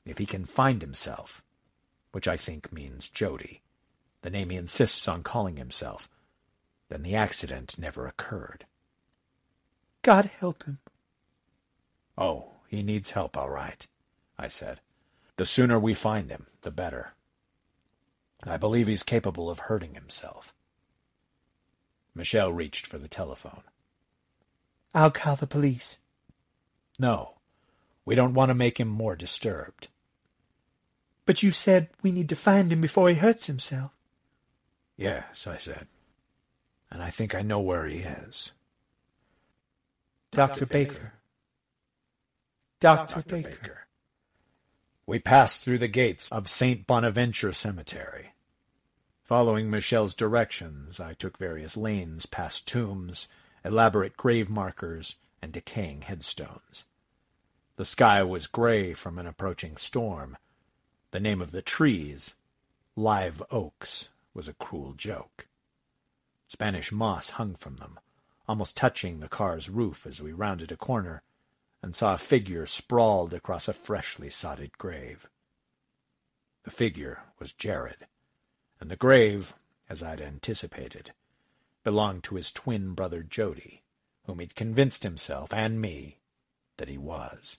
If 0.05 0.17
he 0.17 0.25
can 0.25 0.45
find 0.45 0.81
himself, 0.81 1.41
which 2.11 2.27
I 2.27 2.35
think 2.35 2.73
means 2.73 3.07
Jody, 3.07 3.61
the 4.27 4.31
name 4.31 4.49
he 4.49 4.57
insists 4.57 5.07
on 5.07 5.23
calling 5.23 5.55
himself, 5.55 6.09
then 6.89 7.01
the 7.01 7.15
accident 7.15 7.79
never 7.79 8.05
occurred. 8.05 8.65
God 10.01 10.25
help 10.41 10.65
him. 10.65 10.79
Oh, 12.17 12.55
he 12.67 12.83
needs 12.83 13.11
help, 13.11 13.37
all 13.37 13.49
right, 13.49 13.87
I 14.37 14.49
said. 14.49 14.81
The 15.37 15.45
sooner 15.45 15.79
we 15.79 15.93
find 15.93 16.29
him, 16.29 16.47
the 16.63 16.71
better. 16.71 17.13
I 18.43 18.57
believe 18.57 18.87
he's 18.87 19.01
capable 19.01 19.49
of 19.49 19.59
hurting 19.59 19.93
himself. 19.93 20.53
Michelle 22.13 22.51
reached 22.51 22.85
for 22.85 22.97
the 22.97 23.07
telephone. 23.07 23.63
I'll 24.93 25.09
call 25.09 25.37
the 25.37 25.47
police. 25.47 25.99
No, 26.99 27.35
we 28.03 28.13
don't 28.13 28.33
want 28.33 28.49
to 28.49 28.55
make 28.55 28.77
him 28.77 28.89
more 28.89 29.15
disturbed. 29.15 29.87
But 31.25 31.43
you 31.43 31.51
said 31.51 31.87
we 32.03 32.11
need 32.11 32.27
to 32.27 32.35
find 32.35 32.73
him 32.73 32.81
before 32.81 33.07
he 33.07 33.15
hurts 33.15 33.47
himself. 33.47 33.93
Yes, 34.97 35.45
I 35.45 35.57
said. 35.57 35.87
And 36.89 37.03
I 37.03 37.11
think 37.11 37.35
I 37.35 37.43
know 37.43 37.61
where 37.61 37.85
he 37.85 37.99
is. 37.99 38.53
Dr. 40.31 40.65
Baker. 40.65 41.13
Dr. 42.79 43.21
Baker. 43.21 43.87
We 45.05 45.19
passed 45.19 45.63
through 45.63 45.77
the 45.77 45.87
gates 45.87 46.29
of 46.31 46.49
St. 46.49 46.85
Bonaventure 46.85 47.53
Cemetery. 47.53 48.33
Following 49.23 49.69
Michelle's 49.69 50.15
directions, 50.15 50.99
I 50.99 51.13
took 51.13 51.37
various 51.37 51.77
lanes 51.77 52.25
past 52.25 52.67
tombs, 52.67 53.27
elaborate 53.63 54.17
grave 54.17 54.49
markers, 54.49 55.17
and 55.41 55.51
decaying 55.51 56.01
headstones. 56.01 56.85
The 57.75 57.85
sky 57.85 58.23
was 58.23 58.47
gray 58.47 58.93
from 58.93 59.19
an 59.19 59.27
approaching 59.27 59.77
storm. 59.77 60.37
The 61.11 61.19
name 61.19 61.41
of 61.41 61.51
the 61.51 61.61
trees, 61.61 62.35
live 62.95 63.43
oaks, 63.51 64.09
was 64.37 64.47
a 64.47 64.53
cruel 64.53 64.93
joke. 64.93 65.47
Spanish 66.47 66.91
moss 66.91 67.31
hung 67.31 67.55
from 67.55 67.77
them, 67.77 67.99
almost 68.47 68.77
touching 68.77 69.19
the 69.19 69.27
car's 69.27 69.67
roof 69.67 70.05
as 70.05 70.21
we 70.21 70.31
rounded 70.31 70.71
a 70.71 70.77
corner 70.77 71.23
and 71.81 71.95
saw 71.95 72.13
a 72.13 72.19
figure 72.19 72.67
sprawled 72.67 73.33
across 73.33 73.67
a 73.67 73.73
freshly 73.73 74.29
sodded 74.29 74.77
grave. 74.77 75.27
The 76.63 76.71
figure 76.71 77.23
was 77.39 77.51
Jared, 77.51 78.05
and 78.79 78.91
the 78.91 78.95
grave, 78.95 79.55
as 79.89 80.03
I'd 80.03 80.21
anticipated, 80.21 81.13
belonged 81.83 82.23
to 82.25 82.35
his 82.35 82.51
twin 82.51 82.93
brother 82.93 83.23
Jody, 83.23 83.81
whom 84.25 84.37
he'd 84.39 84.55
convinced 84.55 85.01
himself 85.01 85.51
and 85.51 85.81
me 85.81 86.19
that 86.77 86.89
he 86.89 86.97
was. 86.97 87.57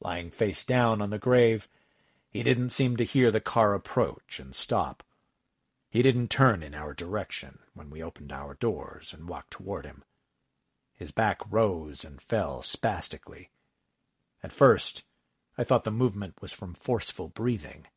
Lying 0.00 0.32
face 0.32 0.64
down 0.64 1.00
on 1.00 1.10
the 1.10 1.18
grave, 1.18 1.68
he 2.30 2.42
didn't 2.42 2.70
seem 2.70 2.96
to 2.96 3.04
hear 3.04 3.30
the 3.30 3.40
car 3.40 3.74
approach 3.74 4.40
and 4.40 4.56
stop, 4.56 5.04
he 5.92 6.00
didn't 6.00 6.30
turn 6.30 6.62
in 6.62 6.74
our 6.74 6.94
direction 6.94 7.58
when 7.74 7.90
we 7.90 8.02
opened 8.02 8.32
our 8.32 8.54
doors 8.54 9.12
and 9.12 9.28
walked 9.28 9.50
toward 9.50 9.84
him. 9.84 10.02
His 10.94 11.12
back 11.12 11.42
rose 11.50 12.02
and 12.02 12.18
fell 12.18 12.62
spastically. 12.62 13.50
At 14.42 14.52
first, 14.52 15.02
I 15.58 15.64
thought 15.64 15.84
the 15.84 15.90
movement 15.90 16.40
was 16.40 16.54
from 16.54 16.72
forceful 16.72 17.28
breathing. 17.28 17.88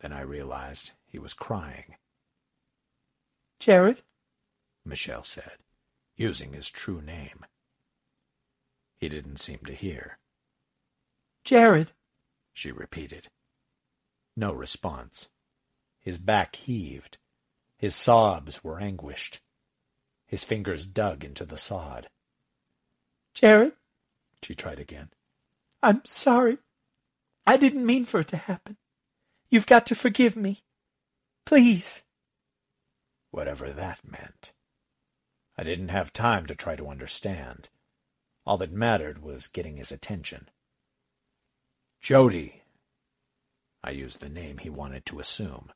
Then 0.00 0.10
I 0.10 0.22
realized 0.22 0.92
he 1.04 1.18
was 1.18 1.34
crying. 1.34 1.96
Jared? 3.60 4.00
Michelle 4.86 5.24
said, 5.24 5.58
using 6.16 6.54
his 6.54 6.70
true 6.70 7.02
name. 7.02 7.44
He 8.96 9.10
didn't 9.10 9.36
seem 9.36 9.58
to 9.66 9.74
hear. 9.74 10.16
Jared, 11.44 11.92
she 12.54 12.72
repeated. 12.72 13.28
No 14.34 14.54
response. 14.54 15.28
His 16.08 16.16
back 16.16 16.56
heaved. 16.56 17.18
His 17.76 17.94
sobs 17.94 18.64
were 18.64 18.80
anguished. 18.80 19.42
His 20.26 20.42
fingers 20.42 20.86
dug 20.86 21.22
into 21.22 21.44
the 21.44 21.58
sod. 21.58 22.08
Jared, 23.34 23.74
she 24.42 24.54
tried 24.54 24.78
again. 24.78 25.10
I'm 25.82 26.00
sorry. 26.06 26.56
I 27.46 27.58
didn't 27.58 27.84
mean 27.84 28.06
for 28.06 28.20
it 28.20 28.28
to 28.28 28.38
happen. 28.38 28.78
You've 29.50 29.66
got 29.66 29.84
to 29.84 29.94
forgive 29.94 30.34
me. 30.34 30.62
Please. 31.44 32.04
Whatever 33.30 33.68
that 33.68 34.00
meant. 34.02 34.54
I 35.58 35.62
didn't 35.62 35.88
have 35.88 36.14
time 36.14 36.46
to 36.46 36.54
try 36.54 36.74
to 36.74 36.88
understand. 36.88 37.68
All 38.46 38.56
that 38.56 38.72
mattered 38.72 39.22
was 39.22 39.46
getting 39.46 39.76
his 39.76 39.92
attention. 39.92 40.48
Jody. 42.00 42.62
I 43.84 43.90
used 43.90 44.20
the 44.20 44.30
name 44.30 44.56
he 44.56 44.70
wanted 44.70 45.04
to 45.04 45.20
assume. 45.20 45.70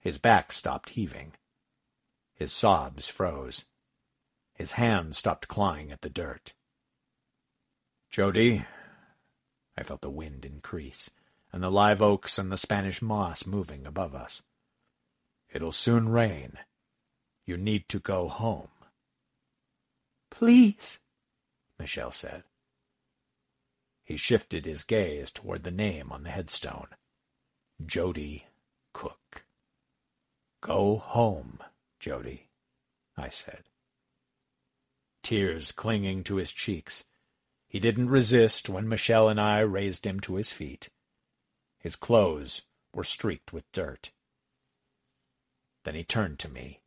His 0.00 0.18
back 0.18 0.52
stopped 0.52 0.90
heaving. 0.90 1.32
His 2.34 2.52
sobs 2.52 3.08
froze. 3.08 3.66
His 4.54 4.72
hands 4.72 5.18
stopped 5.18 5.48
clawing 5.48 5.90
at 5.90 6.02
the 6.02 6.10
dirt. 6.10 6.54
Jody, 8.10 8.64
I 9.76 9.82
felt 9.82 10.00
the 10.00 10.10
wind 10.10 10.44
increase, 10.44 11.10
and 11.52 11.62
the 11.62 11.70
live 11.70 12.00
oaks 12.00 12.38
and 12.38 12.50
the 12.50 12.56
Spanish 12.56 13.02
moss 13.02 13.46
moving 13.46 13.86
above 13.86 14.14
us. 14.14 14.42
It'll 15.50 15.72
soon 15.72 16.08
rain. 16.08 16.58
You 17.44 17.56
need 17.56 17.88
to 17.90 17.98
go 17.98 18.28
home. 18.28 18.68
Please, 20.30 20.98
Michelle 21.78 22.10
said. 22.10 22.44
He 24.02 24.16
shifted 24.16 24.66
his 24.66 24.84
gaze 24.84 25.30
toward 25.30 25.64
the 25.64 25.70
name 25.70 26.12
on 26.12 26.22
the 26.22 26.30
headstone. 26.30 26.88
Jody. 27.84 28.46
Go 30.60 30.96
home, 30.96 31.60
Jody, 32.00 32.48
I 33.16 33.28
said. 33.28 33.64
Tears 35.22 35.72
clinging 35.72 36.24
to 36.24 36.36
his 36.36 36.52
cheeks, 36.52 37.04
he 37.68 37.80
didn't 37.80 38.10
resist 38.10 38.68
when 38.68 38.88
Michelle 38.88 39.28
and 39.28 39.40
I 39.40 39.60
raised 39.60 40.06
him 40.06 40.20
to 40.20 40.36
his 40.36 40.52
feet. 40.52 40.88
His 41.78 41.96
clothes 41.96 42.62
were 42.94 43.04
streaked 43.04 43.52
with 43.52 43.70
dirt. 43.72 44.12
Then 45.84 45.94
he 45.94 46.04
turned 46.04 46.38
to 46.40 46.48
me, 46.48 46.80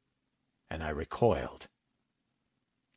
and 0.69 0.83
I 0.83 0.89
recoiled, 0.89 1.67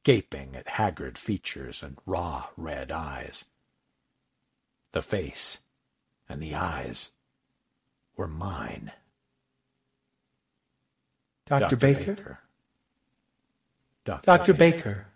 gaping 0.05 0.57
at 0.57 0.69
haggard 0.69 1.19
features 1.19 1.83
and 1.83 1.99
raw 2.07 2.49
red 2.57 2.91
eyes. 2.91 3.47
The 4.93 5.03
face 5.03 5.63
and 6.29 6.43
the 6.43 6.55
eyes 6.55 7.13
were 8.17 8.29
mine. 8.29 8.93
Dr. 11.61 11.77
Baker? 11.77 12.15
Baker. 12.15 12.39
Dr. 14.05 14.27
Dr. 14.27 14.55
Baker. 14.55 15.07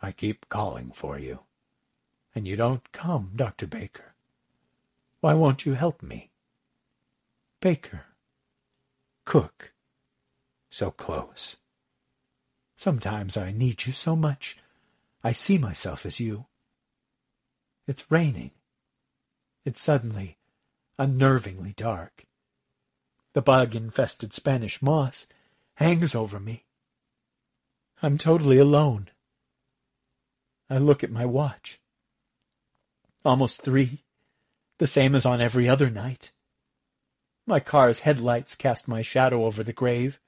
I 0.00 0.12
keep 0.12 0.48
calling 0.48 0.90
for 0.90 1.18
you, 1.18 1.40
and 2.34 2.48
you 2.48 2.56
don't 2.56 2.90
come, 2.92 3.32
Dr. 3.36 3.66
Baker. 3.66 4.14
Why 5.20 5.34
won't 5.34 5.64
you 5.64 5.74
help 5.74 6.02
me? 6.02 6.30
Baker. 7.60 8.06
Cook. 9.24 9.72
So 10.70 10.90
close. 10.90 11.56
Sometimes 12.74 13.36
I 13.36 13.52
need 13.52 13.86
you 13.86 13.92
so 13.92 14.16
much. 14.16 14.58
I 15.22 15.30
see 15.30 15.58
myself 15.58 16.04
as 16.04 16.18
you. 16.18 16.46
It's 17.86 18.10
raining. 18.10 18.50
It's 19.64 19.80
suddenly 19.80 20.38
unnervingly 20.98 21.76
dark. 21.76 22.24
The 23.34 23.42
bug-infested 23.42 24.32
Spanish 24.32 24.82
moss 24.82 25.26
hangs 25.74 26.14
over 26.14 26.38
me. 26.38 26.64
I'm 28.02 28.18
totally 28.18 28.58
alone. 28.58 29.08
I 30.68 30.78
look 30.78 31.02
at 31.02 31.10
my 31.10 31.24
watch. 31.24 31.80
Almost 33.24 33.62
three, 33.62 34.04
the 34.78 34.86
same 34.86 35.14
as 35.14 35.24
on 35.24 35.40
every 35.40 35.68
other 35.68 35.88
night. 35.88 36.32
My 37.46 37.60
car's 37.60 38.00
headlights 38.00 38.54
cast 38.54 38.86
my 38.88 39.02
shadow 39.02 39.44
over 39.44 39.62
the 39.62 39.72
grave, 39.72 40.20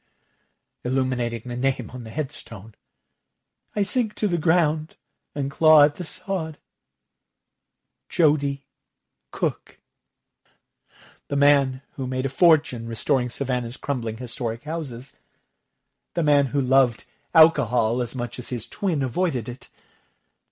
illuminating 0.85 1.43
the 1.47 1.57
name 1.57 1.91
on 1.93 2.05
the 2.05 2.11
headstone. 2.11 2.75
I 3.77 3.83
sink 3.83 4.15
to 4.15 4.29
the 4.29 4.39
ground 4.39 4.97
and 5.35 5.51
claw 5.51 5.83
at 5.83 5.97
the 5.97 6.05
sod. 6.05 6.59
Jody 8.09 8.65
Cook. 9.31 9.81
The 11.35 11.41
man 11.41 11.83
who 11.97 12.07
made 12.07 12.27
a 12.27 12.29
fortune 12.29 12.87
restoring 12.87 13.29
Savannah's 13.29 13.77
crumbling 13.77 14.19
historic 14.19 14.63
houses. 14.63 15.19
The 16.15 16.23
man 16.23 16.47
who 16.47 16.61
loved 16.61 17.07
alcohol 17.35 18.01
as 18.03 18.15
much 18.15 18.39
as 18.39 18.51
his 18.51 18.69
twin 18.69 19.03
avoided 19.03 19.49
it. 19.49 19.69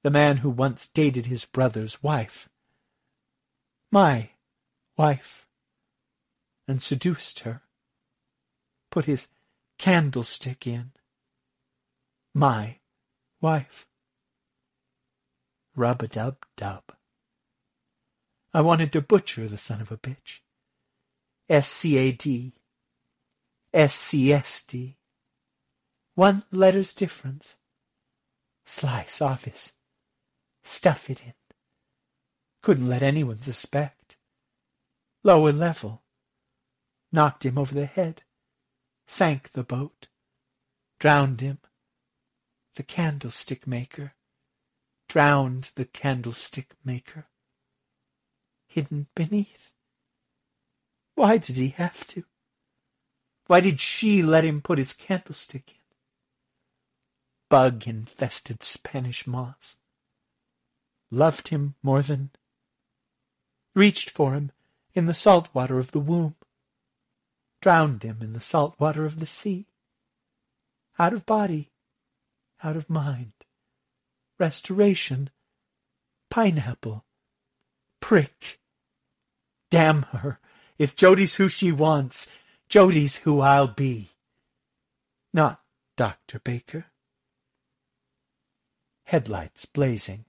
The 0.02 0.10
man 0.10 0.38
who 0.38 0.50
once 0.50 0.88
dated 0.88 1.26
his 1.26 1.44
brother's 1.44 2.02
wife. 2.02 2.48
My 3.92 4.30
wife. 4.96 5.46
And 6.66 6.82
seduced 6.82 7.38
her. 7.46 7.62
Put 8.90 9.04
his 9.04 9.28
candlestick 9.78 10.66
in. 10.66 10.90
My 12.34 12.78
wife. 13.40 13.86
Rub-a-dub-dub. 15.76 16.82
I 18.52 18.60
wanted 18.62 18.92
to 18.94 19.00
butcher 19.00 19.46
the 19.46 19.56
son 19.56 19.80
of 19.80 19.92
a 19.92 19.96
bitch. 19.96 20.40
S-C-A-D. 21.48 22.54
S-C-S-D. 23.74 24.96
One 26.14 26.44
letter's 26.50 26.94
difference. 26.94 27.56
Slice 28.64 29.20
office. 29.22 29.72
Stuff 30.62 31.10
it 31.10 31.22
in. 31.24 31.34
Couldn't 32.62 32.88
let 32.88 33.02
anyone 33.02 33.40
suspect. 33.40 34.16
Lower 35.24 35.52
level. 35.52 36.02
Knocked 37.10 37.44
him 37.44 37.58
over 37.58 37.74
the 37.74 37.86
head. 37.86 38.22
Sank 39.06 39.50
the 39.50 39.64
boat. 39.64 40.08
Drowned 41.00 41.40
him. 41.40 41.58
The 42.76 42.84
candlestick 42.84 43.66
maker. 43.66 44.14
Drowned 45.08 45.72
the 45.74 45.84
candlestick 45.84 46.74
maker. 46.84 47.26
Hidden 48.68 49.08
beneath. 49.14 49.71
Why 51.14 51.38
did 51.38 51.56
he 51.56 51.68
have 51.70 52.06
to? 52.08 52.24
Why 53.46 53.60
did 53.60 53.80
she 53.80 54.22
let 54.22 54.44
him 54.44 54.62
put 54.62 54.78
his 54.78 54.92
candlestick 54.92 55.72
in? 55.72 55.80
Bug-infested 57.50 58.62
Spanish 58.62 59.26
moss. 59.26 59.76
Loved 61.10 61.48
him 61.48 61.74
more 61.82 62.02
than... 62.02 62.30
Reached 63.74 64.10
for 64.10 64.32
him 64.32 64.52
in 64.94 65.06
the 65.06 65.14
salt 65.14 65.48
water 65.52 65.78
of 65.78 65.92
the 65.92 66.00
womb. 66.00 66.36
Drowned 67.60 68.02
him 68.02 68.18
in 68.20 68.32
the 68.32 68.40
salt 68.40 68.74
water 68.78 69.04
of 69.04 69.20
the 69.20 69.26
sea. 69.26 69.66
Out 70.98 71.12
of 71.12 71.26
body, 71.26 71.70
out 72.62 72.76
of 72.76 72.88
mind. 72.90 73.32
Restoration. 74.38 75.30
Pineapple. 76.30 77.04
Prick. 78.00 78.58
Damn 79.70 80.02
her. 80.04 80.40
If 80.78 80.96
Jody's 80.96 81.36
who 81.36 81.48
she 81.48 81.70
wants, 81.72 82.30
Jody's 82.68 83.16
who 83.16 83.40
I'll 83.40 83.68
be. 83.68 84.10
Not 85.32 85.60
Dr. 85.96 86.38
Baker. 86.38 86.86
Headlights 89.04 89.66
blazing. 89.66 90.24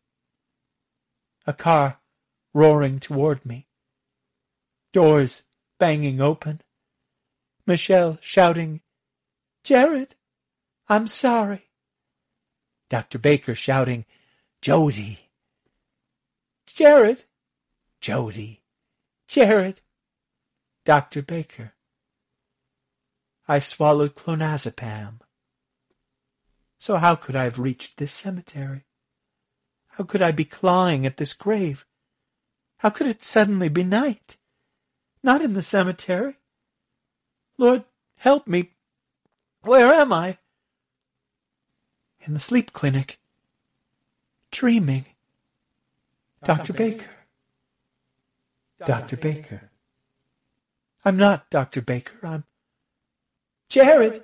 A 1.48 1.54
car 1.54 2.00
roaring 2.54 3.00
toward 3.00 3.46
me. 3.46 3.68
Doors 4.91 5.44
banging 5.80 6.22
open. 6.22 6.62
Michelle 7.66 8.18
shouting, 8.22 8.82
Jared, 9.64 10.16
I'm 10.89 11.08
sorry. 11.08 11.70
Dr. 12.89 13.18
Baker 13.18 13.56
shouting, 13.56 14.06
Jody. 14.62 15.30
Jared. 16.68 17.24
Jody. 18.02 18.62
Jared. 19.28 19.82
Dr. 20.86 21.22
Baker. 21.22 21.74
I 23.48 23.60
swallowed 23.60 24.16
clonazepam. 24.16 25.20
So 26.78 26.98
how 26.98 27.16
could 27.16 27.36
I 27.36 27.46
have 27.46 27.60
reached 27.60 27.98
this 27.98 28.12
cemetery? 28.12 28.86
How 29.90 30.04
could 30.04 30.22
I 30.22 30.32
be 30.32 30.46
clawing 30.46 31.06
at 31.06 31.18
this 31.18 31.34
grave? 31.34 31.86
How 32.78 32.90
could 32.90 33.08
it 33.08 33.24
suddenly 33.24 33.70
be 33.70 33.84
night? 33.84 34.38
Not 35.22 35.42
in 35.42 35.54
the 35.54 35.62
cemetery. 35.62 36.36
Lord, 37.58 37.86
help 38.18 38.48
me. 38.48 38.72
Where 39.62 39.94
am 39.94 40.12
I? 40.12 40.38
In 42.22 42.34
the 42.34 42.40
sleep 42.40 42.74
clinic. 42.74 43.20
Dreaming. 44.52 45.06
Dr. 46.44 46.74
Baker. 46.74 47.10
Dr. 48.86 49.16
Baker. 49.16 49.70
I'm 51.06 51.18
not 51.18 51.49
Dr. 51.49 51.82
Baker. 51.82 52.26
I'm 52.26 52.45
Jared. 53.68 54.24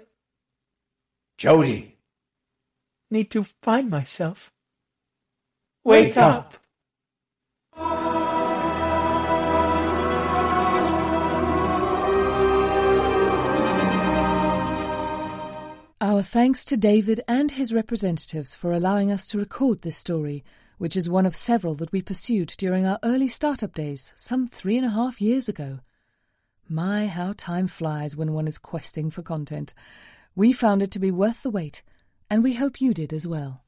Jody. 1.38 1.98
Need 3.12 3.32
to 3.32 3.44
find 3.62 3.90
myself. 3.90 4.54
Wake 5.84 6.16
up. 6.16 6.56
Our 16.02 16.22
thanks 16.22 16.64
to 16.66 16.78
David 16.78 17.22
and 17.28 17.52
his 17.52 17.74
representatives 17.74 18.56
for 18.56 18.72
allowing 18.72 19.12
us 19.12 19.28
to 19.28 19.38
record 19.38 19.82
this 19.82 19.98
story, 19.98 20.46
which 20.78 20.96
is 20.96 21.10
one 21.10 21.26
of 21.26 21.36
several 21.36 21.76
that 21.76 21.92
we 21.92 22.02
pursued 22.02 22.54
during 22.58 22.86
our 22.86 23.00
early 23.04 23.28
startup 23.28 23.74
days 23.74 24.14
some 24.16 24.48
three 24.48 24.78
and 24.78 24.86
a 24.86 24.92
half 24.92 25.20
years 25.20 25.50
ago. 25.50 25.80
My, 26.72 27.08
how 27.08 27.34
time 27.36 27.66
flies 27.66 28.16
when 28.16 28.32
one 28.32 28.48
is 28.48 28.60
questing 28.60 29.10
for 29.10 29.24
content. 29.24 29.74
We 30.36 30.54
found 30.54 30.84
it 30.84 30.92
to 30.92 31.00
be 31.00 31.10
worth 31.10 31.42
the 31.42 31.50
wait, 31.50 31.82
and 32.30 32.44
we 32.44 32.54
hope 32.54 32.80
you 32.80 32.94
did 32.94 33.12
as 33.12 33.26
well. 33.26 33.64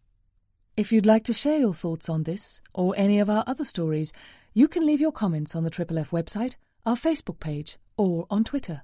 If 0.78 0.92
you'd 0.92 1.08
like 1.08 1.24
to 1.24 1.34
share 1.34 1.58
your 1.58 1.74
thoughts 1.74 2.10
on 2.10 2.24
this 2.24 2.62
or 2.76 2.94
any 2.96 3.18
of 3.18 3.28
our 3.28 3.44
other 3.48 3.66
stories, 3.66 4.14
you 4.54 4.68
can 4.68 4.86
leave 4.86 5.02
your 5.02 5.12
comments 5.12 5.56
on 5.56 5.64
the 5.64 5.72
Triple 5.72 5.98
F 5.98 6.12
website, 6.12 6.58
our 6.86 6.96
Facebook 6.96 7.40
page, 7.40 7.80
or 7.98 8.28
on 8.30 8.44
Twitter. 8.44 8.84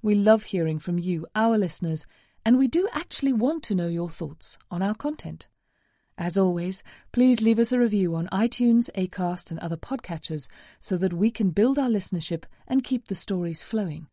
We 0.00 0.14
love 0.14 0.44
hearing 0.44 0.78
from 0.78 0.98
you, 0.98 1.26
our 1.34 1.58
listeners, 1.58 2.06
and 2.46 2.56
we 2.56 2.68
do 2.68 2.88
actually 2.94 3.34
want 3.34 3.64
to 3.64 3.74
know 3.74 3.88
your 3.88 4.08
thoughts 4.08 4.56
on 4.70 4.80
our 4.80 4.94
content. 4.94 5.46
As 6.18 6.36
always, 6.36 6.82
please 7.12 7.40
leave 7.40 7.60
us 7.60 7.70
a 7.70 7.78
review 7.78 8.16
on 8.16 8.26
iTunes, 8.32 8.90
Acast, 8.96 9.52
and 9.52 9.60
other 9.60 9.76
podcatchers 9.76 10.48
so 10.80 10.96
that 10.96 11.12
we 11.12 11.30
can 11.30 11.50
build 11.50 11.78
our 11.78 11.88
listenership 11.88 12.42
and 12.66 12.82
keep 12.82 13.06
the 13.06 13.14
stories 13.14 13.62
flowing. 13.62 14.08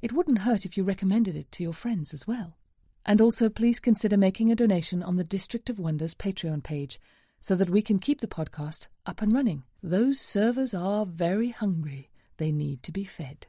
It 0.00 0.12
wouldn't 0.12 0.42
hurt 0.42 0.64
if 0.64 0.76
you 0.76 0.84
recommended 0.84 1.34
it 1.34 1.50
to 1.52 1.64
your 1.64 1.72
friends 1.72 2.14
as 2.14 2.24
well. 2.24 2.56
And 3.04 3.20
also, 3.20 3.48
please 3.48 3.80
consider 3.80 4.16
making 4.16 4.52
a 4.52 4.56
donation 4.56 5.02
on 5.02 5.16
the 5.16 5.24
District 5.24 5.68
of 5.68 5.80
Wonders 5.80 6.14
Patreon 6.14 6.62
page 6.62 7.00
so 7.40 7.56
that 7.56 7.70
we 7.70 7.82
can 7.82 7.98
keep 7.98 8.20
the 8.20 8.28
podcast 8.28 8.86
up 9.04 9.20
and 9.20 9.32
running. 9.34 9.64
Those 9.82 10.20
servers 10.20 10.72
are 10.72 11.04
very 11.04 11.48
hungry. 11.48 12.10
They 12.36 12.52
need 12.52 12.84
to 12.84 12.92
be 12.92 13.04
fed. 13.04 13.48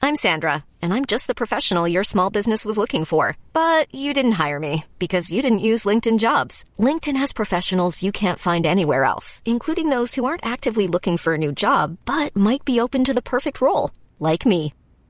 I'm 0.02 0.16
Sandra, 0.16 0.66
and 0.82 0.92
I'm 0.92 1.06
just 1.06 1.28
the 1.28 1.36
professional 1.36 1.88
your 1.88 2.04
small 2.04 2.32
business 2.32 2.66
was 2.66 2.80
looking 2.80 3.06
for. 3.06 3.38
But 3.54 3.94
you 3.94 4.12
didn't 4.12 4.40
hire 4.44 4.60
me 4.60 4.86
because 4.98 5.32
you 5.32 5.44
didn't 5.44 5.60
use 5.60 5.86
LinkedIn 5.86 6.18
jobs. 6.18 6.66
LinkedIn 6.80 7.18
has 7.18 7.32
professionals 7.32 8.02
you 8.02 8.12
can't 8.12 8.40
find 8.40 8.66
anywhere 8.66 9.04
else, 9.04 9.44
including 9.46 9.92
those 9.92 10.16
who 10.16 10.26
aren't 10.26 10.48
actively 10.48 10.88
looking 10.88 11.18
for 11.18 11.36
a 11.36 11.38
new 11.38 11.52
job 11.52 12.00
but 12.06 12.36
might 12.36 12.66
be 12.66 12.80
open 12.80 13.04
to 13.04 13.14
the 13.14 13.22
perfect 13.22 13.62
role, 13.62 13.92
like 14.20 14.48
me. 14.48 14.74